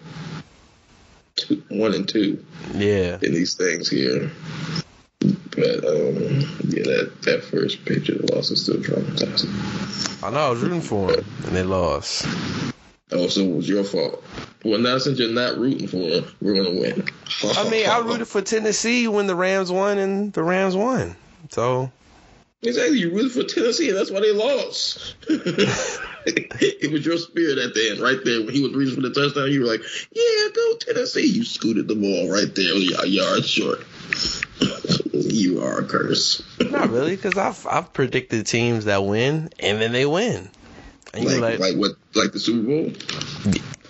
Two, 1.36 1.62
one 1.68 1.92
and 1.94 2.08
two 2.08 2.44
Yeah. 2.74 3.18
in 3.22 3.34
these 3.34 3.54
things 3.54 3.88
here. 3.88 4.30
But 5.20 5.84
um, 5.84 6.40
yeah, 6.68 6.84
that, 6.84 7.12
that 7.22 7.42
first 7.50 7.84
picture 7.84 8.14
the 8.14 8.34
loss 8.34 8.50
is 8.50 8.62
still 8.62 8.76
traumatizing. 8.76 10.22
I 10.22 10.30
know 10.30 10.38
I 10.38 10.50
was 10.50 10.60
rooting 10.60 10.80
for 10.82 11.12
them 11.12 11.24
and 11.46 11.56
they 11.56 11.62
lost. 11.62 12.26
Oh, 13.12 13.28
so 13.28 13.42
it 13.42 13.54
was 13.54 13.68
your 13.68 13.84
fault. 13.84 14.22
Well, 14.64 14.80
now 14.80 14.98
since 14.98 15.18
you're 15.18 15.30
not 15.30 15.58
rooting 15.58 15.86
for 15.86 15.98
them, 15.98 16.24
we're 16.40 16.54
gonna 16.54 16.80
win. 16.80 17.08
I 17.56 17.68
mean, 17.68 17.88
I 17.88 17.98
rooted 18.00 18.26
for 18.26 18.42
Tennessee 18.42 19.06
when 19.06 19.26
the 19.26 19.36
Rams 19.36 19.70
won 19.70 19.98
and 19.98 20.32
the 20.32 20.42
Rams 20.42 20.74
won. 20.74 21.16
So 21.50 21.92
Exactly, 22.62 22.98
you 22.98 23.12
rooted 23.12 23.32
for 23.32 23.44
Tennessee, 23.44 23.90
and 23.90 23.96
that's 23.96 24.10
why 24.10 24.20
they 24.20 24.32
lost. 24.32 25.14
it 25.28 26.90
was 26.90 27.04
your 27.04 27.18
spirit 27.18 27.58
at 27.58 27.74
the 27.74 27.90
end, 27.90 28.00
right 28.00 28.18
there. 28.24 28.40
When 28.40 28.52
he 28.52 28.62
was 28.62 28.74
reaching 28.74 28.96
for 28.96 29.02
the 29.02 29.12
touchdown, 29.12 29.52
you 29.52 29.60
were 29.60 29.66
like, 29.66 29.82
"Yeah, 30.10 30.48
go 30.52 30.76
Tennessee!" 30.78 31.26
You 31.26 31.44
scooted 31.44 31.86
the 31.86 31.94
ball 31.94 32.28
right 32.28 32.52
there, 32.54 32.74
a 32.74 33.06
yard 33.06 33.44
short. 33.44 33.84
you 35.12 35.62
are 35.62 35.80
a 35.80 35.84
curse. 35.84 36.42
not 36.70 36.90
really 36.90 37.14
because 37.14 37.36
I've 37.36 37.64
I've 37.66 37.92
predicted 37.92 38.46
teams 38.46 38.86
that 38.86 39.04
win 39.04 39.50
and 39.60 39.80
then 39.80 39.92
they 39.92 40.06
win. 40.06 40.48
And 41.16 41.24
Like, 41.26 41.40
like, 41.40 41.58
like 41.58 41.76
what? 41.76 41.92
Like 42.14 42.32
the 42.32 42.38
Super 42.38 42.66
Bowl? 42.66 42.92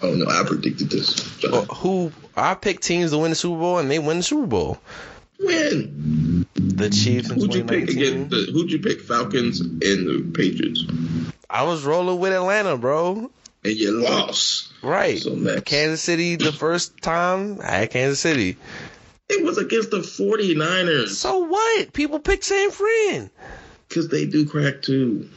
Oh 0.02 0.14
no, 0.14 0.26
I 0.26 0.44
predicted 0.46 0.90
this. 0.90 1.42
well, 1.42 1.64
who 1.66 2.12
I 2.36 2.54
picked 2.54 2.82
teams 2.82 3.10
to 3.12 3.18
win 3.18 3.30
the 3.30 3.34
Super 3.36 3.58
Bowl 3.60 3.78
and 3.78 3.90
they 3.90 3.98
win 3.98 4.18
the 4.18 4.22
Super 4.22 4.46
Bowl. 4.46 4.78
Win. 5.38 6.46
The 6.54 6.90
Chiefs 6.90 7.30
in 7.30 7.38
Who'd 7.40 7.54
you 7.54 7.64
pick 7.64 7.90
again? 7.90 8.28
The, 8.28 8.48
who'd 8.52 8.70
you 8.72 8.78
pick? 8.78 9.00
Falcons 9.00 9.60
and 9.60 9.80
the 9.80 10.30
Patriots, 10.34 10.84
I 11.48 11.62
was 11.64 11.84
rolling 11.84 12.18
with 12.18 12.32
Atlanta, 12.32 12.76
bro. 12.76 13.30
and 13.64 13.72
you 13.76 14.02
lost. 14.02 14.72
Right. 14.82 15.18
So. 15.18 15.60
Kansas 15.62 16.02
City 16.02 16.36
the 16.36 16.52
first 16.52 17.00
time 17.02 17.60
I 17.62 17.70
had 17.78 17.90
Kansas 17.90 18.20
City. 18.20 18.56
It 19.28 19.44
was 19.44 19.58
against 19.58 19.90
the 19.90 19.98
49ers 19.98 21.08
So 21.08 21.38
what? 21.40 21.92
People 21.92 22.18
pick 22.20 22.42
San 22.44 22.70
Fran. 22.70 23.30
because 23.88 24.08
they 24.08 24.24
do 24.26 24.46
crack 24.46 24.82
too. 24.82 25.28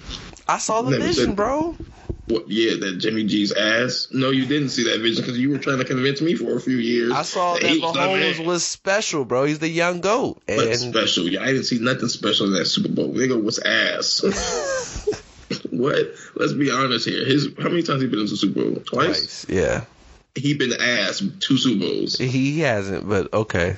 I 0.50 0.58
saw 0.58 0.82
the 0.82 0.92
Never 0.92 1.04
vision, 1.04 1.36
bro. 1.36 1.78
What? 2.26 2.50
Yeah, 2.50 2.74
that 2.80 2.98
Jimmy 2.98 3.26
G's 3.26 3.52
ass. 3.52 4.08
No, 4.12 4.32
you 4.32 4.48
didn't 4.48 4.70
see 4.70 4.84
that 4.86 5.00
vision 5.00 5.24
because 5.24 5.38
you 5.38 5.52
were 5.52 5.60
trying 5.60 5.78
to 5.78 5.86
convince 5.86 6.22
me 6.22 6.34
for 6.34 6.58
a 6.58 6.60
few 6.60 6.78
years. 6.78 7.12
I 7.12 7.22
saw 7.22 7.54
that 7.54 7.62
the 7.62 7.80
Mahomes 7.80 8.44
was 8.44 8.66
special, 8.66 9.26
bro. 9.26 9.46
He's 9.46 9.60
the 9.60 9.70
young 9.70 10.02
goat. 10.02 10.42
But 10.48 10.68
And 10.68 10.76
special. 10.76 11.28
Yeah, 11.28 11.44
I 11.44 11.48
didn't 11.48 11.66
see 11.66 11.80
nothing 11.80 12.08
special 12.08 12.48
in 12.48 12.54
that 12.54 12.66
Super 12.66 12.90
Bowl. 12.90 13.14
Nigga 13.14 13.42
was 13.42 13.60
ass. 13.60 14.22
what? 15.70 16.14
Let's 16.36 16.54
be 16.54 16.72
honest 16.72 17.08
here. 17.08 17.26
His 17.26 17.50
how 17.58 17.70
many 17.70 17.84
times 17.84 18.02
he 18.02 18.08
been 18.08 18.20
in 18.20 18.26
the 18.26 18.36
Super 18.36 18.64
Bowl? 18.64 18.76
Twice. 18.76 19.46
Twice, 19.46 19.46
yeah. 19.50 19.86
He 20.34 20.56
been 20.56 20.74
ass 20.74 21.24
two 21.40 21.58
Super 21.58 21.80
Bowls. 21.80 22.18
He 22.18 22.60
hasn't, 22.60 23.08
but 23.08 23.32
okay. 23.34 23.78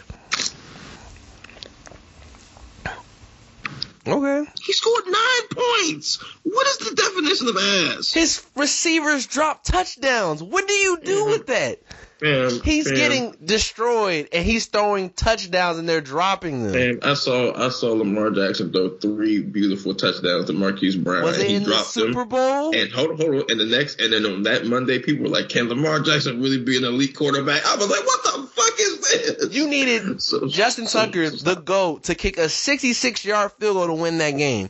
Okay. 4.08 4.52
He 4.64 4.74
scored 4.74 5.06
nine 5.06 5.48
points. 5.52 6.18
What 6.44 6.68
is 6.68 6.78
the 6.78 6.96
definition 6.96 7.48
of 7.48 7.58
ass? 7.58 8.12
His 8.12 8.44
receivers 8.56 9.28
drop 9.28 9.64
touchdowns. 9.64 10.42
What 10.42 10.68
do 10.68 10.74
you 10.74 11.00
do 11.02 11.22
mm-hmm. 11.22 11.30
with 11.30 11.48
that? 11.48 11.80
Fam, 12.22 12.62
He's 12.64 12.88
fam, 12.88 12.96
getting 12.96 13.36
destroyed 13.44 14.30
and 14.32 14.46
he's 14.46 14.68
throwing 14.68 15.10
touchdowns 15.10 15.80
and 15.80 15.90
they're 15.90 16.02
dropping 16.02 16.64
them. 16.64 16.74
Fam, 16.74 17.00
I 17.02 17.16
saw 17.16 17.54
I 17.56 17.70
saw 17.70 17.94
Lamar 17.94 18.30
Jackson 18.30 18.72
throw 18.72 18.90
three 18.98 19.42
beautiful 19.42 19.96
touchdowns 19.96 20.46
to 20.46 20.54
Marquise 20.54 20.96
Brown. 20.96 21.24
Was 21.24 21.40
it 21.40 21.50
he 21.50 21.56
in 21.56 21.64
dropped 21.64 21.96
them. 21.96 22.10
Super 22.14 22.26
Bowl? 22.26 22.76
And 22.76 22.92
hold 22.92 23.12
on, 23.12 23.18
hold 23.18 23.36
on. 23.36 23.44
And 23.50 23.60
the 23.60 23.66
next, 23.66 24.00
and 24.00 24.14
then 24.14 24.26
on 24.28 24.44
that 24.44 24.66
Monday, 24.68 25.00
people 25.00 25.24
were 25.24 25.30
like, 25.32 25.50
"Can 25.50 25.68
Lamar 25.68 26.00
Jackson 26.02 26.40
really 26.42 26.60
be 26.60 26.78
an 26.78 26.84
elite 26.84 27.16
quarterback?" 27.16 27.66
I 27.66 27.76
was 27.76 27.90
like, 27.90 28.06
"What 28.06 28.24
the 28.24 28.48
fuck 28.54 28.80
is 28.80 29.00
this?" 29.40 29.54
You 29.56 29.68
needed 29.68 30.22
So- 30.22 30.48
Justin 30.48 30.86
so- 30.86 31.06
Tucker, 31.06 31.28
so- 31.32 31.56
the 31.56 31.60
GOAT, 31.60 32.04
to 32.04 32.14
kick 32.16 32.38
a 32.38 32.50
66 32.50 33.26
yard 33.26 33.52
field 33.60 33.76
goal 33.78 33.88
to 33.88 33.94
win 33.94 34.20
that 34.20 34.38
game. 34.38 34.70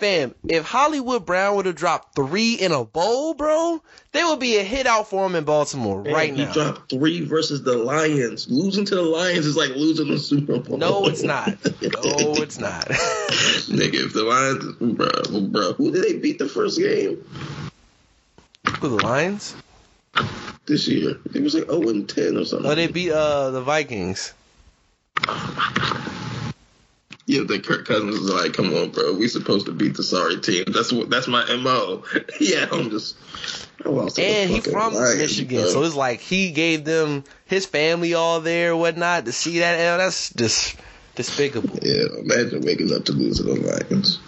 Fam, 0.00 0.34
if 0.48 0.64
Hollywood 0.64 1.26
Brown 1.26 1.56
would 1.56 1.66
have 1.66 1.74
dropped 1.74 2.14
three 2.16 2.54
in 2.54 2.72
a 2.72 2.84
bowl, 2.84 3.34
bro, 3.34 3.82
there 4.12 4.26
would 4.26 4.40
be 4.40 4.56
a 4.56 4.62
hit 4.62 4.86
out 4.86 5.10
for 5.10 5.26
him 5.26 5.34
in 5.34 5.44
Baltimore 5.44 6.02
Man, 6.02 6.14
right 6.14 6.34
he 6.34 6.44
now. 6.44 6.52
dropped 6.54 6.90
three 6.90 7.20
versus 7.20 7.62
the 7.62 7.76
Lions. 7.76 8.50
Losing 8.50 8.86
to 8.86 8.94
the 8.94 9.02
Lions 9.02 9.44
is 9.44 9.56
like 9.56 9.70
losing 9.76 10.08
the 10.08 10.18
Super 10.18 10.58
Bowl. 10.58 10.78
No, 10.78 11.06
it's 11.06 11.22
not. 11.22 11.48
No, 11.82 12.32
it's 12.42 12.58
not. 12.58 12.86
Nigga, 12.88 14.06
if 14.06 14.14
the 14.14 14.22
Lions, 14.24 14.74
bro, 14.96 15.40
bro, 15.48 15.72
who 15.74 15.90
did 15.92 16.02
they 16.02 16.14
beat 16.18 16.38
the 16.38 16.48
first 16.48 16.78
game 16.78 17.22
Who 18.80 18.96
the 18.96 19.04
Lions? 19.04 19.54
this 20.64 20.88
year? 20.88 21.18
It 21.34 21.42
was 21.42 21.54
like 21.54 21.66
0 21.68 21.88
and 21.90 22.08
10 22.08 22.38
or 22.38 22.44
something. 22.46 22.70
Oh, 22.70 22.74
they 22.74 22.86
beat 22.86 23.12
uh 23.12 23.50
the 23.50 23.60
Vikings. 23.60 24.32
Yeah, 27.30 27.44
that 27.44 27.64
Kirk 27.64 27.86
Cousins 27.86 28.18
was 28.18 28.28
like, 28.28 28.54
"Come 28.54 28.74
on, 28.74 28.90
bro, 28.90 29.12
we 29.12 29.28
supposed 29.28 29.66
to 29.66 29.72
beat 29.72 29.96
the 29.96 30.02
sorry 30.02 30.40
team." 30.40 30.64
That's 30.66 30.92
what 30.92 31.10
that's 31.10 31.28
my 31.28 31.44
mo. 31.54 32.02
yeah, 32.40 32.66
I'm 32.72 32.90
just. 32.90 33.16
And 33.86 34.50
he 34.50 34.60
from 34.60 34.94
Lions, 34.94 35.16
Michigan, 35.16 35.60
bro. 35.60 35.70
so 35.70 35.84
it's 35.84 35.94
like 35.94 36.18
he 36.18 36.50
gave 36.50 36.84
them 36.84 37.22
his 37.46 37.66
family 37.66 38.14
all 38.14 38.40
there, 38.40 38.76
whatnot, 38.76 39.26
to 39.26 39.32
see 39.32 39.60
that. 39.60 39.78
Hell, 39.78 39.98
that's 39.98 40.34
just 40.34 40.76
despicable. 41.14 41.78
Yeah, 41.80 42.06
imagine 42.18 42.62
waking 42.62 42.92
up 42.92 43.04
to 43.04 43.12
lose 43.12 43.36
to 43.36 43.44
the 43.44 43.54
Lions. 43.54 44.18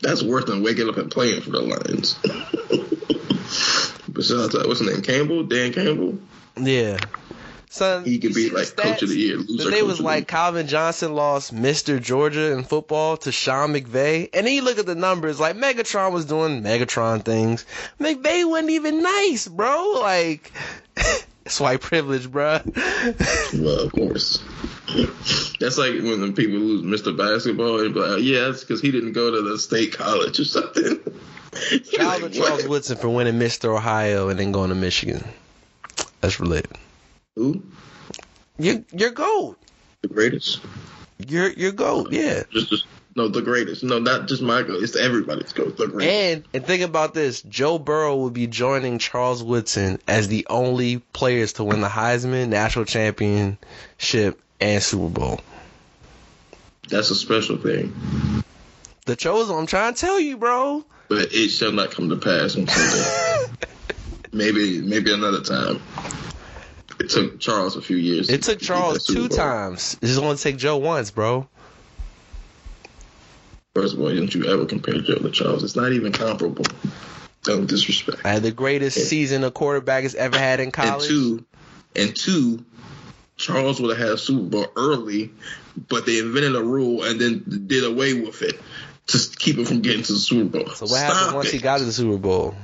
That's 0.00 0.22
worse 0.22 0.46
than 0.46 0.62
waking 0.62 0.88
up 0.88 0.96
and 0.96 1.10
playing 1.10 1.42
for 1.42 1.50
the 1.50 1.60
Lions. 1.60 2.14
but 4.08 4.24
shout 4.24 4.38
out 4.38 4.50
to 4.52 4.66
what's 4.66 4.80
his 4.80 4.90
name, 4.90 5.02
Campbell, 5.02 5.42
Dan 5.42 5.74
Campbell. 5.74 6.18
Yeah. 6.56 6.96
Son, 7.76 8.04
He 8.04 8.18
could 8.18 8.34
be 8.34 8.48
the 8.48 8.54
like 8.54 8.74
coach 8.74 9.02
of 9.02 9.10
the 9.10 9.16
year. 9.16 9.36
Loser 9.36 9.70
they 9.70 9.82
was 9.82 9.98
the 9.98 10.04
like 10.04 10.26
Calvin 10.26 10.66
Johnson 10.66 11.14
lost 11.14 11.54
Mr. 11.54 12.00
Georgia 12.00 12.52
in 12.52 12.64
football 12.64 13.16
to 13.18 13.30
Sean 13.30 13.74
McVay. 13.74 14.30
And 14.32 14.46
then 14.46 14.54
you 14.54 14.62
look 14.62 14.78
at 14.78 14.86
the 14.86 14.94
numbers, 14.94 15.38
like 15.38 15.56
Megatron 15.56 16.12
was 16.12 16.24
doing 16.24 16.62
Megatron 16.62 17.22
things. 17.24 17.66
McVay 18.00 18.48
wasn't 18.48 18.70
even 18.70 19.02
nice, 19.02 19.46
bro. 19.46 19.98
Like, 20.00 20.52
it's 21.44 21.60
white 21.60 21.80
privilege, 21.80 22.30
bro. 22.30 22.60
Well, 23.54 23.80
of 23.80 23.92
course. 23.92 24.42
That's 25.60 25.78
like 25.78 25.94
when 25.94 26.20
the 26.20 26.32
people 26.34 26.58
lose 26.58 26.82
Mr. 26.82 27.16
Basketball 27.16 27.80
and 27.80 27.94
be 27.94 28.00
like, 28.00 28.22
yeah, 28.22 28.46
that's 28.46 28.62
because 28.64 28.80
he 28.80 28.90
didn't 28.90 29.12
go 29.12 29.30
to 29.30 29.42
the 29.42 29.58
state 29.58 29.92
college 29.92 30.40
or 30.40 30.44
something. 30.44 30.98
Shout 31.90 32.22
out 32.22 32.32
to 32.32 32.38
Charles? 32.38 32.66
Woodson 32.66 32.96
for 32.96 33.08
winning 33.08 33.38
Mr. 33.38 33.76
Ohio 33.76 34.28
and 34.28 34.38
then 34.38 34.52
going 34.52 34.70
to 34.70 34.74
Michigan. 34.74 35.24
That's 36.20 36.40
related. 36.40 36.72
Who? 37.36 37.62
You're, 38.58 38.82
you're 38.92 39.10
gold. 39.10 39.56
The 40.02 40.08
greatest? 40.08 40.60
You're, 41.18 41.50
you're 41.50 41.72
gold, 41.72 42.12
yeah. 42.12 42.42
Just, 42.50 42.70
just 42.70 42.86
no, 43.16 43.28
the 43.28 43.40
greatest. 43.40 43.82
No, 43.82 43.98
not 43.98 44.28
just 44.28 44.42
my 44.42 44.62
goal. 44.62 44.82
It's 44.84 44.94
everybody's 44.94 45.54
goal. 45.54 45.70
The 45.70 45.86
greatest. 45.86 46.14
And 46.14 46.44
and 46.52 46.66
think 46.66 46.82
about 46.82 47.14
this: 47.14 47.40
Joe 47.40 47.78
Burrow 47.78 48.14
will 48.16 48.30
be 48.30 48.46
joining 48.46 48.98
Charles 48.98 49.42
Woodson 49.42 49.98
as 50.06 50.28
the 50.28 50.46
only 50.50 50.98
players 50.98 51.54
to 51.54 51.64
win 51.64 51.80
the 51.80 51.88
Heisman, 51.88 52.48
National 52.48 52.84
Championship, 52.84 54.38
and 54.60 54.82
Super 54.82 55.08
Bowl. 55.08 55.40
That's 56.90 57.10
a 57.10 57.14
special 57.14 57.56
thing. 57.56 57.94
The 59.06 59.16
chosen. 59.16 59.56
I'm 59.56 59.66
trying 59.66 59.94
to 59.94 60.00
tell 60.00 60.20
you, 60.20 60.36
bro. 60.36 60.84
But 61.08 61.32
it 61.32 61.48
shall 61.48 61.72
not 61.72 61.92
come 61.92 62.10
to 62.10 62.16
pass 62.16 62.54
on 62.56 62.66
Sunday. 62.66 63.50
maybe, 64.32 64.82
maybe 64.82 65.12
another 65.14 65.40
time. 65.40 65.80
It 67.06 67.10
took 67.10 67.38
Charles 67.38 67.76
a 67.76 67.80
few 67.82 67.96
years. 67.96 68.28
It 68.28 68.42
took 68.42 68.58
Charles 68.58 69.06
two 69.06 69.28
times. 69.28 69.96
It's 70.02 70.18
going 70.18 70.36
to 70.36 70.42
take 70.42 70.56
Joe 70.56 70.76
once, 70.78 71.12
bro. 71.12 71.46
First 73.76 73.94
of 73.94 74.00
all, 74.00 74.12
don't 74.12 74.34
you 74.34 74.46
ever 74.46 74.66
compare 74.66 74.94
Joe 74.94 75.14
to 75.16 75.30
Charles? 75.30 75.62
It's 75.62 75.76
not 75.76 75.92
even 75.92 76.10
comparable. 76.10 76.64
Don't 77.44 77.68
disrespect. 77.68 78.22
I 78.24 78.32
had 78.32 78.42
the 78.42 78.50
greatest 78.50 79.08
season 79.08 79.44
a 79.44 79.52
quarterback 79.52 80.02
has 80.02 80.16
ever 80.16 80.36
had 80.36 80.58
in 80.58 80.72
college. 80.72 81.02
And 81.02 81.08
two, 81.08 81.44
and 81.94 82.16
two, 82.16 82.64
Charles 83.36 83.80
would 83.80 83.96
have 83.96 84.04
had 84.04 84.14
a 84.14 84.18
Super 84.18 84.42
Bowl 84.42 84.66
early, 84.74 85.30
but 85.88 86.06
they 86.06 86.18
invented 86.18 86.56
a 86.56 86.62
rule 86.62 87.04
and 87.04 87.20
then 87.20 87.66
did 87.68 87.84
away 87.84 88.14
with 88.14 88.42
it 88.42 88.58
to 89.08 89.36
keep 89.38 89.58
him 89.58 89.64
from 89.64 89.80
getting 89.80 90.02
to 90.02 90.12
the 90.14 90.18
Super 90.18 90.58
Bowl. 90.58 90.74
so 90.74 90.86
what 90.86 91.00
happened 91.00 91.36
once 91.36 91.52
he 91.52 91.58
got 91.58 91.78
to 91.78 91.84
the 91.84 91.92
Super 91.92 92.18
Bowl? 92.18 92.56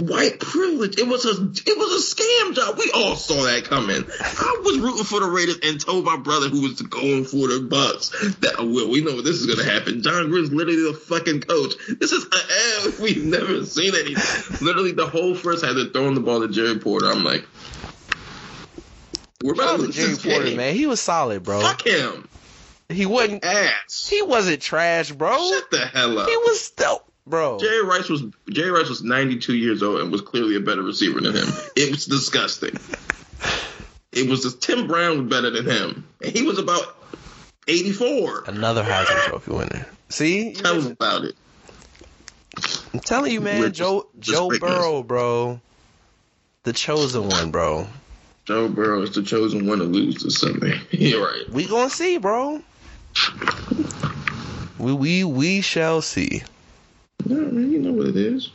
White 0.00 0.40
privilege. 0.40 0.98
It 0.98 1.06
was 1.06 1.24
a 1.24 1.30
it 1.30 1.78
was 1.78 2.14
a 2.14 2.16
scam 2.16 2.54
job. 2.56 2.76
We 2.76 2.90
all 2.92 3.14
saw 3.14 3.44
that 3.44 3.62
coming. 3.64 4.04
I 4.20 4.60
was 4.64 4.78
rooting 4.78 5.04
for 5.04 5.20
the 5.20 5.26
Raiders 5.26 5.58
and 5.62 5.80
told 5.80 6.04
my 6.04 6.16
brother 6.16 6.48
who 6.48 6.62
was 6.62 6.82
going 6.82 7.24
for 7.24 7.46
the 7.46 7.60
Bucs 7.60 8.10
that 8.40 8.56
oh, 8.58 8.66
well, 8.66 8.90
we 8.90 9.02
know 9.02 9.20
this 9.20 9.36
is 9.36 9.46
gonna 9.46 9.70
happen. 9.70 10.02
Jon 10.02 10.26
Gruden's 10.26 10.52
literally 10.52 10.90
the 10.90 10.98
fucking 10.98 11.42
coach. 11.42 11.74
This 12.00 12.10
is 12.10 12.24
an 12.24 12.32
eh, 12.32 12.90
We've 13.02 13.24
never 13.24 13.64
seen 13.64 13.94
anything. 13.94 14.66
literally 14.66 14.92
the 14.92 15.06
whole 15.06 15.36
first 15.36 15.64
had 15.64 15.74
to 15.74 15.88
throwing 15.90 16.14
the 16.14 16.20
ball 16.20 16.40
to 16.40 16.48
Jerry 16.48 16.76
Porter. 16.80 17.06
I'm 17.06 17.22
like, 17.22 17.46
we're 19.44 19.54
about 19.54 19.78
to 19.78 19.86
to 19.86 19.92
Jerry 19.92 20.16
Porter, 20.16 20.46
game. 20.46 20.56
man. 20.56 20.74
He 20.74 20.86
was 20.86 21.00
solid, 21.00 21.44
bro. 21.44 21.60
Fuck 21.60 21.86
him. 21.86 22.28
He 22.88 23.06
wasn't. 23.06 23.44
Ass. 23.44 24.08
He 24.08 24.22
wasn't 24.22 24.60
trash, 24.60 25.12
bro. 25.12 25.36
Shut 25.36 25.70
the 25.70 25.86
hell 25.86 26.18
up. 26.18 26.28
He 26.28 26.36
was 26.36 26.70
dope, 26.70 27.08
bro. 27.26 27.58
Jerry 27.58 27.84
Rice 27.84 28.08
was 28.08 28.22
Jerry 28.50 28.70
Rice 28.70 28.88
was 28.88 29.02
92 29.02 29.54
years 29.56 29.82
old 29.82 30.00
and 30.00 30.10
was 30.12 30.20
clearly 30.20 30.56
a 30.56 30.60
better 30.60 30.82
receiver 30.82 31.20
than 31.20 31.34
him. 31.34 31.48
It 31.76 31.90
was 31.90 32.06
disgusting. 32.06 32.76
It 34.12 34.28
was 34.28 34.42
just 34.42 34.62
Tim 34.62 34.86
Brown 34.86 35.18
was 35.24 35.28
better 35.30 35.50
than 35.50 35.64
him, 35.66 36.06
and 36.22 36.32
he 36.32 36.42
was 36.42 36.58
about 36.58 36.96
84. 37.66 38.44
Another 38.46 38.82
Heisman 38.82 39.24
Trophy 39.24 39.50
winner. 39.52 39.86
See, 40.08 40.48
You 40.50 40.54
Tell 40.54 40.72
us 40.72 40.76
listen. 40.76 40.92
about 40.92 41.24
it. 41.24 41.34
I'm 42.92 43.00
telling 43.00 43.32
you, 43.32 43.40
man. 43.40 43.60
With- 43.60 43.74
Joe 43.74 44.06
with 44.14 44.20
Joe 44.22 44.48
greatness. 44.48 44.70
Burrow, 44.70 45.02
bro, 45.02 45.60
the 46.62 46.72
chosen 46.72 47.28
one, 47.28 47.50
bro. 47.50 47.88
Joe 48.44 48.68
Burrow 48.68 49.02
is 49.02 49.12
the 49.14 49.22
chosen 49.22 49.66
one 49.66 49.78
to 49.78 49.84
lose 49.84 50.22
to 50.22 50.30
Sunday. 50.30 50.78
You're 50.90 51.24
right. 51.24 51.48
We 51.50 51.66
gonna 51.66 51.90
see, 51.90 52.18
bro. 52.18 52.62
We 54.78 54.92
we 54.92 55.24
we 55.24 55.60
shall 55.62 56.02
see. 56.02 56.42
Yeah, 57.26 57.36
man, 57.36 57.72
you 57.72 57.78
know 57.78 57.92
what 57.92 58.06
it 58.06 58.16
is. 58.16 58.50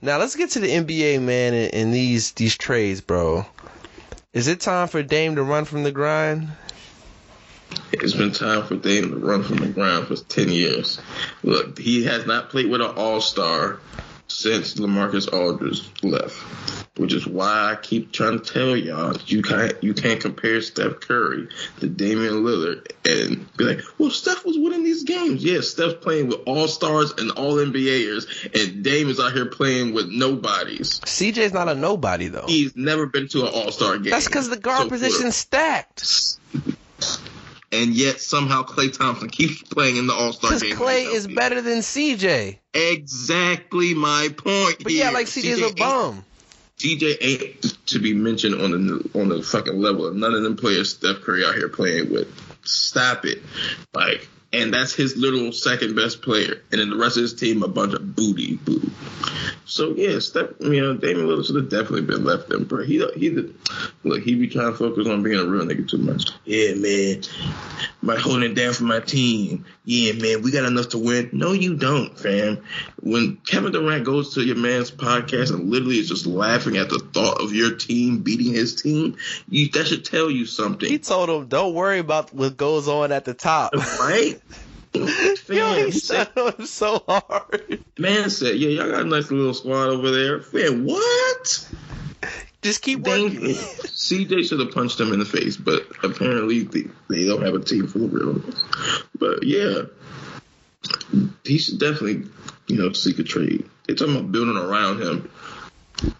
Now 0.00 0.18
let's 0.18 0.36
get 0.36 0.50
to 0.50 0.60
the 0.60 0.68
NBA, 0.68 1.22
man, 1.22 1.54
and, 1.54 1.74
and 1.74 1.94
these 1.94 2.32
these 2.32 2.56
trades, 2.56 3.00
bro. 3.00 3.46
Is 4.32 4.48
it 4.48 4.60
time 4.60 4.88
for 4.88 5.02
Dame 5.02 5.36
to 5.36 5.42
run 5.42 5.64
from 5.64 5.82
the 5.82 5.92
grind? 5.92 6.48
It's 7.92 8.14
been 8.14 8.32
time 8.32 8.66
for 8.66 8.76
Dame 8.76 9.10
to 9.10 9.16
run 9.16 9.42
from 9.42 9.58
the 9.58 9.68
ground 9.68 10.08
for 10.08 10.16
10 10.16 10.48
years. 10.48 11.00
Look, 11.42 11.78
he 11.78 12.04
has 12.04 12.26
not 12.26 12.50
played 12.50 12.70
with 12.70 12.80
an 12.80 12.90
All 12.96 13.20
Star 13.20 13.78
since 14.42 14.74
Lamarcus 14.74 15.32
Aldridge 15.32 15.82
left, 16.02 16.36
which 16.96 17.12
is 17.12 17.26
why 17.26 17.72
I 17.72 17.76
keep 17.80 18.12
trying 18.12 18.40
to 18.40 18.52
tell 18.52 18.76
y'all 18.76 19.16
you 19.26 19.42
can't 19.42 19.82
you 19.82 19.94
can't 19.94 20.20
compare 20.20 20.60
Steph 20.60 21.00
Curry 21.00 21.48
to 21.80 21.88
Damian 21.88 22.42
Lillard 22.42 22.90
and 23.04 23.56
be 23.56 23.64
like, 23.64 23.80
well, 23.98 24.10
Steph 24.10 24.44
was 24.44 24.58
winning 24.58 24.82
these 24.84 25.04
games. 25.04 25.44
Yes, 25.44 25.68
Steph's 25.68 25.94
playing 25.94 26.28
with 26.28 26.40
All 26.46 26.68
Stars 26.68 27.12
and 27.18 27.30
All 27.32 27.54
NBAers, 27.54 28.26
and 28.54 28.82
Dame 28.82 29.08
is 29.08 29.20
out 29.20 29.32
here 29.32 29.46
playing 29.46 29.94
with 29.94 30.08
nobodies. 30.08 31.00
CJ's 31.00 31.52
not 31.52 31.68
a 31.68 31.74
nobody 31.74 32.28
though. 32.28 32.46
He's 32.46 32.76
never 32.76 33.06
been 33.06 33.28
to 33.28 33.42
an 33.46 33.52
All 33.54 33.70
Star 33.70 33.98
game. 33.98 34.10
That's 34.10 34.26
because 34.26 34.48
the 34.48 34.58
guard 34.58 34.82
So, 34.82 34.88
position's 34.88 35.36
stacked. 35.36 36.38
And 37.72 37.94
yet 37.94 38.20
somehow 38.20 38.64
Klay 38.64 38.96
Thompson 38.96 39.30
keeps 39.30 39.62
playing 39.62 39.96
in 39.96 40.06
the 40.06 40.12
All 40.12 40.32
Star 40.32 40.50
Because 40.50 40.62
game. 40.62 40.76
Klay 40.76 41.06
like 41.06 41.14
is 41.14 41.26
better 41.26 41.62
than 41.62 41.78
CJ. 41.78 42.58
Exactly 42.74 43.94
my 43.94 44.28
point. 44.36 44.82
But 44.82 44.92
here. 44.92 45.06
yeah, 45.06 45.10
like 45.10 45.26
CJ's 45.26 45.60
CJ 45.60 45.72
a 45.72 45.74
bum. 45.74 46.24
CJ 46.78 47.16
ain't 47.20 47.86
to 47.86 47.98
be 47.98 48.12
mentioned 48.12 48.60
on 48.60 48.72
the 48.72 49.10
on 49.20 49.28
the 49.28 49.42
fucking 49.42 49.80
level 49.80 50.06
of 50.06 50.16
none 50.16 50.34
of 50.34 50.42
them 50.42 50.56
players 50.56 50.90
Steph 50.94 51.20
Curry 51.22 51.44
out 51.44 51.54
here 51.54 51.68
playing 51.68 52.12
with. 52.12 52.28
Stop 52.64 53.24
it, 53.24 53.42
like, 53.94 54.28
and 54.52 54.72
that's 54.72 54.94
his 54.94 55.16
little 55.16 55.52
second 55.52 55.94
best 55.94 56.22
player, 56.22 56.62
and 56.70 56.80
then 56.80 56.90
the 56.90 56.96
rest 56.96 57.16
of 57.16 57.22
his 57.22 57.34
team 57.34 57.62
a 57.62 57.68
bunch 57.68 57.94
of 57.94 58.14
booty 58.14 58.56
boo. 58.56 58.90
So 59.64 59.94
yeah, 59.94 60.18
Steph, 60.18 60.50
you 60.60 60.80
know, 60.80 60.94
Damian 60.94 61.26
Lillard 61.26 61.46
should 61.46 61.56
have 61.56 61.70
definitely 61.70 62.02
been 62.02 62.24
left 62.24 62.52
in, 62.52 62.64
bro. 62.64 62.84
He 62.84 63.04
he 63.16 63.30
look, 64.04 64.22
he 64.22 64.34
be 64.34 64.48
trying 64.48 64.72
to 64.72 64.76
focus 64.76 65.06
on 65.06 65.22
being 65.22 65.38
a 65.38 65.44
real 65.44 65.64
nigga 65.64 65.88
too 65.88 65.98
much. 65.98 66.26
Yeah, 66.44 66.74
man, 66.74 67.22
by 68.02 68.16
holding 68.16 68.50
it 68.50 68.54
down 68.54 68.74
for 68.74 68.84
my 68.84 69.00
team. 69.00 69.64
Yeah, 69.84 70.12
man, 70.12 70.42
we 70.42 70.52
got 70.52 70.64
enough 70.64 70.90
to 70.90 70.98
win. 70.98 71.30
No, 71.32 71.52
you 71.52 71.74
don't, 71.74 72.16
fam. 72.16 72.62
When 73.00 73.36
Kevin 73.38 73.72
Durant 73.72 74.04
goes 74.04 74.34
to 74.34 74.42
your 74.42 74.56
man's 74.56 74.92
podcast 74.92 75.52
and 75.52 75.70
literally 75.70 75.98
is 75.98 76.08
just 76.08 76.24
laughing 76.24 76.76
at 76.76 76.88
the 76.88 77.00
thought 77.00 77.40
of 77.40 77.52
your 77.52 77.74
team 77.74 78.18
beating 78.18 78.52
his 78.52 78.76
team, 78.76 79.16
you 79.48 79.68
that 79.70 79.88
should 79.88 80.04
tell 80.04 80.30
you 80.30 80.46
something. 80.46 80.88
He 80.88 80.98
told 80.98 81.28
him, 81.28 81.48
"Don't 81.48 81.74
worry 81.74 81.98
about 81.98 82.32
what 82.32 82.56
goes 82.56 82.86
on 82.86 83.10
at 83.10 83.24
the 83.24 83.34
top." 83.34 83.74
right? 84.00 84.40
Yo, 84.94 85.06
Fam, 85.06 85.76
he 85.78 85.84
he 85.86 85.90
said 85.90 86.28
him 86.36 86.66
so 86.66 87.02
hard. 87.08 87.82
man 87.98 88.28
said, 88.28 88.56
yeah, 88.56 88.68
y'all 88.68 88.90
got 88.90 89.02
a 89.02 89.04
nice 89.04 89.30
little 89.30 89.54
squad 89.54 89.88
over 89.88 90.10
there. 90.10 90.40
Fam, 90.40 90.84
what? 90.84 91.68
Just 92.60 92.82
keep 92.82 93.00
working. 93.00 93.30
CJ 93.40 94.46
should 94.48 94.60
have 94.60 94.72
punched 94.72 95.00
him 95.00 95.12
in 95.12 95.18
the 95.18 95.24
face, 95.24 95.56
but 95.56 95.86
apparently 96.02 96.64
they, 96.64 96.84
they 97.08 97.24
don't 97.26 97.42
have 97.42 97.54
a 97.54 97.60
team 97.60 97.86
full 97.88 98.04
of 98.04 98.12
real. 98.12 98.42
But 99.18 99.44
yeah, 99.44 99.82
he 101.44 101.58
should 101.58 101.78
definitely, 101.78 102.24
you 102.66 102.76
know, 102.76 102.92
seek 102.92 103.18
a 103.18 103.22
trade. 103.22 103.68
They're 103.86 103.96
talking 103.96 104.16
about 104.16 104.32
building 104.32 104.56
around 104.56 105.02
him. 105.02 105.30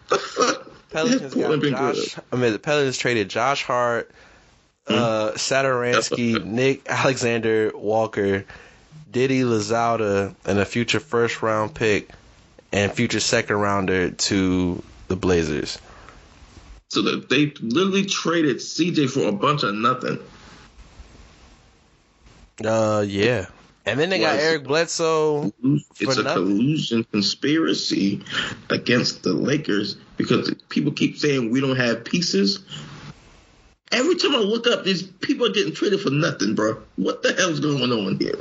The 0.09 0.19
fuck? 0.19 0.71
Pelicans 0.91 1.35
got 1.35 1.63
Josh. 1.63 2.19
I 2.31 2.37
mean, 2.37 2.53
the 2.53 2.59
Pelicans 2.59 2.99
traded 2.99 3.31
Josh 3.31 3.63
Hart, 3.65 4.11
uh, 4.87 5.33
Satoransky, 5.33 6.45
Nick 6.45 6.89
Alexander 6.89 7.73
Walker, 7.75 8.45
Didi 9.11 9.41
Louzada, 9.41 10.35
and 10.45 10.59
a 10.59 10.65
future 10.65 11.01
first 11.01 11.43
round 11.43 11.75
pick 11.75 12.11
and 12.73 12.93
future 12.93 13.21
second 13.21 13.57
rounder 13.57 14.11
to 14.11 14.83
the 15.09 15.17
Blazers. 15.17 15.79
So 16.89 17.01
they 17.03 17.53
literally 17.61 18.05
traded 18.05 18.57
CJ 18.59 19.11
for 19.11 19.27
a 19.27 19.33
bunch 19.33 19.63
of 19.63 19.75
nothing. 19.75 20.19
Uh, 22.67 23.05
yeah. 23.07 23.47
And 23.85 23.99
then 23.99 24.11
they 24.11 24.21
got 24.21 24.39
Eric 24.39 24.65
Bledsoe. 24.65 25.53
It's 25.63 26.17
a 26.17 26.23
nothing. 26.23 26.25
collusion 26.25 27.05
conspiracy 27.05 28.23
against 28.71 29.25
the 29.25 29.33
Lakers 29.33 29.97
because 30.17 30.55
people 30.69 30.93
keep 30.93 31.19
saying 31.19 31.51
we 31.51 31.61
don't 31.61 31.77
have 31.77 32.05
pieces. 32.05 32.61
Every 33.91 34.15
time 34.15 34.35
I 34.35 34.39
look 34.39 34.67
up, 34.69 34.85
these 34.85 35.03
people 35.03 35.47
are 35.47 35.53
getting 35.53 35.75
traded 35.75 36.01
for 36.01 36.11
nothing, 36.11 36.55
bro. 36.55 36.81
What 36.97 37.23
the 37.23 37.35
hell's 37.35 37.61
going 37.61 37.91
on 37.91 38.19
here? 38.19 38.39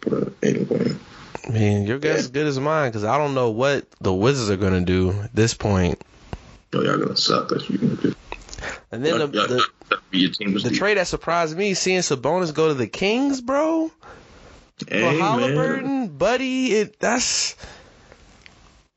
But 0.00 0.32
anyway, 0.42 0.94
I 1.46 1.50
mean, 1.50 1.86
your 1.86 1.98
guess 1.98 2.20
is 2.20 2.28
good 2.28 2.46
as 2.46 2.60
mine 2.60 2.90
because 2.90 3.04
I 3.04 3.16
don't 3.18 3.34
know 3.34 3.50
what 3.50 3.86
the 4.00 4.12
Wizards 4.12 4.50
are 4.50 4.56
gonna 4.56 4.84
do 4.84 5.10
at 5.10 5.34
this 5.34 5.54
point. 5.54 6.00
yo, 6.72 6.82
y'all 6.82 6.98
gonna 6.98 7.16
suck. 7.16 7.48
That's 7.48 7.68
what 7.68 7.80
you're 7.80 7.88
gonna 7.88 8.00
do. 8.00 8.14
And 8.92 9.02
then 9.02 9.18
the, 9.18 9.26
the, 9.26 9.66
the 10.10 10.70
trade 10.74 10.98
that 10.98 11.06
surprised 11.06 11.56
me, 11.56 11.72
seeing 11.72 12.00
Sabonis 12.00 12.52
go 12.52 12.68
to 12.68 12.74
the 12.74 12.86
Kings, 12.86 13.40
bro. 13.40 13.90
Hey, 14.86 15.18
For 15.18 15.48
man. 15.48 16.08
Buddy, 16.08 16.74
it 16.74 17.00
that's 17.00 17.56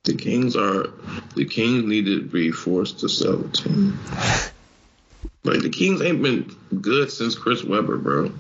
The 0.04 0.16
Kings 0.16 0.58
are 0.58 0.90
the 1.36 1.46
Kings 1.46 1.86
need 1.86 2.06
to 2.06 2.22
be 2.24 2.52
forced 2.52 3.00
to 3.00 3.10
sell 3.10 3.38
the 3.38 3.50
team. 3.50 3.98
Like 5.46 5.62
the 5.62 5.70
Kings 5.70 6.02
ain't 6.02 6.22
been 6.22 6.54
good 6.82 7.10
since 7.12 7.36
Chris 7.36 7.64
Webber, 7.64 7.98
bro. 7.98 8.32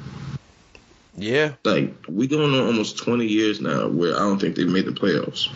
yeah. 1.15 1.53
Like 1.63 1.93
we 2.09 2.27
going 2.27 2.53
on 2.53 2.65
almost 2.65 2.97
twenty 2.97 3.27
years 3.27 3.61
now 3.61 3.87
where 3.87 4.15
I 4.15 4.19
don't 4.19 4.39
think 4.39 4.55
they've 4.55 4.67
made 4.67 4.85
the 4.85 4.91
playoffs. 4.91 5.49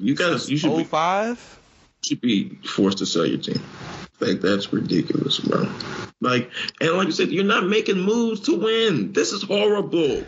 You 0.00 0.14
guys, 0.14 0.50
you 0.50 0.58
should 0.58 0.76
be 0.76 0.82
oh 0.82 0.84
five. 0.84 1.60
Should 2.04 2.20
be 2.20 2.50
forced 2.64 2.98
to 2.98 3.06
sell 3.06 3.26
your 3.26 3.38
team. 3.38 3.62
Like 4.20 4.40
that's 4.40 4.72
ridiculous, 4.72 5.40
bro. 5.40 5.68
Like 6.20 6.50
and 6.80 6.92
like 6.92 7.08
I 7.08 7.10
said, 7.10 7.30
you're 7.30 7.44
not 7.44 7.66
making 7.66 7.98
moves 7.98 8.40
to 8.42 8.56
win. 8.56 9.12
This 9.12 9.32
is 9.32 9.42
horrible, 9.42 10.24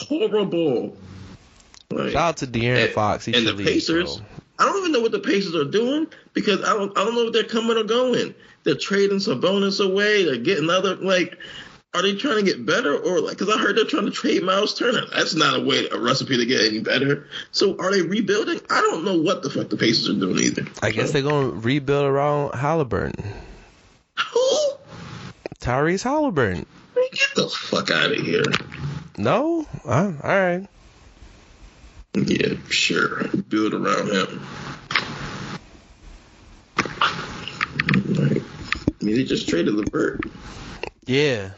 horrible. 0.00 0.96
Like, 1.90 2.12
Shout 2.12 2.16
out 2.16 2.36
to 2.38 2.46
De'Aaron 2.46 2.84
and, 2.84 2.92
Fox. 2.92 3.24
He 3.24 3.34
and 3.34 3.46
the 3.46 3.52
leave, 3.52 3.66
Pacers. 3.66 4.18
bro. 4.18 4.26
I 4.58 4.64
don't 4.66 4.78
even 4.78 4.92
know 4.92 5.00
what 5.00 5.12
the 5.12 5.18
Pacers 5.20 5.54
are 5.56 5.64
doing 5.64 6.06
because 6.34 6.62
I 6.62 6.74
don't 6.74 6.96
I 6.96 7.04
don't 7.04 7.14
know 7.14 7.26
if 7.26 7.32
they're 7.32 7.44
coming 7.44 7.76
or 7.76 7.84
going. 7.84 8.34
They're 8.62 8.74
trading 8.74 9.18
Sabonis 9.18 9.84
away. 9.84 10.24
They're 10.24 10.36
getting 10.36 10.68
other 10.70 10.96
like. 10.96 11.38
Are 11.92 12.02
they 12.02 12.14
trying 12.14 12.36
to 12.36 12.42
get 12.44 12.64
better 12.64 12.96
or 12.96 13.20
like? 13.20 13.36
Because 13.36 13.52
I 13.52 13.58
heard 13.58 13.76
they're 13.76 13.84
trying 13.84 14.04
to 14.04 14.12
trade 14.12 14.44
Miles 14.44 14.74
Turner. 14.78 15.06
That's 15.12 15.34
not 15.34 15.58
a 15.58 15.64
way, 15.64 15.88
a 15.88 15.98
recipe 15.98 16.36
to 16.36 16.46
get 16.46 16.60
any 16.62 16.78
better. 16.78 17.26
So 17.50 17.76
are 17.80 17.90
they 17.90 18.02
rebuilding? 18.02 18.60
I 18.70 18.80
don't 18.80 19.04
know 19.04 19.20
what 19.20 19.42
the 19.42 19.50
fuck 19.50 19.70
the 19.70 19.76
Pacers 19.76 20.08
are 20.08 20.20
doing 20.20 20.38
either. 20.38 20.66
I 20.82 20.92
guess 20.92 21.10
they're 21.10 21.22
gonna 21.22 21.48
rebuild 21.48 22.04
around 22.06 22.52
Haliburton. 22.52 23.20
Who? 24.32 24.70
Tyrese 25.58 26.04
Haliburton. 26.04 26.64
Get 26.94 27.34
the 27.34 27.48
fuck 27.48 27.90
out 27.90 28.12
of 28.12 28.18
here. 28.18 28.44
No? 29.18 29.66
Uh, 29.84 30.12
all 30.22 30.28
right. 30.28 30.68
Yeah, 32.14 32.54
sure. 32.68 33.26
Build 33.48 33.74
around 33.74 34.12
him. 34.12 34.46
Like, 38.14 38.42
I 38.42 39.04
mean, 39.04 39.16
they 39.16 39.24
just 39.24 39.48
traded 39.48 39.74
Levert. 39.74 40.20
Yeah. 41.06 41.50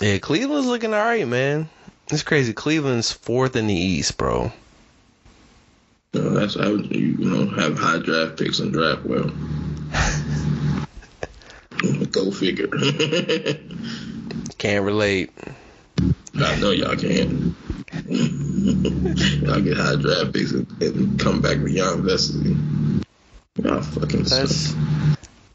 Yeah, 0.00 0.18
Cleveland's 0.18 0.66
looking 0.66 0.92
all 0.92 1.04
right, 1.04 1.26
man. 1.26 1.68
It's 2.10 2.22
crazy. 2.22 2.52
Cleveland's 2.52 3.12
fourth 3.12 3.56
in 3.56 3.66
the 3.66 3.74
East, 3.74 4.16
bro. 4.16 4.52
Know, 6.12 6.30
that's 6.30 6.54
how 6.54 6.68
you, 6.68 7.16
you 7.18 7.30
know 7.30 7.48
have 7.56 7.76
high 7.78 7.98
draft 7.98 8.38
picks 8.38 8.60
and 8.60 8.72
draft 8.72 9.04
well. 9.04 9.30
Go 12.12 12.30
figure. 12.30 12.68
Can't 14.58 14.84
relate. 14.84 15.32
I 16.36 16.58
know 16.60 16.70
y'all 16.70 16.96
can't. 16.96 17.54
y'all 18.08 19.60
get 19.60 19.76
high 19.76 19.96
draft 19.96 20.32
picks 20.32 20.52
and, 20.52 20.82
and 20.82 21.18
come 21.18 21.40
back 21.40 21.58
with 21.58 21.74
Jan 21.74 22.02
Vesely. 22.02 23.04
Y'all 23.62 23.82
fucking 23.82 24.22
That's 24.24 24.70
suck. 24.70 24.78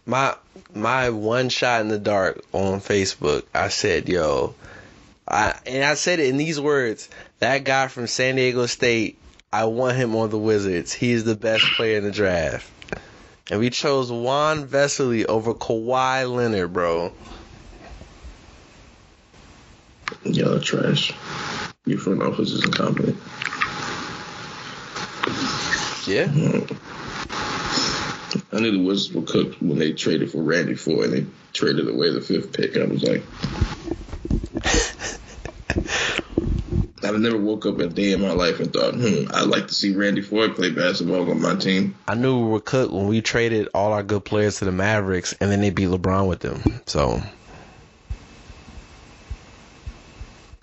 my 0.06 0.36
my 0.74 1.10
one 1.10 1.50
shot 1.50 1.82
in 1.82 1.88
the 1.88 2.00
dark 2.00 2.44
on 2.54 2.80
Facebook. 2.80 3.44
I 3.54 3.70
said, 3.70 4.10
"Yo," 4.10 4.56
I 5.28 5.56
and 5.66 5.84
I 5.84 5.96
said 5.96 6.20
it 6.20 6.30
in 6.30 6.38
these 6.38 6.60
words. 6.60 7.10
That 7.40 7.64
guy 7.64 7.88
from 7.88 8.08
San 8.08 8.36
Diego 8.36 8.66
State, 8.66 9.18
I 9.52 9.66
want 9.66 9.98
him 9.98 10.16
on 10.16 10.30
the 10.30 10.38
Wizards. 10.38 10.94
He's 10.94 11.24
the 11.24 11.36
best 11.36 11.66
player 11.76 11.98
in 11.98 12.04
the 12.04 12.12
draft. 12.12 12.70
And 13.52 13.60
we 13.60 13.72
chose 13.72 14.10
Jan 14.10 14.68
Vesely 14.68 15.26
over 15.26 15.56
Kawhi 15.56 16.32
Leonard, 16.32 16.72
bro. 16.72 17.12
Y'all 20.24 20.56
are 20.56 20.60
trash. 20.60 21.14
Your 21.86 21.98
front 21.98 22.22
office 22.22 22.52
is 22.52 22.64
incompetent. 22.64 23.18
Yeah. 26.06 26.26
Mm. 26.26 26.78
I 28.52 28.60
knew 28.60 28.72
the 28.72 28.84
Wizards 28.84 29.14
were 29.14 29.22
cooked 29.22 29.62
when 29.62 29.78
they 29.78 29.94
traded 29.94 30.32
for 30.32 30.42
Randy 30.42 30.76
Foye 30.76 31.04
and 31.04 31.14
they 31.14 31.26
traded 31.54 31.88
away 31.88 32.10
the 32.12 32.22
fifth 32.22 32.52
pick. 32.54 32.76
I 32.78 32.86
was 32.86 33.04
like, 33.04 33.24
I've 37.04 37.20
never 37.20 37.38
woke 37.38 37.66
up 37.66 37.80
a 37.80 37.88
day 37.88 38.12
in 38.12 38.22
my 38.22 38.32
life 38.32 38.60
and 38.60 38.74
thought, 38.74 38.94
hmm, 38.94 39.26
I'd 39.34 39.48
like 39.48 39.68
to 39.68 39.74
see 39.74 39.96
Randy 39.96 40.22
Foye 40.22 40.50
play 40.50 40.72
basketball 40.72 41.30
on 41.30 41.42
my 41.42 41.56
team. 41.56 41.96
I 42.08 42.16
knew 42.16 42.46
we 42.46 42.52
were 42.52 42.60
cooked 42.60 42.92
when 42.94 43.08
we 43.08 43.22
traded 43.22 43.70
all 43.74 43.94
our 43.94 44.04
good 44.04 44.26
players 44.26 44.60
to 44.60 44.66
the 44.66 44.72
Mavericks, 44.72 45.34
and 45.40 45.52
then 45.52 45.62
they 45.62 45.70
beat 45.70 45.88
LeBron 45.88 46.28
with 46.28 46.40
them. 46.40 46.82
So 46.88 47.22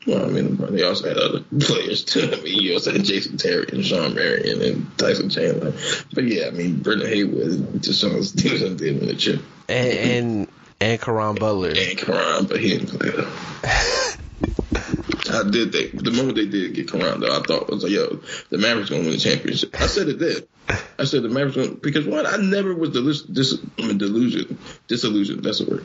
Well, 0.07 0.25
I 0.25 0.29
mean, 0.29 0.57
they 0.57 0.83
also 0.85 1.09
had 1.09 1.17
other 1.17 1.41
players 1.61 2.05
too. 2.05 2.31
I 2.33 2.41
mean, 2.41 2.63
you 2.63 2.75
also 2.75 2.93
had 2.93 3.05
Jason 3.05 3.39
Terry 3.39 3.67
and 3.73 3.85
Shawn 3.85 4.15
Marion 4.15 4.63
and 4.63 4.99
Tyson 4.99 5.31
Chandler. 5.31 5.73
But 6.15 6.25
yeah, 6.25 6.47
I 6.47 6.51
mean, 6.51 6.77
Brendan 6.77 7.09
Haywood 7.09 7.47
and 7.47 7.65
DeShawn 7.83 8.23
Stevenson 8.25 8.77
did 8.77 9.01
win 9.01 9.09
the 9.09 9.17
chip. 9.17 9.43
and 9.69 9.89
and, 9.89 10.49
and 10.81 11.01
Caron 11.01 11.35
Butler. 11.35 11.73
And 11.77 11.99
Caron, 11.99 12.47
but 12.47 12.61
he 12.61 12.79
didn't 12.79 12.99
play. 12.99 13.11
I 15.29 15.43
did 15.51 15.73
think 15.73 16.03
the 16.03 16.13
moment 16.13 16.37
they 16.37 16.47
did 16.47 16.75
get 16.75 16.91
Caron 16.91 17.21
though, 17.21 17.37
I 17.37 17.43
thought 17.43 17.69
was 17.69 17.83
like, 17.83 17.93
yo, 17.93 18.21
the 18.51 18.59
Mavericks 18.59 18.91
gonna 18.91 19.03
win 19.03 19.13
the 19.13 19.19
championship. 19.19 19.75
I 19.81 19.87
said 19.87 20.09
it 20.09 20.19
then. 20.19 20.37
I 20.99 21.05
said 21.05 21.23
the 21.23 21.29
Mavericks 21.29 21.57
gonna, 21.57 21.71
because 21.71 22.07
one, 22.07 22.27
I 22.27 22.37
never 22.37 22.75
was 22.75 22.91
delus, 22.91 23.33
dis, 23.33 23.59
I 23.79 23.87
mean, 23.87 23.99
delusion, 23.99 24.59
disillusioned. 24.87 25.43
That's 25.43 25.59
the 25.59 25.71
word. 25.71 25.85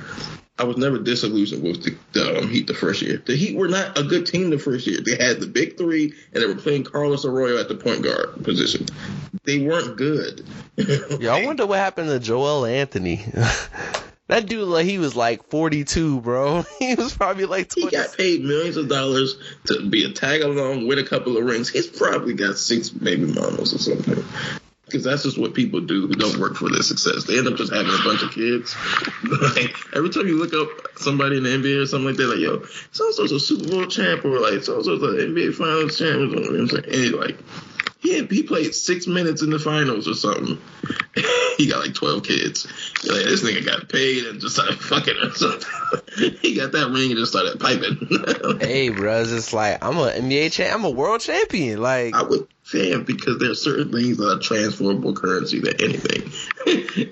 I 0.62 0.64
was 0.64 0.78
never 0.78 1.00
disillusioned 1.00 1.64
with 1.64 1.84
the, 1.84 1.98
the 2.12 2.38
um, 2.38 2.48
Heat 2.48 2.68
the 2.68 2.76
first 2.76 3.02
year. 3.02 3.20
The 3.26 3.36
Heat 3.36 3.58
were 3.58 3.68
not 3.68 3.98
a 3.98 4.04
good 4.04 4.28
team 4.28 4.52
the 4.52 4.60
first 4.60 4.86
year. 4.86 5.00
They 5.04 5.16
had 5.16 5.40
the 5.40 5.48
big 5.48 5.76
three, 5.76 6.14
and 6.32 6.44
they 6.44 6.46
were 6.46 6.54
playing 6.54 6.84
Carlos 6.84 7.26
Arroyo 7.26 7.60
at 7.60 7.68
the 7.68 7.74
point 7.74 8.04
guard 8.04 8.44
position. 8.44 8.86
They 9.44 9.66
weren't 9.66 9.98
good. 9.98 10.46
Yeah, 11.20 11.36
I 11.36 11.46
wonder 11.46 11.66
what 11.66 11.80
happened 11.80 12.10
to 12.10 12.20
Joel 12.20 12.66
Anthony. 12.66 13.24
that 14.28 14.46
dude, 14.46 14.68
like 14.68 14.86
he 14.86 15.00
was 15.00 15.16
like 15.16 15.50
42, 15.50 16.22
bro. 16.22 16.64
He 16.80 16.96
was 16.96 17.16
probably 17.16 17.46
like 17.46 17.74
He 17.74 17.90
got 17.90 18.16
paid 18.16 18.44
millions 18.44 18.78
of 18.78 18.88
dollars 18.88 19.36
to 19.66 19.90
be 19.90 20.06
a 20.06 20.12
tag 20.12 20.42
along 20.42 20.88
with 20.88 21.00
a 21.00 21.04
couple 21.04 21.38
of 21.38 21.44
rings. 21.44 21.70
He's 21.70 21.88
probably 21.88 22.34
got 22.34 22.58
six 22.58 22.90
baby 22.90 23.26
mamas 23.26 23.74
or 23.74 23.80
something. 23.80 24.24
Because 24.92 25.06
that's 25.06 25.24
just 25.24 25.38
what 25.38 25.54
people 25.54 25.82
do 25.82 26.08
who 26.08 26.14
don't 26.14 26.38
work 26.38 26.56
for 26.56 26.70
their 26.70 26.84
success. 26.84 27.26
They 27.26 27.38
end 27.38 27.48
up 27.48 27.56
just 27.56 27.72
having 27.72 27.94
a 27.94 28.04
bunch 28.04 28.24
of 28.24 28.32
kids. 28.32 28.76
like 29.56 29.74
every 29.96 30.10
time 30.10 30.28
you 30.28 30.38
look 30.38 30.54
up 30.54 30.98
somebody 30.98 31.38
in 31.38 31.44
the 31.44 31.50
NBA 31.50 31.82
or 31.82 31.86
something 31.86 32.08
like 32.08 32.18
that, 32.18 32.28
like 32.28 32.40
yo, 32.40 32.64
so 32.92 33.06
and 33.06 33.16
so's 33.16 33.32
a 33.32 33.40
Super 33.40 33.70
Bowl 33.70 33.86
champ 33.86 34.26
or 34.26 34.40
like 34.40 34.64
so 34.64 34.76
and 34.76 34.86
so's 34.86 35.02
an 35.02 35.34
NBA 35.34 35.54
Finals 35.56 35.98
champ 35.98 36.18
or 36.18 36.30
something. 36.30 36.44
You 36.44 36.52
know 36.52 36.64
what 36.64 36.86
I'm 36.86 36.92
saying? 36.92 37.06
And 37.06 37.16
like 37.16 37.38
he 38.02 38.26
he 38.26 38.44
played 38.44 38.74
six 38.74 39.06
minutes 39.06 39.44
in 39.44 39.52
the 39.52 39.60
finals 39.60 40.08
or 40.08 40.16
something. 40.16 40.58
he 41.58 41.70
got 41.70 41.86
like 41.86 41.94
twelve 41.94 42.24
kids. 42.24 42.66
Like 43.06 43.26
this 43.26 43.44
nigga 43.44 43.64
got 43.64 43.90
paid 43.90 44.26
and 44.26 44.42
just 44.42 44.56
started 44.56 44.80
fucking 44.80 45.16
or 45.22 45.32
something. 45.36 45.70
he 46.42 46.56
got 46.56 46.72
that 46.72 46.90
ring 46.90 47.12
and 47.12 47.20
just 47.20 47.32
started 47.32 47.60
piping. 47.60 48.60
Hey, 48.60 48.90
bros, 48.90 49.32
it's 49.32 49.54
like 49.54 49.84
I'm 49.84 49.98
a 49.98 50.12
NBA 50.12 50.52
champ. 50.52 50.74
I'm 50.74 50.84
a 50.84 50.90
world 50.90 51.22
champion. 51.22 51.80
Like, 51.80 52.16
I 52.16 52.24
would 52.24 52.48
fan 52.72 53.04
because 53.04 53.38
there's 53.40 53.62
certain 53.62 53.92
things 53.92 54.18
that 54.18 54.38
are 54.38 54.40
transferable 54.40 55.14
currency 55.14 55.60
than 55.60 55.76
anything. 55.82 56.22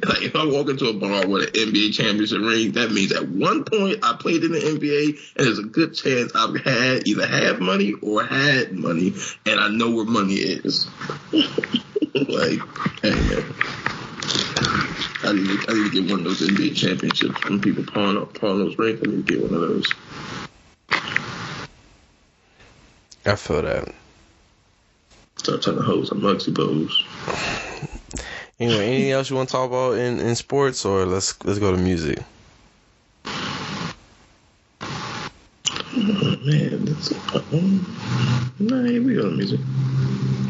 like 0.07 0.23
if 0.23 0.35
I 0.35 0.45
walk 0.45 0.69
into 0.69 0.87
a 0.87 0.93
bar 0.93 1.27
with 1.27 1.43
an 1.43 1.53
NBA 1.53 1.93
championship 1.93 2.39
ring, 2.39 2.71
that 2.73 2.91
means 2.91 3.11
at 3.11 3.27
one 3.27 3.63
point 3.65 3.99
I 4.03 4.15
played 4.19 4.43
in 4.43 4.53
the 4.53 4.59
NBA 4.59 5.35
and 5.37 5.47
there's 5.47 5.59
a 5.59 5.63
good 5.63 5.93
chance 5.93 6.31
I've 6.35 6.55
had 6.61 7.07
either 7.07 7.27
had 7.27 7.59
money 7.59 7.93
or 8.01 8.23
had 8.23 8.73
money 8.73 9.13
and 9.45 9.59
I 9.59 9.69
know 9.69 9.91
where 9.91 10.05
money 10.05 10.35
is. 10.35 10.87
like, 11.31 12.59
hey 13.01 13.11
man. 13.11 13.53
I 15.21 15.33
need, 15.33 15.47
to, 15.47 15.65
I 15.67 15.73
need 15.73 15.91
to 15.91 16.01
get 16.01 16.11
one 16.11 16.19
of 16.19 16.25
those 16.25 16.41
NBA 16.41 16.75
championships 16.75 17.43
when 17.43 17.59
people 17.59 17.83
pawn 17.83 18.17
up 18.17 18.39
pawn 18.39 18.59
those 18.59 18.77
rings. 18.77 19.01
I 19.03 19.09
need 19.09 19.27
to 19.27 19.33
get 19.33 19.43
one 19.43 19.53
of 19.53 19.61
those. 19.61 19.93
I 23.25 23.35
feel 23.35 23.61
that. 23.61 23.93
Start 25.39 25.61
trying 25.61 25.77
to 25.77 25.81
hose 25.81 26.09
some 26.09 26.19
Muggsy 26.19 26.53
Bows. 26.53 27.03
Anyway, 28.59 28.85
anything 28.85 29.11
else 29.13 29.29
you 29.29 29.37
want 29.37 29.47
to 29.47 29.53
talk 29.53 29.69
about 29.69 29.93
in, 29.93 30.19
in 30.19 30.35
sports, 30.35 30.83
or 30.83 31.05
let's 31.05 31.41
let's 31.45 31.59
go 31.59 31.71
to 31.71 31.77
music. 31.77 32.19
Oh 35.95 36.37
man, 36.43 36.83
that's 36.83 37.13
um, 37.53 38.53
nah, 38.59 38.83
here 38.83 39.01
we 39.01 39.15
go 39.15 39.29
to 39.29 39.31
music. 39.31 39.61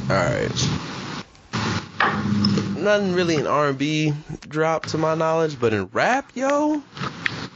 All 0.09 0.15
right. 0.15 0.49
Nothing 2.75 3.13
really 3.13 3.35
in 3.35 3.45
R&B 3.45 4.13
drop 4.47 4.87
to 4.87 4.97
my 4.97 5.13
knowledge, 5.13 5.59
but 5.59 5.71
in 5.71 5.85
rap, 5.87 6.31
yo, 6.33 6.81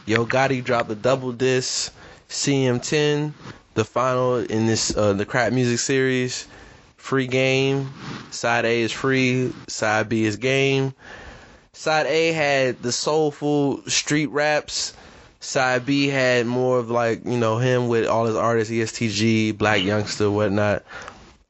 Yo 0.06 0.24
Gotti 0.24 0.62
dropped 0.62 0.90
a 0.90 0.94
double 0.94 1.32
disc, 1.32 1.92
CM10, 2.28 3.32
the 3.74 3.84
final 3.84 4.36
in 4.36 4.66
this 4.66 4.96
uh, 4.96 5.14
the 5.14 5.26
crap 5.26 5.52
music 5.52 5.80
series. 5.80 6.46
Free 7.04 7.26
game. 7.26 7.92
Side 8.30 8.64
A 8.64 8.80
is 8.80 8.90
free. 8.90 9.52
Side 9.68 10.08
B 10.08 10.24
is 10.24 10.36
game. 10.36 10.94
Side 11.74 12.06
A 12.06 12.32
had 12.32 12.82
the 12.82 12.92
soulful 12.92 13.82
street 13.86 14.28
raps. 14.28 14.94
Side 15.38 15.84
B 15.84 16.08
had 16.08 16.46
more 16.46 16.78
of 16.78 16.90
like 16.90 17.26
you 17.26 17.36
know 17.36 17.58
him 17.58 17.88
with 17.88 18.06
all 18.06 18.24
his 18.24 18.36
artists, 18.36 18.72
ESTG, 18.72 19.52
Blac 19.52 19.84
Youngsta, 19.84 20.32
whatnot. 20.32 20.82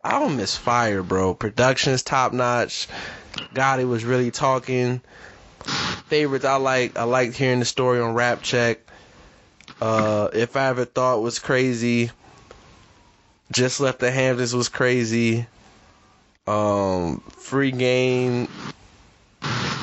I 0.02 0.18
don't 0.18 0.36
miss 0.36 0.56
fire, 0.56 1.04
bro. 1.04 1.34
Production's 1.34 2.02
top 2.02 2.32
notch. 2.32 2.88
Gotti 3.54 3.88
was 3.88 4.04
really 4.04 4.32
talking. 4.32 5.02
Favorites 6.08 6.44
I 6.44 6.56
like. 6.56 6.98
I 6.98 7.04
liked 7.04 7.36
hearing 7.36 7.60
the 7.60 7.64
story 7.64 8.00
on 8.00 8.14
Rap 8.14 8.42
Check. 8.42 8.80
Uh, 9.80 10.30
if 10.32 10.56
I 10.56 10.66
ever 10.66 10.84
thought 10.84 11.22
was 11.22 11.38
crazy. 11.38 12.10
Just 13.52 13.80
left 13.80 13.98
the 13.98 14.10
Hamptons 14.10 14.54
was 14.54 14.68
crazy. 14.68 15.46
Um, 16.46 17.20
free 17.36 17.70
game. 17.70 18.48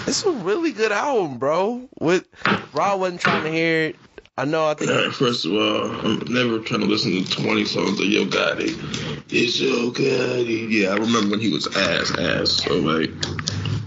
It's 0.07 0.25
a 0.25 0.31
really 0.31 0.71
good 0.71 0.91
album, 0.91 1.37
bro. 1.37 1.87
With 1.99 2.27
Rod 2.73 2.99
wasn't 2.99 3.21
trying 3.21 3.43
to 3.43 3.51
hear 3.51 3.89
it. 3.89 3.95
I 4.37 4.45
know. 4.45 4.67
I 4.67 4.73
think 4.73 4.89
Alright, 4.89 5.13
First 5.13 5.45
of 5.45 5.53
all, 5.53 5.91
I'm 6.05 6.19
never 6.33 6.59
trying 6.59 6.79
to 6.81 6.87
listen 6.87 7.23
to 7.23 7.29
20 7.29 7.65
songs 7.65 7.99
of 7.99 8.05
Yo 8.05 8.25
Gotti. 8.25 8.69
It's 9.31 9.59
Yo 9.59 9.91
Gotti. 9.91 10.69
Yeah, 10.69 10.89
I 10.89 10.95
remember 10.95 11.31
when 11.31 11.39
he 11.39 11.51
was 11.51 11.67
ass 11.75 12.11
ass. 12.17 12.63
So 12.63 12.75
like, 12.79 13.11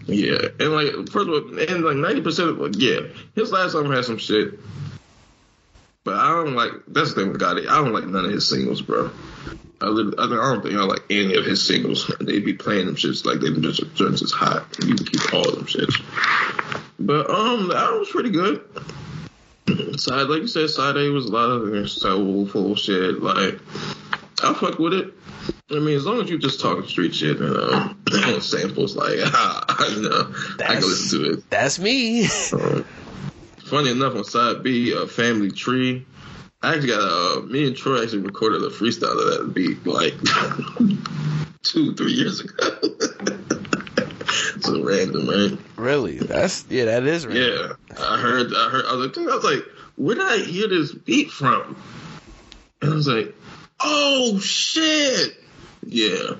yeah, 0.07 0.49
and 0.61 0.72
like 0.72 0.93
first 1.11 1.29
of 1.29 1.31
all, 1.31 1.59
and 1.59 1.85
like 1.85 1.97
90 1.97 2.20
percent 2.20 2.49
of 2.51 2.59
like, 2.59 2.75
yeah, 2.77 3.01
his 3.35 3.51
last 3.51 3.75
album 3.75 3.93
had 3.93 4.05
some 4.05 4.18
shit, 4.18 4.59
but 6.05 6.14
I 6.14 6.29
don't 6.29 6.55
like. 6.55 6.72
That's 6.89 7.14
the 7.14 7.22
thing 7.22 7.33
with 7.33 7.41
Gotti. 7.41 7.66
I 7.66 7.77
don't 7.77 7.93
like 7.93 8.07
none 8.07 8.25
of 8.25 8.31
his 8.31 8.49
singles, 8.49 8.81
bro. 8.83 9.11
I, 9.85 10.24
I, 10.24 10.26
don't 10.53 10.62
think 10.62 10.74
I 10.74 10.85
like 10.85 11.05
any 11.11 11.35
of 11.35 11.45
his 11.45 11.66
singles. 11.66 12.11
They'd 12.20 12.45
be 12.45 12.55
playing 12.55 12.87
them 12.87 12.97
shits 12.97 13.24
like 13.24 13.41
they 13.41 13.51
just 13.61 13.82
just 13.95 14.22
as 14.22 14.32
hot. 14.32 14.66
You 14.85 14.95
can 14.95 15.07
keep 15.07 15.35
all 15.35 15.49
of 15.49 15.55
them 15.57 15.66
shits. 15.66 16.01
But 16.99 17.28
um, 17.30 17.68
the 17.68 17.76
album's 17.76 18.11
pretty 18.11 18.30
good. 18.30 18.64
Side, 19.97 20.28
like 20.28 20.43
you 20.43 20.47
said, 20.47 20.70
side 20.70 20.97
A 20.97 21.09
was 21.11 21.26
a 21.26 21.32
lot 21.32 21.51
of 21.51 21.91
soulful 21.91 22.76
shit. 22.76 23.22
Like, 23.22 23.59
I 24.43 24.55
fuck 24.55 24.78
with 24.78 24.93
it. 24.95 25.14
I 25.70 25.78
mean, 25.78 25.97
as 25.97 26.05
long 26.05 26.20
as 26.20 26.28
you 26.30 26.39
just 26.39 26.61
talking 26.61 26.87
street 26.87 27.14
shit 27.14 27.41
and 27.41 27.57
uh, 27.57 28.41
samples, 28.41 28.97
like, 28.97 29.16
ah, 29.22 29.89
you 29.91 30.03
know, 30.03 30.32
I 30.32 30.55
That's- 30.59 30.80
can 30.80 30.89
listen 30.89 31.20
to 31.20 31.30
it. 31.32 31.51
That's 31.51 31.78
me. 31.78 32.24
Um, 32.53 32.85
funny 33.64 33.91
enough, 33.91 34.14
on 34.14 34.24
side 34.24 34.62
B, 34.62 34.95
uh, 34.95 35.07
Family 35.07 35.51
Tree, 35.51 36.07
I 36.65 36.75
actually 36.75 36.89
got 36.89 37.01
uh, 37.01 37.41
me 37.43 37.67
and 37.67 37.77
Troy 37.77 38.03
actually 38.03 38.23
recorded 38.23 38.62
a 38.62 38.71
freestyle 38.71 39.12
of 39.12 39.39
that 39.39 39.53
beat 39.53 39.87
like 39.87 40.15
two, 41.62 41.95
three 41.95 42.12
years 42.12 42.41
ago. 42.41 42.79
so 44.61 44.83
random, 44.83 45.27
man. 45.27 45.59
really? 45.77 46.17
That's 46.17 46.65
yeah. 46.71 46.87
That 46.87 47.05
is 47.05 47.27
right. 47.27 47.37
Yeah, 47.37 47.73
I 48.01 48.19
heard, 48.19 48.55
I 48.55 48.71
heard, 48.71 48.87
I 48.87 48.95
was 48.95 49.07
like, 49.07 49.19
I 49.19 49.35
was 49.35 49.45
like, 49.45 49.65
where 49.97 50.15
did 50.15 50.25
I 50.25 50.39
hear 50.39 50.67
this 50.69 50.93
beat 50.93 51.31
from? 51.31 51.77
And 52.81 52.93
I 52.93 52.95
was 52.95 53.09
like, 53.09 53.35
oh 53.81 54.39
shit, 54.39 55.37
yeah. 55.85 56.37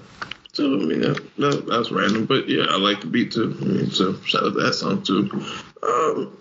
So 0.55 0.64
I 0.64 0.85
mean, 0.85 1.01
that, 1.03 1.37
that, 1.37 1.66
that's 1.66 1.91
random, 1.91 2.25
but 2.25 2.49
yeah, 2.49 2.64
I 2.70 2.79
like 2.79 3.03
the 3.03 3.09
beat 3.09 3.33
too. 3.33 3.55
I 3.61 3.64
mean, 3.64 3.91
so 3.91 4.14
shout 4.22 4.45
out 4.45 4.55
to 4.55 4.61
that 4.62 4.72
song 4.72 5.03
too. 5.03 5.29
Um, 5.83 6.39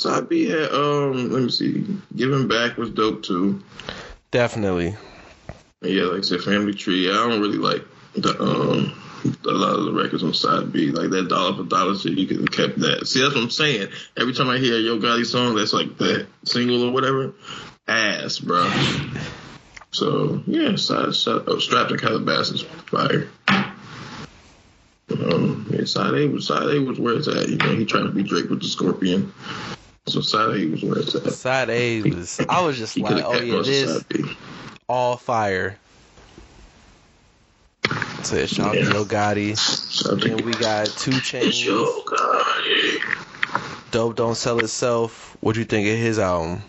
side 0.00 0.28
B 0.28 0.48
had, 0.48 0.72
um, 0.72 1.30
let 1.30 1.42
me 1.42 1.50
see, 1.50 1.84
Giving 2.16 2.48
Back 2.48 2.78
was 2.78 2.90
dope 2.90 3.22
too. 3.22 3.62
Definitely. 4.30 4.96
Yeah, 5.82 6.04
like 6.04 6.18
I 6.18 6.22
said, 6.22 6.40
Family 6.40 6.74
Tree. 6.74 7.10
I 7.10 7.14
don't 7.14 7.40
really 7.40 7.58
like 7.58 7.84
the 8.14 8.40
um 8.40 8.94
a 9.46 9.50
lot 9.50 9.78
of 9.78 9.84
the 9.84 9.92
records 9.92 10.22
on 10.22 10.32
side 10.32 10.72
B, 10.72 10.90
like 10.90 11.10
that 11.10 11.28
dollar 11.28 11.56
for 11.56 11.64
dollar 11.64 11.96
shit. 11.96 12.16
You 12.16 12.26
could 12.26 12.38
have 12.38 12.50
kept 12.50 12.80
that. 12.80 13.06
See, 13.06 13.20
that's 13.20 13.34
what 13.34 13.44
I'm 13.44 13.50
saying. 13.50 13.88
Every 14.18 14.32
time 14.32 14.48
I 14.48 14.58
hear 14.58 14.76
a 14.76 14.78
Yo 14.78 14.98
Gotti 14.98 15.26
song, 15.26 15.54
that's 15.54 15.74
like 15.74 15.98
that 15.98 16.26
single 16.44 16.84
or 16.84 16.92
whatever, 16.92 17.34
ass, 17.86 18.38
bro. 18.38 18.70
So 19.90 20.42
yeah, 20.46 20.76
side, 20.76 21.14
side 21.14 21.42
oh, 21.46 21.58
strapped 21.58 21.90
and 21.90 22.00
Calabasas, 22.00 22.62
fire. 22.62 23.28
Um, 25.10 25.66
yeah, 25.70 25.84
side 25.84 26.14
A 26.14 26.26
was 26.28 26.46
side 26.46 26.74
A 26.74 26.80
was 26.80 26.98
where 26.98 27.16
it's 27.16 27.28
at. 27.28 27.48
You 27.48 27.56
know, 27.56 27.74
he 27.74 27.84
trying 27.84 28.04
to 28.04 28.12
be 28.12 28.22
Drake 28.22 28.48
with 28.48 28.62
the 28.62 28.68
Scorpion. 28.68 29.32
So 30.06 30.20
side 30.20 30.56
A 30.56 30.66
was 30.66 30.82
where 30.82 30.98
it's 30.98 31.14
at. 31.14 31.32
Side 31.32 31.70
A 31.70 32.02
was. 32.02 32.40
I 32.48 32.62
was 32.62 32.78
just 32.78 32.98
like, 32.98 33.24
oh 33.24 33.40
yeah, 33.40 33.62
this 33.62 34.02
all 34.88 35.16
fire. 35.16 35.78
So 38.22 38.36
out 38.36 38.48
to 38.48 38.56
Yeah. 38.56 38.92
Yo 38.92 39.04
Gotti. 39.04 40.20
Then 40.20 40.44
we 40.44 40.52
got 40.52 40.86
2 40.86 41.10
Chainz. 41.12 41.64
Yo 41.64 42.02
Gotti. 42.04 43.00
Dope 43.90 44.16
Don't 44.16 44.36
Sell 44.36 44.58
Itself. 44.58 45.36
What 45.40 45.54
do 45.54 45.60
you 45.60 45.64
think 45.64 45.88
of 45.88 45.96
his 45.96 46.18
album? 46.18 46.62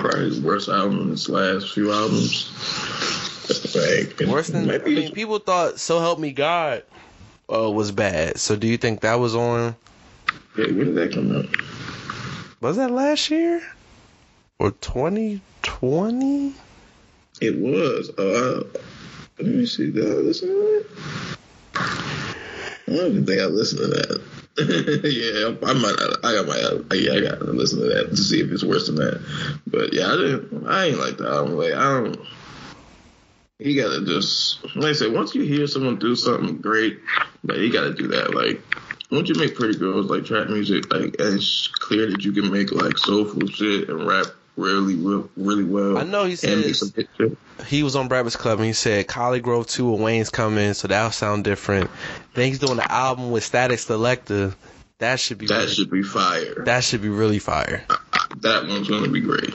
probably 0.00 0.24
his 0.24 0.40
worst 0.40 0.68
album 0.68 1.00
in 1.02 1.08
his 1.10 1.28
last 1.28 1.72
few 1.72 1.92
albums. 1.92 2.48
Like, 3.74 4.28
Worse 4.28 4.48
than 4.48 4.70
I 4.70 4.78
maybe 4.78 4.94
mean, 4.94 5.12
people 5.12 5.38
thought 5.38 5.78
"So 5.78 5.98
Help 5.98 6.18
Me 6.18 6.32
God" 6.32 6.84
uh, 7.52 7.70
was 7.70 7.92
bad. 7.92 8.38
So 8.38 8.56
do 8.56 8.66
you 8.66 8.76
think 8.76 9.00
that 9.00 9.16
was 9.16 9.34
on? 9.34 9.76
Yeah, 10.56 10.66
when 10.66 10.94
did 10.94 10.94
that 10.96 11.12
come 11.12 11.36
out? 11.36 11.46
Was 12.60 12.76
that 12.76 12.90
last 12.90 13.30
year 13.30 13.62
or 14.58 14.72
2020? 14.72 16.54
It 17.40 17.58
was. 17.58 18.10
Uh, 18.10 18.64
let 19.38 19.46
me 19.46 19.64
see. 19.64 19.90
Did 19.90 20.04
I 20.04 20.14
listen 20.14 20.48
to 20.48 20.78
it? 20.78 20.86
I 21.74 22.96
don't 22.96 23.12
even 23.12 23.26
think 23.26 23.40
I 23.40 23.46
listened 23.46 23.80
to 23.80 23.86
that. 23.86 24.20
yeah, 25.04 25.68
I 25.68 25.72
might. 25.72 25.94
I 26.24 26.34
got 26.34 26.46
my. 26.46 26.96
Yeah, 26.96 27.12
I 27.12 27.20
got 27.20 27.38
to 27.38 27.52
listen 27.52 27.78
to 27.80 27.86
that 27.86 28.10
to 28.10 28.16
see 28.16 28.40
if 28.40 28.50
it's 28.50 28.64
worse 28.64 28.86
than 28.88 28.96
that. 28.96 29.60
But 29.66 29.94
yeah, 29.94 30.12
I 30.12 30.16
didn't. 30.16 30.66
I 30.66 30.86
ain't 30.86 30.98
like 30.98 31.16
the 31.16 31.28
album. 31.28 31.56
Like 31.56 31.72
I 31.72 32.00
don't. 32.00 32.18
You 33.58 33.80
gotta 33.80 34.04
just 34.04 34.64
like 34.76 34.90
I 34.90 34.92
said. 34.92 35.12
Once 35.12 35.34
you 35.34 35.42
hear 35.42 35.66
someone 35.66 35.98
do 35.98 36.16
something 36.16 36.58
great, 36.58 36.98
like 37.44 37.58
you 37.58 37.72
gotta 37.72 37.94
do 37.94 38.08
that. 38.08 38.34
Like 38.34 38.60
once 39.10 39.28
you 39.28 39.34
make 39.34 39.54
pretty 39.54 39.78
girls 39.78 40.06
like 40.10 40.24
trap 40.24 40.48
music, 40.48 40.92
like 40.92 41.16
it's 41.18 41.68
clear 41.68 42.10
that 42.10 42.24
you 42.24 42.32
can 42.32 42.50
make 42.50 42.72
like 42.72 42.96
soulful 42.98 43.46
shit 43.48 43.88
and 43.88 44.06
rap 44.06 44.26
really, 44.56 44.94
really, 44.94 45.28
really 45.36 45.64
well. 45.64 45.98
I 45.98 46.02
know 46.04 46.24
he 46.24 46.36
and 46.46 46.60
make 46.60 46.74
says 46.74 46.78
some 46.80 46.92
hit 46.94 47.08
shit. 47.16 47.38
he 47.66 47.82
was 47.82 47.96
on 47.96 48.08
Breakfast 48.08 48.38
Club 48.38 48.58
and 48.58 48.66
he 48.66 48.72
said 48.72 49.06
ColleGrove 49.06 49.68
2 49.68 49.94
and 49.94 50.02
Wayne's 50.02 50.30
coming, 50.30 50.74
so 50.74 50.88
that'll 50.88 51.10
sound 51.12 51.44
different. 51.44 51.90
Then 52.34 52.48
he's 52.48 52.58
doing 52.58 52.76
the 52.76 52.90
album 52.92 53.30
with 53.30 53.42
Statik 53.50 53.78
Selektah. 53.84 54.54
That 54.98 55.18
should 55.18 55.38
be 55.38 55.46
That 55.46 55.56
really, 55.60 55.72
should 55.72 55.90
be 55.90 56.02
fire. 56.02 56.62
that 56.66 56.84
should 56.84 57.00
be 57.00 57.08
really 57.08 57.38
fire. 57.38 57.84
That 58.42 58.66
one's 58.68 58.88
gonna 58.88 59.08
be 59.08 59.20
great. 59.20 59.54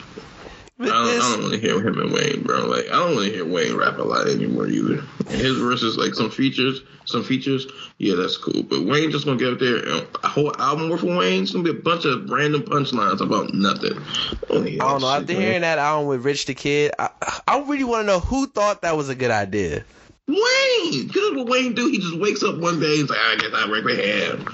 But 0.78 0.88
I 0.88 0.92
don't, 0.92 1.08
I 1.08 1.18
don't 1.18 1.40
want 1.42 1.54
to 1.54 1.58
hear 1.58 1.80
him 1.80 1.98
and 1.98 2.12
Wayne, 2.12 2.42
bro. 2.42 2.66
Like 2.66 2.86
I 2.86 2.92
don't 2.96 3.14
want 3.14 3.26
to 3.28 3.32
hear 3.32 3.46
Wayne 3.46 3.76
rap 3.76 3.96
a 3.96 4.02
lot 4.02 4.28
anymore 4.28 4.66
either. 4.66 5.02
And 5.20 5.28
his 5.40 5.56
verses, 5.56 5.96
like 5.96 6.12
some 6.14 6.30
features, 6.30 6.82
some 7.06 7.24
features, 7.24 7.66
yeah, 7.96 8.14
that's 8.14 8.36
cool. 8.36 8.62
But 8.62 8.84
Wayne 8.84 9.10
just 9.10 9.24
gonna 9.24 9.38
get 9.38 9.54
up 9.54 9.58
there 9.58 9.76
and 9.76 10.06
a 10.22 10.28
whole 10.28 10.54
album 10.60 10.90
worth 10.90 11.02
of 11.02 11.16
Wayne. 11.16 11.44
It's 11.44 11.52
gonna 11.52 11.64
be 11.64 11.70
a 11.70 11.82
bunch 11.82 12.04
of 12.04 12.28
random 12.28 12.60
punchlines 12.62 13.22
about 13.22 13.54
nothing. 13.54 13.92
I 13.96 14.52
don't, 14.52 14.66
I 14.66 14.76
don't 14.76 14.78
know. 14.78 14.98
shit, 14.98 15.22
After 15.22 15.32
man. 15.32 15.42
hearing 15.42 15.60
that 15.62 15.78
album 15.78 16.08
with 16.08 16.24
Rich 16.26 16.44
the 16.44 16.54
Kid, 16.54 16.92
I, 16.98 17.08
I 17.48 17.58
really 17.60 17.84
want 17.84 18.02
to 18.02 18.06
know 18.06 18.20
who 18.20 18.46
thought 18.46 18.82
that 18.82 18.96
was 18.98 19.08
a 19.08 19.14
good 19.14 19.30
idea. 19.30 19.82
Wayne, 20.28 21.06
because 21.06 21.36
what 21.36 21.48
Wayne 21.48 21.74
do, 21.74 21.88
he 21.88 21.98
just 21.98 22.18
wakes 22.18 22.42
up 22.42 22.56
one 22.56 22.80
day 22.80 22.86
and 22.86 22.96
he's 22.96 23.10
like, 23.10 23.18
I 23.18 23.36
guess 23.36 23.52
I 23.54 23.70
work 23.70 23.84
with 23.84 23.98
him. 23.98 24.48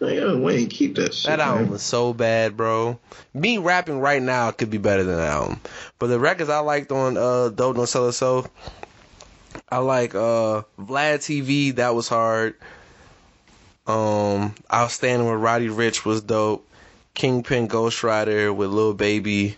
Like, 0.00 0.14
yo, 0.14 0.38
Wayne, 0.38 0.68
keep 0.68 0.96
that 0.96 1.12
shit. 1.12 1.26
That 1.26 1.40
album 1.40 1.64
man. 1.64 1.72
was 1.72 1.82
so 1.82 2.14
bad, 2.14 2.56
bro. 2.56 2.98
Me 3.34 3.58
rapping 3.58 4.00
right 4.00 4.22
now 4.22 4.50
could 4.52 4.70
be 4.70 4.78
better 4.78 5.04
than 5.04 5.16
that 5.16 5.28
album. 5.28 5.60
But 5.98 6.06
the 6.06 6.18
records 6.18 6.48
I 6.48 6.60
liked 6.60 6.90
on 6.92 7.18
uh 7.18 7.50
Dope 7.50 7.76
Don't 7.76 7.86
Sell 7.86 8.08
Itself, 8.08 8.48
I 9.68 9.78
like 9.78 10.14
uh 10.14 10.62
Vlad 10.78 11.18
TV, 11.18 11.74
that 11.74 11.94
was 11.94 12.08
hard. 12.08 12.54
Um 13.86 14.54
Outstanding 14.72 15.28
with 15.28 15.40
Roddy 15.40 15.68
Ricch 15.68 16.06
was 16.06 16.22
dope. 16.22 16.66
Kingpin 17.12 17.66
Ghost 17.66 18.02
Rider 18.02 18.52
with 18.52 18.70
Lil 18.70 18.94
Baby. 18.94 19.56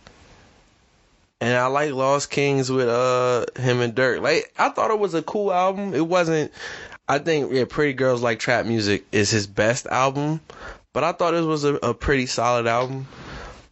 And 1.40 1.56
I 1.56 1.66
like 1.66 1.92
Lost 1.92 2.30
Kings 2.30 2.70
with 2.70 2.88
uh 2.88 3.46
him 3.56 3.80
and 3.80 3.94
Dirk. 3.94 4.20
Like 4.20 4.52
I 4.58 4.68
thought 4.68 4.90
it 4.90 4.98
was 4.98 5.14
a 5.14 5.22
cool 5.22 5.52
album. 5.52 5.94
It 5.94 6.06
wasn't 6.06 6.52
I 7.08 7.18
think 7.18 7.52
yeah, 7.52 7.64
Pretty 7.68 7.94
Girls 7.94 8.22
Like 8.22 8.38
Trap 8.38 8.66
Music 8.66 9.04
is 9.10 9.30
his 9.30 9.46
best 9.46 9.86
album. 9.86 10.40
But 10.92 11.04
I 11.04 11.12
thought 11.12 11.32
this 11.32 11.44
was 11.44 11.64
a, 11.64 11.74
a 11.76 11.94
pretty 11.94 12.26
solid 12.26 12.66
album. 12.66 13.06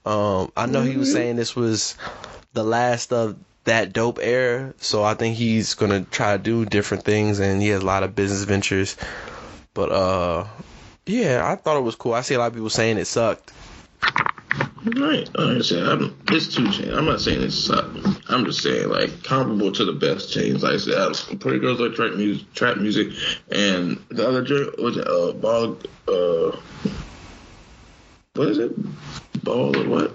Um, 0.05 0.53
I 0.57 0.67
know 0.67 0.83
he 0.83 0.97
was 0.97 1.13
saying 1.13 1.37
this 1.37 1.55
was 1.55 1.97
the 2.53 2.65
last 2.65 3.13
of 3.13 3.37
that 3.65 3.93
dope 3.93 4.19
era, 4.21 4.73
so 4.79 5.05
I 5.05 5.15
think 5.15 5.37
he's 5.37 5.75
gonna 5.75 6.03
try 6.03 6.37
to 6.37 6.43
do 6.43 6.65
different 6.65 7.05
things, 7.05 7.39
and 7.39 7.61
he 7.61 7.69
has 7.69 7.83
a 7.83 7.87
lot 7.87 8.03
of 8.03 8.15
business 8.15 8.45
ventures. 8.45 8.97
But 9.75 9.93
uh, 9.93 10.47
yeah, 11.07 11.43
I 11.45 11.57
thought 11.57 11.77
it 11.77 11.83
was 11.83 11.97
cool. 11.97 12.15
I 12.15 12.23
see 12.23 12.35
a 12.35 12.39
lot 12.39 12.47
of 12.47 12.55
people 12.55 12.71
saying 12.71 12.99
it 12.99 13.05
sucked. 13.05 13.53
Right. 14.85 15.29
Like 15.37 15.57
I 15.57 15.61
said, 15.61 15.83
I'm, 15.83 16.17
it's 16.29 16.55
2 16.55 16.63
Chainz. 16.65 16.97
I'm 16.97 17.05
not 17.05 17.21
saying 17.21 17.43
it's 17.43 17.57
suck. 17.57 17.87
I'm 18.29 18.45
just 18.45 18.63
saying 18.63 18.89
like 18.89 19.23
comparable 19.25 19.73
to 19.73 19.85
the 19.85 19.93
best 19.93 20.33
chains. 20.33 20.63
Like 20.63 20.75
I 20.75 20.77
said, 20.77 20.95
I'm, 20.95 21.39
Pretty 21.39 21.59
Girls 21.59 21.81
Like 21.81 21.95
Trap 21.95 22.15
Music, 22.15 22.53
Trap 22.55 22.77
Music, 22.77 23.09
and 23.51 24.03
the 24.11 24.29
other 24.29 24.43
joint 24.43 24.79
was 24.79 24.97
uh 24.99 25.33
ball 25.33 25.79
uh 26.07 26.57
what 28.35 28.49
is 28.49 28.59
it? 28.59 28.73
Ball 29.43 29.77
or 29.77 29.89
what? 29.89 30.13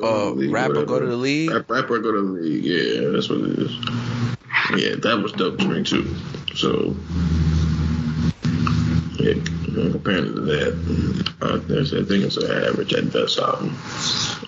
Uh, 0.00 0.30
League, 0.30 0.52
rapper 0.52 0.84
go 0.84 1.00
to 1.00 1.06
the 1.06 1.16
league. 1.16 1.50
Rap, 1.50 1.68
rapper 1.68 1.98
go 1.98 2.12
to 2.12 2.20
the 2.22 2.40
league. 2.40 2.64
Yeah, 2.64 3.10
that's 3.10 3.28
what 3.28 3.40
it 3.40 3.58
is. 3.58 3.72
Yeah, 4.76 4.94
that 4.96 5.20
was 5.22 5.32
dope 5.32 5.58
to 5.58 5.68
me 5.68 5.82
too. 5.82 6.14
So. 6.54 6.94
Yeah, 9.72 9.90
comparing 9.92 10.34
to 10.34 10.40
that, 10.40 11.34
uh, 11.42 11.56
there's, 11.58 11.94
I 11.94 12.02
think 12.02 12.24
it's 12.24 12.36
an 12.36 12.50
average 12.50 12.92
at 12.92 13.12
best 13.12 13.38
album. 13.38 13.76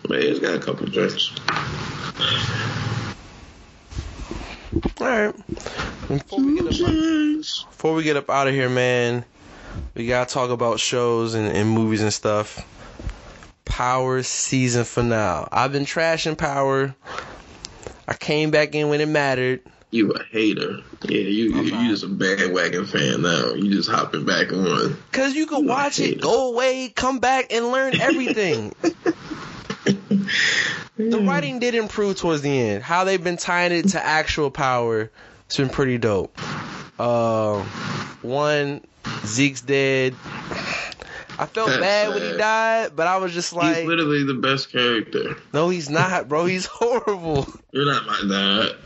But 0.09 0.19
it's 0.19 0.41
got 0.41 0.55
a 0.55 0.59
couple 0.59 0.87
of 0.87 0.93
joints. 0.93 1.33
All 5.01 5.07
right. 5.07 5.35
Before 6.09 6.41
we 6.41 6.57
get 6.57 6.67
up, 6.67 7.41
before 7.71 7.95
we 7.95 8.03
get 8.03 8.17
up 8.17 8.31
out 8.31 8.49
of 8.49 8.55
here, 8.55 8.69
man, 8.69 9.25
we 9.95 10.07
gotta 10.07 10.33
talk 10.33 10.51
about 10.51 10.81
shows 10.81 11.35
and, 11.35 11.47
and 11.47 11.69
movies 11.69 12.03
and 12.03 12.13
stuff. 12.13 12.67
Power 13.65 14.23
season 14.23 14.85
finale. 14.85 15.49
I've 15.53 15.73
been 15.73 15.85
trashing 15.85 16.37
Power. 16.37 16.95
I 18.09 18.15
came 18.15 18.51
back 18.51 18.75
in 18.75 18.89
when 18.89 19.01
it 19.01 19.09
mattered. 19.09 19.61
You 19.93 20.11
a 20.13 20.25
hater. 20.25 20.79
Yeah, 21.03 21.19
you 21.19 21.55
you, 21.55 21.63
you 21.65 21.91
just 21.91 22.03
a 22.03 22.09
bandwagon 22.09 22.87
fan 22.87 23.21
now. 23.21 23.53
You 23.53 23.71
just 23.71 23.91
hopping 23.91 24.25
back 24.25 24.51
on. 24.51 24.97
Cause 25.13 25.35
you 25.35 25.47
can 25.47 25.67
watch 25.67 26.01
it, 26.01 26.19
go 26.19 26.49
away, 26.51 26.89
come 26.89 27.19
back, 27.19 27.53
and 27.53 27.71
learn 27.71 28.01
everything. 28.01 28.75
the 30.97 31.25
writing 31.27 31.59
did 31.59 31.75
improve 31.75 32.17
towards 32.17 32.41
the 32.41 32.59
end. 32.59 32.83
How 32.83 33.05
they've 33.05 33.23
been 33.23 33.37
tying 33.37 33.73
it 33.73 33.89
to 33.91 34.03
actual 34.03 34.51
power, 34.51 35.11
it's 35.45 35.59
been 35.59 35.69
pretty 35.69 35.99
dope. 35.99 36.39
Uh, 36.99 37.63
one, 38.23 38.81
Zeke's 39.27 39.61
dead. 39.61 40.15
I 41.39 41.47
felt 41.47 41.69
That's 41.69 41.81
bad 41.81 42.09
when 42.15 42.23
he 42.23 42.39
died, 42.39 42.97
but 42.97 43.07
I 43.07 43.19
was 43.19 43.35
just 43.35 43.53
like, 43.53 43.77
He's 43.77 43.87
literally 43.87 44.25
the 44.25 44.35
best 44.35 44.73
character. 44.73 45.37
no, 45.53 45.69
he's 45.69 45.91
not, 45.91 46.31
bro. 46.31 46.47
He's 46.47 46.65
horrible. 46.71 47.47
You're 47.73 47.85
not 47.85 48.07
my 48.07 48.23
dad. 48.27 48.77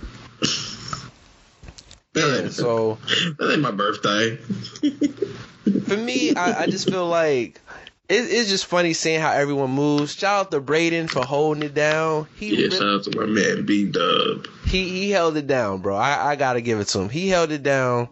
Yeah, 2.16 2.48
so 2.48 2.98
that 3.38 3.50
ain't 3.52 3.60
my 3.60 3.70
birthday. 3.70 4.36
for 5.86 5.96
me, 5.96 6.34
I, 6.34 6.62
I 6.62 6.66
just 6.66 6.88
feel 6.88 7.06
like 7.08 7.60
it, 8.08 8.14
it's 8.30 8.48
just 8.48 8.66
funny 8.66 8.92
seeing 8.92 9.20
how 9.20 9.32
everyone 9.32 9.70
moves. 9.70 10.14
Shout 10.14 10.46
out 10.46 10.50
to 10.52 10.60
Brayden 10.60 11.10
for 11.10 11.24
holding 11.24 11.62
it 11.62 11.74
down. 11.74 12.26
He 12.36 12.48
Yeah, 12.54 12.56
really- 12.66 12.70
shout 12.76 12.82
out 12.88 13.04
to 13.04 13.18
my 13.18 13.26
man 13.26 13.66
B 13.66 13.86
Dub. 13.88 14.46
he 14.66 14.88
he 14.88 15.10
held 15.10 15.36
it 15.36 15.46
down, 15.46 15.80
bro. 15.82 15.96
I, 15.96 16.30
I 16.32 16.36
gotta 16.36 16.60
give 16.60 16.80
it 16.80 16.86
to 16.88 17.00
him. 17.00 17.08
He 17.08 17.28
held 17.28 17.50
it 17.52 17.62
down. 17.62 18.08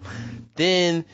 Then 0.57 1.05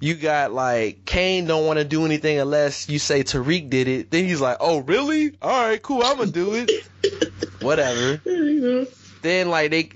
you 0.00 0.14
got 0.14 0.52
like 0.52 1.04
Cane 1.06 1.46
don't 1.46 1.66
want 1.66 1.78
to 1.78 1.84
do 1.84 2.04
anything 2.04 2.38
unless 2.38 2.88
you 2.88 2.98
say 2.98 3.24
Tariq 3.24 3.70
did 3.70 3.88
it. 3.88 4.10
Then 4.10 4.24
he's 4.26 4.40
like, 4.40 4.58
oh 4.60 4.78
really? 4.78 5.32
All 5.42 5.50
right, 5.68 5.82
cool. 5.82 6.02
I'm 6.04 6.18
gonna 6.18 6.30
do 6.30 6.54
it. 6.54 6.70
Whatever. 7.62 8.20
You 8.24 8.60
know. 8.60 8.86
Then 9.22 9.48
like 9.48 9.70
they 9.70 9.88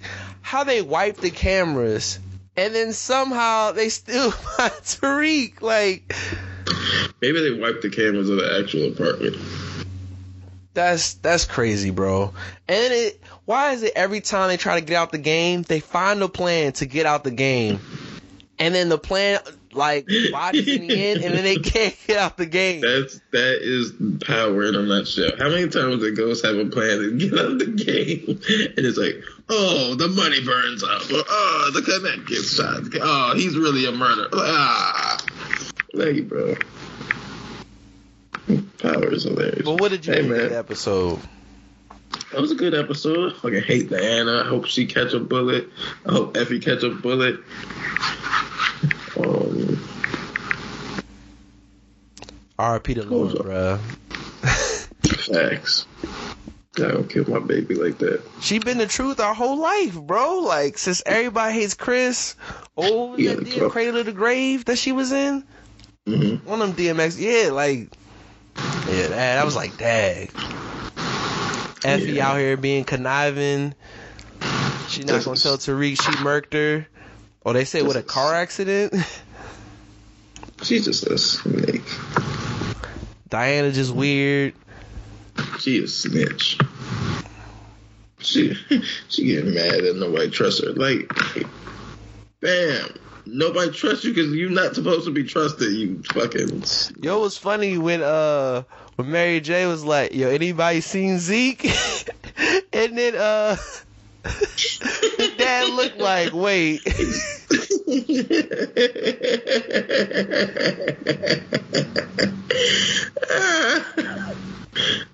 how 0.43 0.65
they 0.65 0.81
wipe 0.83 1.19
the 1.19 1.31
cameras. 1.31 2.19
And 2.57 2.75
then 2.75 2.93
somehow 2.93 3.73
they 3.73 3.89
still 3.89 4.31
find 4.31 4.73
Tariq. 4.73 5.63
Like 5.63 6.15
Maybe 7.21 7.41
they 7.41 7.59
wiped 7.59 7.83
the 7.83 7.91
cameras 7.91 8.31
of 8.31 8.37
the 8.37 8.59
actual 8.59 8.93
apartment. 8.93 9.37
That's 10.73 11.15
that's 11.15 11.45
crazy, 11.45 11.91
bro. 11.91 12.33
And 12.69 12.93
it 12.93 13.21
why 13.45 13.73
is 13.73 13.83
it 13.83 13.93
every 13.97 14.21
time 14.21 14.49
they 14.49 14.57
try 14.57 14.79
to 14.79 14.87
get 14.87 14.97
out 14.97 15.13
the 15.13 15.19
game, 15.19 15.63
they 15.63 15.81
find 15.81 16.23
a 16.23 16.29
plan 16.29 16.73
to 16.75 16.87
get 16.87 17.07
out 17.07 17.25
the 17.25 17.31
game. 17.31 17.81
And 18.59 18.75
then 18.75 18.89
the 18.89 18.99
plan 18.99 19.41
like 19.73 20.09
bodies 20.33 20.69
in 20.69 20.87
the 20.87 21.07
end 21.11 21.23
and 21.23 21.35
then 21.35 21.45
they 21.45 21.57
can't 21.59 21.97
get 22.07 22.19
out 22.19 22.37
the 22.37 22.47
game. 22.47 22.81
That's 22.81 23.21
that 23.31 23.59
is 23.63 23.93
power 24.27 24.65
in 24.65 24.75
a 24.75 24.83
nutshell. 24.83 25.31
How 25.39 25.49
many 25.49 25.69
times 25.69 26.03
did 26.03 26.17
Ghost 26.17 26.45
have 26.45 26.57
a 26.57 26.67
plan 26.67 26.99
to 26.99 27.19
get 27.19 27.33
out 27.39 27.53
of 27.53 27.59
the 27.59 27.67
game, 27.67 28.25
and 28.77 28.87
it's 28.87 28.99
like, 28.99 29.23
oh, 29.49 29.95
the 29.95 30.09
money 30.09 30.45
burns 30.45 30.83
up, 30.83 31.03
or 31.11 31.25
oh, 31.29 31.71
the 31.75 31.83
connect 31.83 32.29
gets 32.29 32.55
shot, 32.55 32.83
oh, 33.01 33.35
he's 33.37 33.57
really 33.57 33.87
a 33.87 33.93
murderer. 33.93 34.29
Ah, 34.35 35.19
thank 35.97 36.17
you, 36.17 36.25
bro. 36.25 36.55
Power 38.79 39.13
is 39.13 39.25
hilarious. 39.25 39.63
But 39.65 39.81
what 39.81 39.91
did 39.91 40.07
you 40.07 40.13
Hey, 40.13 40.23
think 40.23 40.35
of 40.35 40.51
the 40.51 40.59
episode? 40.59 41.21
That 42.33 42.41
was 42.41 42.51
a 42.51 42.57
good 42.57 42.75
episode. 42.75 43.33
I 43.33 43.37
fucking 43.37 43.63
hate 43.63 43.91
Diana. 43.91 44.43
I 44.45 44.49
hope 44.49 44.67
she 44.67 44.87
catch 44.87 45.13
a 45.13 45.21
bullet. 45.21 45.69
I 46.07 46.13
hope 46.13 46.37
Effie 46.37 46.61
catch 46.61 46.83
a 46.83 46.91
bullet. 46.91 47.41
Um, 49.25 49.79
R.P. 52.59 52.95
to 52.95 53.03
Lord, 53.03 53.33
Hold 53.33 53.47
bruh. 53.47 53.79
facts. 55.33 55.87
I 56.77 56.93
don't 56.93 57.09
kill 57.11 57.29
my 57.29 57.39
baby 57.41 57.75
like 57.75 57.99
that. 57.99 58.23
She 58.43 58.59
been 58.59 58.79
the 58.79 58.87
truth 58.87 59.21
our 59.21 59.35
whole 59.35 59.59
life, 59.59 59.95
bro. 60.01 60.39
Like 60.39 60.79
since 60.79 61.03
everybody 61.05 61.55
hates 61.55 61.75
Chris, 61.75 62.37
oh, 62.77 63.17
Yeah, 63.17 63.35
that 63.35 63.45
the 63.45 63.51
damn. 63.51 63.71
Cradle 63.71 64.01
of 64.01 64.07
the 64.07 64.13
Grave 64.13 64.65
that 64.67 64.79
she 64.79 64.93
was 64.93 65.13
in. 65.13 65.45
hmm 66.07 66.37
One 66.37 66.63
of 66.63 66.77
them 66.77 66.97
DMX, 66.97 67.21
yeah, 67.21 67.51
like, 67.53 67.89
yeah, 68.89 69.09
that, 69.09 69.39
I 69.39 69.45
was 69.45 69.57
like, 69.57 69.77
dang. 69.77 70.29
Effie 71.85 72.13
Yeah. 72.13 72.31
out 72.31 72.39
here 72.39 72.57
being 72.57 72.85
conniving. 72.85 73.75
She 74.89 75.05
not 75.05 75.25
gonna 75.25 75.37
tell 75.37 75.59
Tariq 75.59 76.01
she 76.01 76.13
murked 76.13 76.53
her. 76.55 76.87
Oh, 77.45 77.53
they 77.53 77.65
said 77.65 77.87
with 77.87 77.97
a 77.97 78.03
car 78.03 78.35
accident. 78.35 78.95
She's 80.63 80.85
just 80.85 81.07
a 81.07 81.17
snake. 81.17 81.83
Diana 83.31 83.73
just 83.73 83.95
weird. 83.95 84.55
She 85.59 85.83
a 85.83 85.89
snitch. 85.89 86.59
She 88.19 88.55
she 89.09 89.25
getting 89.25 89.55
mad 89.55 89.83
that 89.85 89.97
nobody 89.97 90.31
trusts 90.31 90.63
her. 90.63 90.73
Like, 90.73 91.11
bam, 92.41 92.95
nobody 93.25 93.71
trusts 93.71 94.05
you 94.05 94.13
because 94.13 94.33
you're 94.35 94.51
not 94.51 94.75
supposed 94.75 95.07
to 95.07 95.11
be 95.11 95.25
trusted. 95.25 95.73
You 95.73 96.03
fucking. 96.13 96.65
Yo, 97.01 97.19
it 97.19 97.21
was 97.21 97.39
funny 97.39 97.79
when 97.79 98.03
uh 98.03 98.65
when 98.97 99.11
Mary 99.11 99.41
J 99.41 99.67
was 99.67 99.83
like, 99.83 100.13
"Yo, 100.13 100.29
anybody 100.29 100.83
seen 100.83 101.19
Zeke?" 101.19 101.65
and 102.73 102.99
then 102.99 103.15
uh 103.15 103.57
the 104.23 105.35
dad 105.39 105.69
looked 105.71 105.99
like, 105.99 106.33
"Wait." 106.33 106.83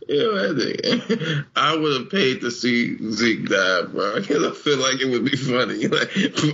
I, 0.09 1.44
I 1.57 1.76
would 1.76 2.00
have 2.00 2.11
paid 2.11 2.40
to 2.42 2.50
see 2.50 2.96
Zeke 3.11 3.48
die, 3.48 3.82
bro, 3.82 4.20
because 4.20 4.44
I 4.44 4.50
feel 4.52 4.78
like 4.78 5.00
it 5.00 5.11
would 5.11 5.24
be 5.24 5.36
funny. 5.36 5.86
Like, 5.96 6.11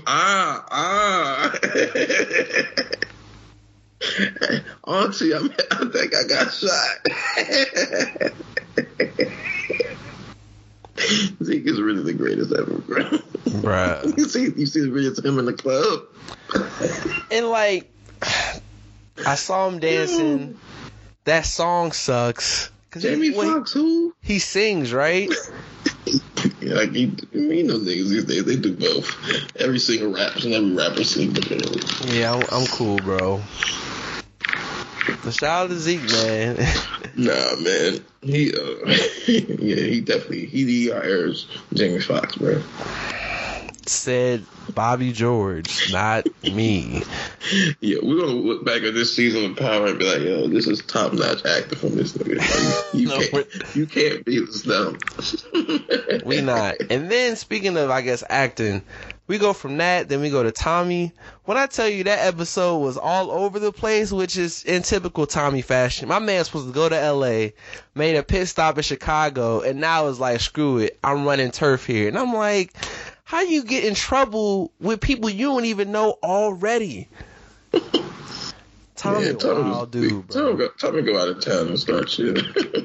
ah, 0.07 0.65
ah. 0.71 1.53
Auntie, 4.87 5.35
I'm, 5.35 5.51
I 5.71 5.85
think 5.91 6.15
I 6.15 6.25
got 6.29 6.53
shot. 6.53 6.99
Zeke 11.43 11.67
is 11.67 11.81
really 11.81 12.03
the 12.03 12.13
greatest 12.13 12.53
ever, 12.53 12.79
bro. 12.79 13.05
Bruh. 13.63 14.17
You 14.19 14.29
see, 14.29 14.53
you 14.57 14.67
see 14.67 14.81
the 14.81 14.89
videos 14.89 15.19
of 15.19 15.25
him 15.25 15.39
in 15.39 15.47
the 15.47 15.53
club. 15.53 16.05
And 17.31 17.49
like, 17.49 17.91
I 19.27 19.37
saw 19.37 19.67
him 19.67 19.79
dancing. 19.79 20.59
That 21.25 21.47
song 21.47 21.93
sucks. 21.93 22.71
Cause 22.91 23.03
Jamie 23.03 23.31
he, 23.31 23.37
well, 23.37 23.55
Foxx, 23.55 23.73
who? 23.73 24.15
he 24.21 24.39
sings, 24.39 24.93
right? 24.93 25.31
Yeah, 26.61 26.75
like 26.75 26.93
you, 26.93 27.17
you 27.33 27.63
know 27.65 27.79
niggas 27.79 28.11
these 28.11 28.25
days, 28.25 28.45
they 28.45 28.57
do 28.57 28.75
both. 28.75 29.17
Every 29.59 29.79
singer 29.79 30.09
raps 30.09 30.45
and 30.45 30.53
every 30.53 30.75
rapper 30.75 31.05
sings 31.05 31.33
differently. 31.33 31.81
Yeah, 32.15 32.35
I'm, 32.35 32.43
I'm 32.53 32.67
cool, 32.67 32.99
bro. 32.99 33.41
But 35.25 35.35
shout 35.35 35.65
out 35.65 35.71
to 35.71 35.79
Zeke, 35.79 36.11
man. 36.13 36.67
Nah, 37.15 37.57
man. 37.57 38.03
He, 38.23 38.55
uh, 38.55 38.87
yeah, 39.27 39.77
he 39.77 40.01
definitely, 40.01 40.47
he, 40.47 40.65
he 40.65 40.89
hires 40.91 41.47
Jamie 41.75 42.01
Foxx, 42.01 42.37
bro. 42.37 42.63
Said 43.87 44.45
Bobby 44.75 45.13
George, 45.13 45.93
not 45.93 46.27
me. 46.43 47.03
Yeah, 47.81 47.99
we're 48.03 48.21
gonna 48.21 48.33
look 48.33 48.65
back 48.65 48.83
at 48.83 48.95
this 48.95 49.15
season 49.15 49.51
of 49.51 49.57
Power 49.57 49.87
and 49.89 49.99
be 49.99 50.05
like, 50.05 50.23
yo, 50.23 50.47
this 50.49 50.67
is 50.67 50.83
top 50.83 51.13
notch 51.13 51.45
acting 51.45 51.79
from 51.79 51.97
this 51.97 52.13
nigga. 52.13 52.39
Like, 52.39 52.95
you, 52.95 53.09
No, 53.13 53.21
can't, 53.21 53.77
you 53.77 53.87
can't 53.87 54.25
beat 54.25 54.47
this 54.47 54.63
dumb. 54.63 54.99
We 56.25 56.41
not. 56.41 56.77
And 56.91 57.11
then 57.11 57.37
speaking 57.37 57.77
of, 57.77 57.91
I 57.91 58.03
guess, 58.03 58.23
acting, 58.29 58.83
we 59.27 59.39
go 59.39 59.53
from 59.53 59.79
that, 59.79 60.09
then 60.09 60.21
we 60.21 60.31
go 60.31 60.43
to 60.43 60.53
Tommy. 60.53 61.13
When 61.45 61.57
I 61.57 61.67
tell 61.67 61.89
you 61.89 62.05
that 62.05 62.27
episode 62.27 62.79
was 62.79 62.97
all 62.97 63.31
over 63.31 63.59
the 63.59 63.73
place, 63.73 64.13
which 64.13 64.37
is 64.37 64.65
in 64.65 64.83
typical 64.83 65.27
Tommy 65.27 65.63
fashion. 65.63 66.09
My 66.09 66.19
man's 66.19 66.47
supposed 66.49 66.67
to 66.67 66.73
go 66.73 66.89
to 66.89 67.13
LA, 67.13 67.49
made 67.95 68.17
a 68.17 68.23
pit 68.23 68.49
stop 68.49 68.77
in 68.77 68.83
Chicago, 68.83 69.61
and 69.61 69.81
now 69.81 70.09
is 70.09 70.21
like, 70.21 70.41
screw 70.41 70.79
it, 70.79 70.99
I'm 71.03 71.25
running 71.25 71.51
turf 71.51 71.87
here. 71.87 72.09
And 72.09 72.19
I'm 72.19 72.35
like, 72.35 72.75
how 73.33 73.41
you 73.41 73.65
get 73.65 73.83
in 73.83 73.95
trouble 73.95 74.71
with 74.79 75.01
people 75.01 75.31
you 75.31 75.47
don't 75.47 75.65
even 75.65 75.91
know 75.91 76.19
already? 76.23 77.09
Tommy, 78.95 79.27
Yeah, 79.27 79.33
Tommy 79.33 79.71
wild 79.71 79.91
dude, 79.91 80.29
bro. 80.29 80.53
Tommy 80.53 80.59
go, 80.59 80.69
Tommy 80.79 81.01
go 81.01 81.19
out 81.19 81.29
of 81.29 81.41
town 81.41 81.69
and 81.69 81.81
start 81.81 82.11
shit. 82.11 82.39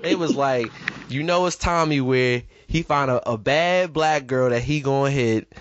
It 0.06 0.18
was 0.18 0.38
like, 0.38 0.72
you 1.10 1.22
know, 1.22 1.46
it's 1.48 1.58
Tommy 1.58 2.00
where 2.00 2.44
he 2.66 2.82
find 2.82 3.12
a, 3.12 3.30
a 3.30 3.38
bad 3.38 3.92
black 3.92 4.26
girl 4.26 4.50
that 4.52 4.62
he 4.62 4.80
gonna 4.80 5.12
hit. 5.12 5.52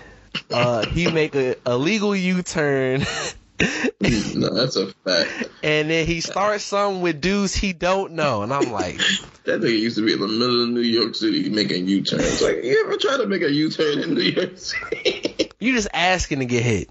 Uh, 0.53 0.87
he 0.87 1.11
make 1.11 1.35
a, 1.35 1.57
a 1.67 1.77
legal 1.77 2.15
U-turn, 2.15 3.05
no, 4.35 4.51
that's 4.55 4.77
a 4.77 4.93
fact. 4.93 5.49
and 5.63 5.91
then 5.91 6.07
he 6.07 6.21
starts 6.21 6.65
something 6.65 7.01
with 7.03 7.21
dudes 7.21 7.55
he 7.55 7.73
don't 7.73 8.13
know, 8.13 8.43
and 8.43 8.53
I'm 8.53 8.71
like, 8.71 9.01
That 9.47 9.61
nigga 9.61 9.79
used 9.79 9.97
to 9.97 10.05
be 10.05 10.13
in 10.13 10.19
the 10.19 10.27
middle 10.27 10.65
of 10.65 10.71
New 10.71 10.81
York 10.81 11.15
City 11.15 11.49
making 11.49 11.87
U-turns. 11.87 12.43
Like, 12.43 12.65
you 12.65 12.85
ever 12.85 12.97
try 12.97 13.17
to 13.17 13.27
make 13.27 13.43
a 13.43 13.51
U-turn 13.51 14.01
in 14.01 14.15
New 14.15 14.23
York 14.23 14.59
City? 14.59 15.53
you 15.61 15.73
just 15.73 15.87
asking 15.95 16.41
to 16.41 16.47
get 16.47 16.65
hit. 16.65 16.89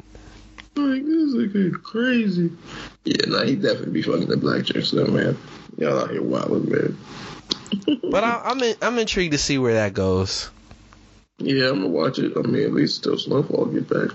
like, 0.77 1.03
this 1.03 1.35
nigga 1.35 1.83
crazy. 1.83 2.49
Yeah, 3.03 3.25
nah, 3.27 3.43
he 3.43 3.57
definitely 3.57 3.91
be 3.91 4.01
fucking 4.03 4.27
the 4.27 4.37
black 4.37 4.63
chicks 4.63 4.91
though, 4.91 5.05
man. 5.07 5.37
Y'all 5.77 5.99
out 5.99 6.11
here 6.11 6.23
wilding, 6.23 6.71
man. 6.71 6.97
But 8.09 8.23
I, 8.23 8.41
I'm 8.45 8.63
in, 8.63 8.75
I'm 8.81 8.97
intrigued 8.99 9.33
to 9.33 9.37
see 9.37 9.57
where 9.57 9.73
that 9.73 9.93
goes. 9.93 10.49
Yeah, 11.39 11.67
I'm 11.67 11.81
gonna 11.81 11.89
watch 11.89 12.19
it. 12.19 12.37
I 12.37 12.41
mean, 12.41 12.63
at 12.63 12.71
least 12.71 13.03
till 13.03 13.17
Snowfall 13.17 13.65
get 13.65 13.89
back. 13.89 14.11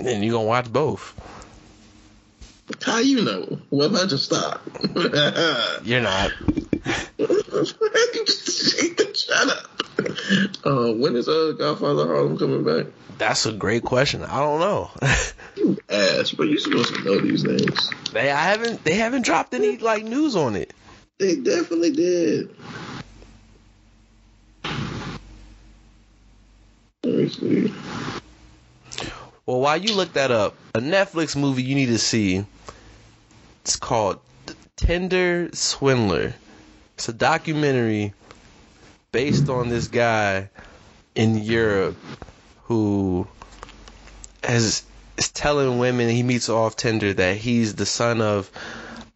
And 0.00 0.24
you're 0.24 0.34
gonna 0.34 0.46
watch 0.46 0.72
both? 0.72 1.14
How 2.84 2.98
you 2.98 3.24
know? 3.24 3.58
Well, 3.70 3.96
I 3.96 4.06
just 4.06 4.26
stop. 4.26 4.60
You're 5.84 6.02
not. 6.02 6.30
shut 9.18 9.48
up. 9.48 9.70
Uh, 10.64 10.92
when 10.92 11.16
is 11.16 11.28
uh 11.28 11.54
Godfather 11.58 12.06
Harlem 12.06 12.38
coming 12.38 12.64
back? 12.64 12.86
That's 13.18 13.46
a 13.46 13.52
great 13.52 13.84
question. 13.84 14.22
I 14.22 14.38
don't 14.40 14.60
know. 14.60 14.90
You 15.56 15.76
ass, 15.88 16.30
but 16.30 16.44
you're 16.44 16.60
supposed 16.60 16.94
to 16.94 17.02
know 17.02 17.20
these 17.20 17.42
names. 17.42 17.90
they 18.12 18.30
I 18.30 18.42
haven't 18.44 18.84
they 18.84 18.94
haven't 18.94 19.22
dropped 19.22 19.52
any 19.54 19.76
like 19.78 20.04
news 20.04 20.36
on 20.36 20.54
it. 20.54 20.72
They 21.18 21.34
definitely 21.34 21.90
did. 21.90 22.54
Let 27.02 27.14
me 27.14 27.28
see. 27.28 27.74
Well, 29.48 29.60
while 29.60 29.78
you 29.78 29.94
look 29.94 30.12
that 30.12 30.30
up, 30.30 30.56
a 30.74 30.78
Netflix 30.80 31.34
movie 31.34 31.62
you 31.62 31.74
need 31.74 31.86
to 31.86 31.98
see. 31.98 32.44
It's 33.62 33.76
called 33.76 34.20
Tinder 34.76 35.48
Swindler. 35.54 36.34
It's 36.96 37.08
a 37.08 37.14
documentary 37.14 38.12
based 39.10 39.48
on 39.48 39.70
this 39.70 39.88
guy 39.88 40.50
in 41.14 41.38
Europe 41.38 41.96
who 42.64 43.26
has 44.44 44.82
is 45.16 45.30
telling 45.30 45.78
women 45.78 46.10
he 46.10 46.22
meets 46.22 46.50
off 46.50 46.76
Tinder 46.76 47.14
that 47.14 47.38
he's 47.38 47.74
the 47.74 47.86
son 47.86 48.20
of 48.20 48.50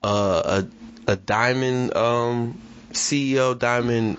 uh, 0.03 0.62
a 1.07 1.12
a 1.12 1.16
diamond 1.16 1.95
um 1.95 2.59
CEO, 2.93 3.59
diamond 3.59 4.16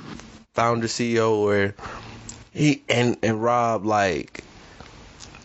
founder 0.53 0.86
CEO, 0.86 1.43
where 1.43 1.74
he 2.53 2.84
and 2.88 3.18
and 3.24 3.41
Rob 3.41 3.84
like 3.84 4.43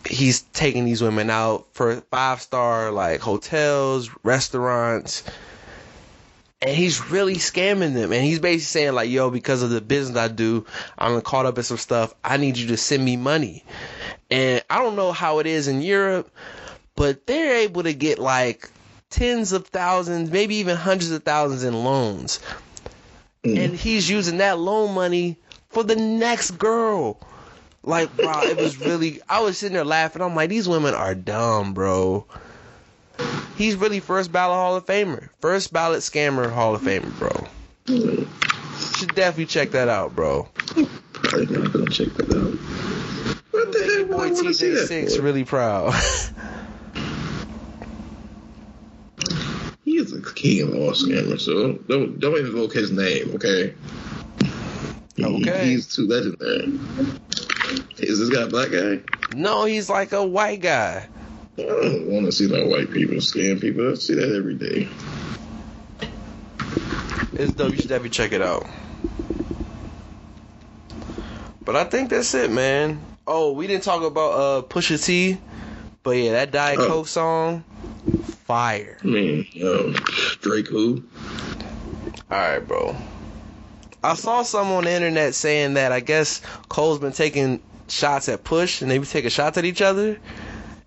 he's 0.09 0.41
taking 0.41 0.85
these 0.85 1.01
women 1.01 1.29
out 1.29 1.67
for 1.73 2.01
five 2.11 2.41
star 2.41 2.91
like 2.91 3.21
hotels, 3.21 4.09
restaurants, 4.23 5.23
and 6.61 6.71
he's 6.71 7.09
really 7.09 7.35
scamming 7.35 7.93
them. 7.93 8.11
And 8.11 8.23
he's 8.23 8.39
basically 8.39 8.81
saying 8.81 8.93
like, 8.93 9.09
"Yo, 9.09 9.29
because 9.29 9.61
of 9.61 9.69
the 9.69 9.81
business 9.81 10.17
I 10.17 10.27
do, 10.27 10.65
I'm 10.97 11.21
caught 11.21 11.45
up 11.45 11.57
in 11.57 11.63
some 11.63 11.77
stuff. 11.77 12.13
I 12.23 12.37
need 12.37 12.57
you 12.57 12.67
to 12.67 12.77
send 12.77 13.03
me 13.03 13.17
money." 13.17 13.63
And 14.29 14.63
I 14.69 14.79
don't 14.79 14.95
know 14.95 15.11
how 15.11 15.39
it 15.39 15.47
is 15.47 15.67
in 15.67 15.81
Europe, 15.81 16.29
but 16.95 17.25
they're 17.25 17.57
able 17.57 17.83
to 17.83 17.93
get 17.93 18.19
like 18.19 18.69
tens 19.09 19.53
of 19.53 19.67
thousands, 19.67 20.29
maybe 20.29 20.55
even 20.55 20.75
hundreds 20.75 21.11
of 21.11 21.23
thousands 21.23 21.63
in 21.63 21.83
loans. 21.83 22.39
Mm. 23.43 23.65
And 23.65 23.75
he's 23.75 24.09
using 24.09 24.37
that 24.37 24.59
loan 24.59 24.93
money 24.93 25.37
for 25.69 25.83
the 25.83 25.95
next 25.95 26.51
girl. 26.51 27.19
Like, 27.83 28.15
bro, 28.15 28.41
it 28.43 28.57
was 28.57 28.77
really. 28.77 29.21
I 29.29 29.41
was 29.41 29.57
sitting 29.57 29.73
there 29.75 29.85
laughing. 29.85 30.21
I'm 30.21 30.35
like, 30.35 30.49
these 30.49 30.67
women 30.67 30.93
are 30.93 31.15
dumb, 31.15 31.73
bro. 31.73 32.25
He's 33.55 33.75
really 33.75 33.99
first 33.99 34.31
ballot 34.31 34.55
Hall 34.55 34.75
of 34.75 34.85
Famer, 34.85 35.29
first 35.41 35.73
ballot 35.73 35.99
scammer 35.99 36.49
Hall 36.51 36.75
of 36.75 36.81
Famer, 36.81 37.11
bro. 37.19 37.47
Should 38.97 39.15
definitely 39.15 39.47
check 39.47 39.71
that 39.71 39.89
out, 39.89 40.15
bro. 40.15 40.47
Probably 41.13 41.45
not 41.57 41.73
gonna 41.73 41.89
check 41.89 42.07
that 42.15 42.29
out. 42.33 42.53
What 43.51 43.71
the 43.73 43.79
heck? 43.79 44.07
Boy, 44.09 44.15
Why 44.17 44.31
would 44.31 44.47
I 44.47 44.51
see 44.51 44.69
that? 44.69 44.89
TJ6 44.89 45.21
really 45.21 45.43
proud. 45.43 45.93
He 49.85 49.97
is 49.97 50.13
a 50.13 50.21
king 50.33 50.61
of 50.61 50.75
all 50.75 50.91
scammers, 50.91 51.41
so 51.41 51.73
don't 51.89 52.19
don't 52.19 52.37
invoke 52.37 52.73
his 52.73 52.91
name, 52.91 53.31
okay? 53.35 53.73
He- 55.15 55.25
Okay. 55.25 55.65
he's 55.65 55.93
too 55.93 56.07
legendary. 56.07 56.79
Is 57.97 58.19
this 58.19 58.29
guy 58.29 58.43
a 58.43 58.47
black 58.47 58.71
guy? 58.71 58.99
no, 59.35 59.65
he's 59.65 59.89
like 59.89 60.11
a 60.11 60.25
white 60.25 60.61
guy. 60.61 61.07
I 61.57 61.61
don't 61.61 62.07
want 62.09 62.25
to 62.25 62.31
see 62.31 62.47
no 62.47 62.65
white 62.67 62.89
people 62.91 63.17
scam 63.17 63.59
people. 63.59 63.91
I 63.91 63.95
see 63.95 64.13
that 64.15 64.33
every 64.35 64.55
day. 64.55 64.87
It's 67.33 67.53
dope. 67.53 67.71
You 67.71 67.77
should 67.77 67.89
definitely 67.89 68.09
check 68.11 68.31
it 68.31 68.41
out. 68.41 68.65
But 71.63 71.75
I 71.75 71.83
think 71.83 72.09
that's 72.09 72.33
it, 72.33 72.49
man. 72.51 73.01
Oh, 73.27 73.51
we 73.51 73.67
didn't 73.67 73.83
talk 73.83 74.01
about 74.03 74.31
uh 74.31 74.61
Pusha 74.63 75.03
T, 75.03 75.37
but 76.01 76.11
yeah, 76.11 76.31
that 76.31 76.51
Diet 76.51 76.79
Oh. 76.79 76.87
Coke 76.87 77.07
song, 77.07 77.63
fire. 78.45 78.97
I 79.03 79.05
mean, 79.05 79.45
um, 79.63 79.93
Drake 80.41 80.67
who? 80.67 81.03
All 82.31 82.37
right, 82.37 82.59
bro. 82.59 82.95
I 84.03 84.13
saw 84.15 84.43
some 84.43 84.67
on 84.71 84.85
the 84.85 84.91
internet 84.91 85.35
saying 85.35 85.73
that 85.73 85.91
I 85.91 85.99
guess 85.99 86.41
Cole's 86.69 86.99
been 86.99 87.11
taking 87.11 87.61
shots 87.87 88.29
at 88.29 88.43
Push, 88.43 88.81
and 88.81 88.89
they 88.89 88.97
be 88.97 89.05
taking 89.05 89.29
shots 89.29 89.57
at 89.57 89.65
each 89.65 89.81
other. 89.81 90.19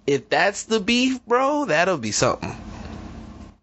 If 0.07 0.29
that's 0.29 0.65
the 0.65 0.81
beef, 0.81 1.25
bro, 1.27 1.67
that'll 1.67 1.99
be 1.99 2.13
something. 2.13 2.57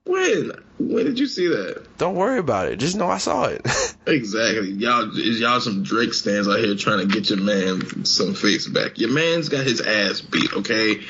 When? 0.05 0.51
When 0.79 1.05
did 1.05 1.19
you 1.19 1.27
see 1.27 1.47
that? 1.47 1.97
Don't 1.97 2.15
worry 2.15 2.39
about 2.39 2.67
it. 2.67 2.77
Just 2.77 2.95
know 2.95 3.09
I 3.09 3.17
saw 3.17 3.45
it. 3.45 3.65
Exactly. 4.07 4.71
Y'all 4.71 5.11
is 5.15 5.39
y'all 5.39 5.59
some 5.59 5.83
Drake 5.83 6.15
stands 6.15 6.47
out 6.47 6.57
here 6.57 6.73
trying 6.73 7.07
to 7.07 7.13
get 7.13 7.29
your 7.29 7.37
man 7.37 8.05
some 8.05 8.33
face 8.33 8.67
back. 8.67 8.97
Your 8.97 9.11
man's 9.11 9.49
got 9.49 9.67
his 9.67 9.81
ass 9.81 10.19
beat, 10.19 10.51
okay? 10.51 11.01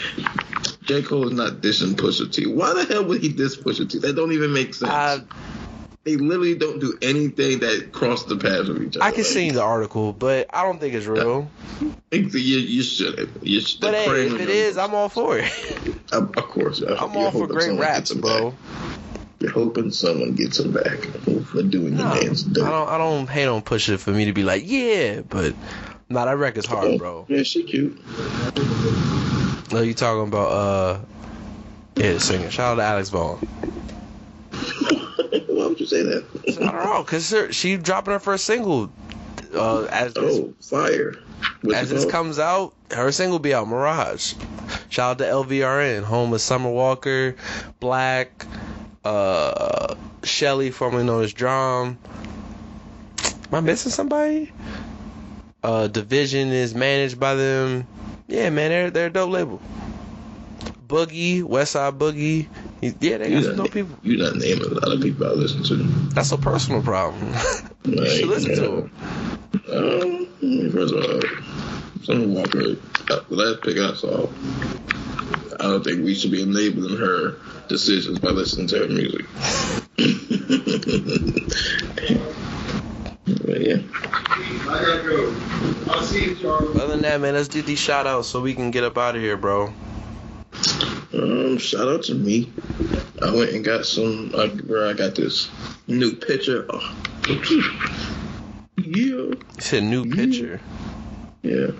J. 0.82 1.02
Cole 1.04 1.28
is 1.28 1.34
not 1.34 1.62
dissing 1.62 1.94
Pusha 1.94 2.30
T. 2.30 2.46
Why 2.46 2.74
the 2.74 2.84
hell 2.84 3.06
would 3.06 3.22
he 3.22 3.30
diss 3.30 3.56
Pusha 3.56 3.90
T? 3.90 4.00
That 4.00 4.18
don't 4.18 4.34
even 4.34 4.52
make 4.52 4.74
sense. 4.74 4.92
I 4.92 5.22
they 6.04 6.16
literally 6.16 6.56
don't 6.56 6.80
do 6.80 6.98
anything 7.02 7.60
that 7.60 7.92
cross 7.92 8.24
the 8.26 8.38
paths 8.38 8.70
of 8.70 8.82
each 8.82 8.96
other. 8.98 9.06
I 9.06 9.12
can 9.12 9.24
see 9.24 9.52
the 9.52 9.62
article, 9.62 10.14
but 10.14 10.48
I 10.54 10.64
don't 10.64 10.80
think 10.80 10.94
it's 10.96 11.06
real. 11.06 11.48
You, 12.12 12.22
you 12.22 12.82
should. 12.82 13.30
You 13.44 13.62
should. 13.62 13.82
But 13.82 13.94
hey, 13.94 14.26
if 14.26 14.34
it 14.42 14.50
is, 14.50 14.78
I'm 14.80 14.96
all 14.96 15.10
for 15.10 15.38
it. 15.38 15.46
of 16.12 16.34
course. 16.34 16.82
I- 16.82 16.96
I'm 16.96 17.16
all 17.16 17.30
for 17.30 17.46
great 17.46 17.78
raps, 17.80 18.12
bro. 18.16 18.50
back. 18.50 18.60
You're 19.40 19.52
hoping 19.52 19.92
someone 19.92 20.34
gets 20.34 20.60
him 20.60 20.72
back 20.74 20.98
for 21.46 21.62
doing 21.62 21.96
No, 21.98 22.04
the 22.06 22.10
I 22.10 22.24
man's 22.24 22.42
dirt. 22.44 22.64
don't. 22.64 22.90
I 22.90 22.98
don't 22.98 23.30
hate 23.30 23.46
on 23.46 23.62
Pusha 23.62 24.00
for 24.00 24.10
me 24.10 24.26
to 24.26 24.34
be 24.34 24.42
like, 24.44 24.64
yeah, 24.66 25.22
but 25.22 25.54
nah, 26.10 26.26
that 26.26 26.36
record's 26.38 26.66
hard, 26.66 26.98
bro. 26.98 27.26
Yeah, 27.30 27.44
she 27.44 27.62
cute. 27.64 28.02
No, 29.72 29.82
you 29.82 29.94
talking 29.94 30.28
about 30.28 30.52
uh, 30.52 31.00
yeah, 31.96 32.18
singer. 32.18 32.50
Shout 32.50 32.74
out 32.74 32.76
to 32.78 32.82
Alex 32.82 33.10
Vaughn. 33.10 33.40
Why 35.92 36.04
would 36.04 36.24
you 36.46 36.52
say 36.52 36.56
that? 36.56 36.70
I 36.70 36.72
don't 36.72 36.86
know, 36.86 37.04
cause 37.04 37.36
she 37.52 37.78
dropping 37.78 38.14
her 38.14 38.20
first 38.20 38.46
single. 38.46 38.92
Uh, 39.54 39.84
as 39.86 40.14
this, 40.14 40.38
Oh, 40.40 40.54
fire. 40.62 41.16
What's 41.62 41.78
as 41.78 41.90
this 41.90 42.06
comes 42.06 42.38
out, 42.38 42.74
her 42.92 43.12
single 43.12 43.40
be 43.40 43.54
out. 43.54 43.68
Mirage. 43.68 44.34
Shout 44.90 45.12
out 45.12 45.18
to 45.20 45.24
LVRN, 45.24 46.04
home 46.04 46.34
of 46.34 46.42
Summer 46.42 46.70
Walker, 46.70 47.36
Black, 47.80 48.46
uh, 49.04 49.96
Shelly, 50.24 50.70
formerly 50.72 51.04
known 51.06 51.24
as 51.24 51.34
DRAM. 51.34 51.98
Am 53.24 53.56
I 53.56 53.60
missing 53.62 53.92
somebody? 53.92 54.52
Uh, 55.64 55.88
DVSN 55.92 56.52
is 56.52 56.76
managed 56.76 57.20
by 57.20 57.36
them. 57.36 57.88
Yeah, 58.28 58.50
man, 58.52 58.70
they're 58.70 58.92
they're 58.92 59.08
a 59.08 59.12
dope 59.12 59.32
label. 59.32 59.62
Boogie, 60.88 61.42
Westside 61.42 61.98
Boogie. 61.98 62.48
Yeah, 62.82 63.18
they 63.18 63.18
got 63.18 63.30
You 63.30 63.44
some 63.44 63.56
not, 63.58 63.64
dope 63.66 63.74
people. 63.74 63.98
you 64.04 64.18
not 64.18 64.36
naming 64.36 64.64
a 64.66 64.68
lot 64.74 64.92
of 64.94 65.02
people 65.02 65.26
I 65.28 65.32
listen 65.32 65.64
to. 65.64 65.76
That's 66.14 66.32
a 66.32 66.38
personal 66.38 66.82
problem. 66.82 67.34
you 67.84 67.96
Like, 67.96 68.08
should 68.10 68.28
listen 68.30 68.56
to 68.56 68.62
them. 68.62 68.92
Um, 69.72 70.72
first 70.72 70.94
of 70.94 71.04
all, 71.04 71.22
Summer 72.04 72.28
Walker, 72.28 72.76
the 73.08 73.26
last 73.30 73.62
pick 73.64 73.78
I 73.78 73.94
saw, 73.96 74.28
I 75.60 75.64
don't 75.64 75.84
think 75.84 76.04
we 76.06 76.16
should 76.16 76.32
be 76.32 76.42
enabling 76.42 76.98
her 76.98 77.36
decisions 77.68 78.20
by 78.20 78.30
listening 78.30 78.68
to 78.68 78.80
her 78.80 78.88
music. 78.88 79.26
but 83.46 83.62
yeah, 83.62 83.78
I 84.70 84.82
gotta 84.82 85.04
go. 85.04 85.36
I'll 85.92 86.04
see 86.04 86.26
you, 86.30 86.36
Charlie. 86.36 86.80
Other 86.82 86.88
than 86.94 87.02
that, 87.02 87.20
man, 87.20 87.34
let's 87.34 87.48
do 87.50 87.62
these 87.62 87.80
shout 87.80 88.08
outs 88.08 88.28
so 88.30 88.42
we 88.42 88.54
can 88.54 88.72
get 88.72 88.84
up 88.84 88.98
out 88.98 89.16
of 89.16 89.22
here, 89.22 89.38
bro. 89.38 89.74
Um, 91.14 91.58
shout 91.58 91.88
out 91.88 92.04
to 92.04 92.16
me. 92.16 92.52
I 93.22 93.34
went 93.34 93.52
and 93.52 93.64
got 93.64 93.86
some, 93.86 94.32
uh, 94.34 94.48
where 94.48 94.88
I 94.88 94.94
got 94.94 95.16
this 95.16 95.50
new 95.88 96.16
picture. 96.16 96.66
Oh. 96.70 96.96
Yeah. 98.78 99.34
It's 99.58 99.74
a 99.74 99.82
new 99.82 100.06
picture. 100.10 100.62
Yeah. 101.42 101.72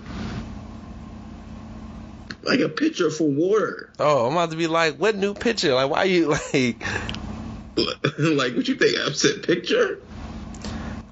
Like 2.44 2.62
a 2.62 2.70
pitcher 2.70 3.10
for 3.10 3.30
water. 3.30 3.92
Oh, 4.00 4.26
I'm 4.26 4.34
about 4.34 4.52
to 4.52 4.58
be 4.58 4.68
like, 4.68 4.96
what 4.96 5.16
new 5.16 5.34
picture? 5.34 5.74
Like, 5.74 5.90
why 5.90 6.00
are 6.00 6.06
you 6.06 6.30
like? 6.54 6.84
like, 8.18 8.56
what 8.56 8.68
you 8.68 8.76
think? 8.76 8.98
Upset 9.06 9.44
picture? 9.44 10.00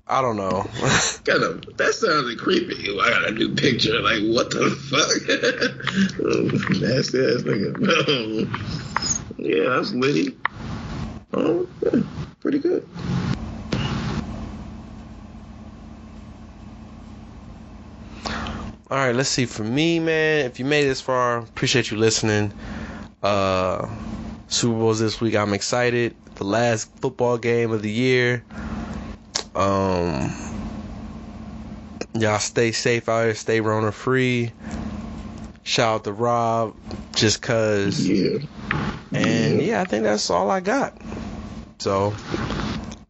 I 0.10 0.22
don't 0.22 0.38
know. 0.38 0.64
Kind 1.26 1.44
of. 1.44 1.78
That 1.78 1.94
sounded 1.94 2.40
creepy. 2.40 2.98
I 2.98 3.10
got 3.10 3.28
a 3.28 3.32
new 3.32 3.54
picture. 3.54 4.00
Like, 4.00 4.22
what 4.24 4.50
the 4.52 4.70
fuck? 4.88 5.12
Nasty 6.82 7.20
ass 7.20 7.44
nigga. 7.44 7.78
yeah, 9.38 9.76
that's 9.76 9.92
Liddy. 9.92 10.38
Oh, 11.34 11.68
yeah, 11.84 12.02
pretty 12.40 12.60
good. 12.60 12.88
All 18.90 18.98
right, 18.98 19.14
let's 19.14 19.28
see. 19.28 19.46
For 19.46 19.66
me, 19.66 20.00
man, 20.00 20.46
if 20.46 20.60
you 20.60 20.64
made 20.64 20.86
it 20.86 20.88
this 20.88 21.02
far, 21.02 21.40
appreciate 21.40 21.92
you 21.92 21.98
listening. 21.98 22.54
Uh, 23.22 23.90
Super 24.48 24.80
Bowl's 24.80 25.00
this 25.00 25.20
week. 25.20 25.36
I'm 25.36 25.54
excited. 25.54 26.16
The 26.36 26.46
last 26.46 26.96
football 27.02 27.38
game 27.38 27.72
of 27.72 27.82
the 27.82 27.92
year. 27.92 28.46
Um, 29.58 30.32
Y'all 32.20 32.40
stay 32.40 32.72
safe 32.72 33.10
out 33.10 33.26
here. 33.26 33.36
Stay 33.36 33.62
Rona 33.62 33.92
free. 33.92 34.52
Shout 35.64 35.96
out 35.96 36.04
to 36.06 36.14
Rob, 36.14 36.76
just 37.16 37.42
cause. 37.42 38.08
Yeah. 38.08 38.40
And 39.12 39.62
yeah, 39.62 39.82
I 39.82 39.84
think 39.84 40.04
that's 40.04 40.30
all 40.30 40.50
I 40.50 40.60
got. 40.60 40.98
So 41.80 42.16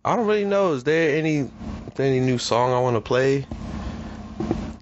I 0.04 0.16
don't 0.16 0.28
really 0.28 0.45
know. 0.45 0.74
Is 0.74 0.84
there 0.84 1.18
any 1.18 1.50
any 1.98 2.20
new 2.20 2.38
song 2.38 2.74
I 2.74 2.80
want 2.80 2.95
to 2.95 3.02
play? 3.02 3.45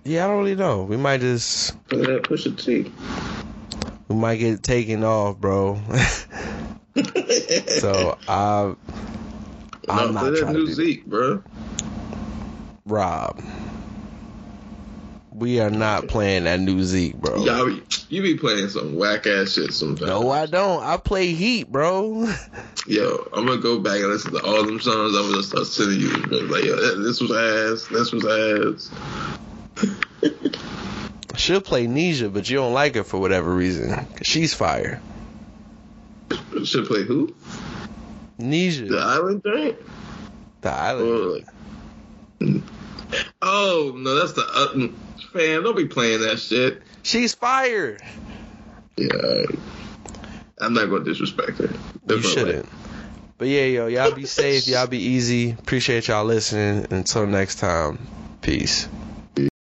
Yeah, 0.03 0.26
I 0.26 0.28
don't 0.28 0.39
really 0.39 0.55
know. 0.55 0.84
We 0.84 0.97
might 0.97 1.22
just 1.22 1.74
that 1.89 2.24
Pusha 2.24 2.57
T. 2.57 2.91
we 4.07 4.16
might 4.16 4.38
get 4.38 4.63
taken 4.63 5.03
off, 5.03 5.38
bro. 5.38 5.80
so 7.68 8.18
I 8.28 8.76
I'm 9.88 10.13
no, 10.13 10.22
not 10.22 10.34
that 10.34 10.49
new 10.51 10.68
Zeke, 10.68 11.05
bro. 11.05 11.43
Rob. 12.86 13.41
We 15.31 15.59
are 15.59 15.71
not 15.71 16.07
playing 16.07 16.43
that 16.43 16.59
new 16.59 16.83
Zeke, 16.83 17.15
bro. 17.15 17.43
Y'all 17.43 17.65
be, 17.65 17.81
you 18.09 18.21
be 18.21 18.38
playing 18.38 18.69
some 18.69 18.95
whack 18.95 19.25
ass 19.25 19.53
shit 19.53 19.73
sometimes. 19.73 20.07
No, 20.07 20.29
I 20.29 20.45
don't. 20.45 20.81
I 20.83 20.97
play 20.97 21.33
Heat, 21.33 21.69
bro. 21.71 22.31
Yo, 22.88 23.27
I'm 23.33 23.45
gonna 23.47 23.59
go 23.59 23.79
back 23.79 23.95
and 23.99 24.07
listen 24.09 24.31
to 24.33 24.43
all 24.45 24.63
them 24.63 24.79
songs. 24.79 25.15
I'm 25.15 25.31
gonna 25.31 25.41
start 25.43 25.65
sending 25.65 25.99
you. 25.99 26.09
Like, 26.47 26.63
yo, 26.63 26.75
this 27.01 27.19
was 27.19 27.31
ass. 27.31 27.88
This 27.91 28.11
was 28.13 28.23
ass. 28.23 28.91
Should 31.36 31.65
play 31.65 31.88
Nisha, 31.88 32.31
but 32.31 32.47
you 32.49 32.57
don't 32.57 32.73
like 32.73 32.95
her 32.95 33.03
for 33.03 33.19
whatever 33.19 33.53
reason. 33.53 34.07
she's 34.23 34.53
fire. 34.53 35.01
Should 36.63 36.86
play 36.86 37.03
who? 37.03 37.36
Nisha, 38.39 38.88
The 38.89 38.99
Island 38.99 39.43
Giant. 39.43 39.79
the 40.61 40.69
island. 40.71 41.09
Or 41.09 41.17
like, 41.36 41.45
mm. 42.39 42.63
Oh 43.41 43.93
no, 43.95 44.15
that's 44.15 44.33
the 44.33 44.41
uh, 44.41 44.87
fan. 45.33 45.63
Don't 45.63 45.77
be 45.77 45.85
playing 45.85 46.21
that 46.21 46.39
shit. 46.39 46.81
She's 47.03 47.33
fired. 47.33 48.01
Yeah. 48.97 49.45
I'm 50.59 50.73
not 50.73 50.89
gonna 50.89 51.03
disrespect 51.03 51.57
her. 51.57 51.69
You 52.07 52.21
shouldn't. 52.21 52.69
But 53.37 53.49
yeah, 53.49 53.65
yo, 53.65 53.87
y'all 53.87 54.11
be 54.13 54.25
safe. 54.25 54.67
Y'all 54.67 54.87
be 54.87 54.99
easy. 54.99 55.51
Appreciate 55.51 56.07
y'all 56.07 56.23
listening. 56.23 56.87
Until 56.89 57.27
next 57.27 57.59
time, 57.59 57.99
peace. 58.41 58.87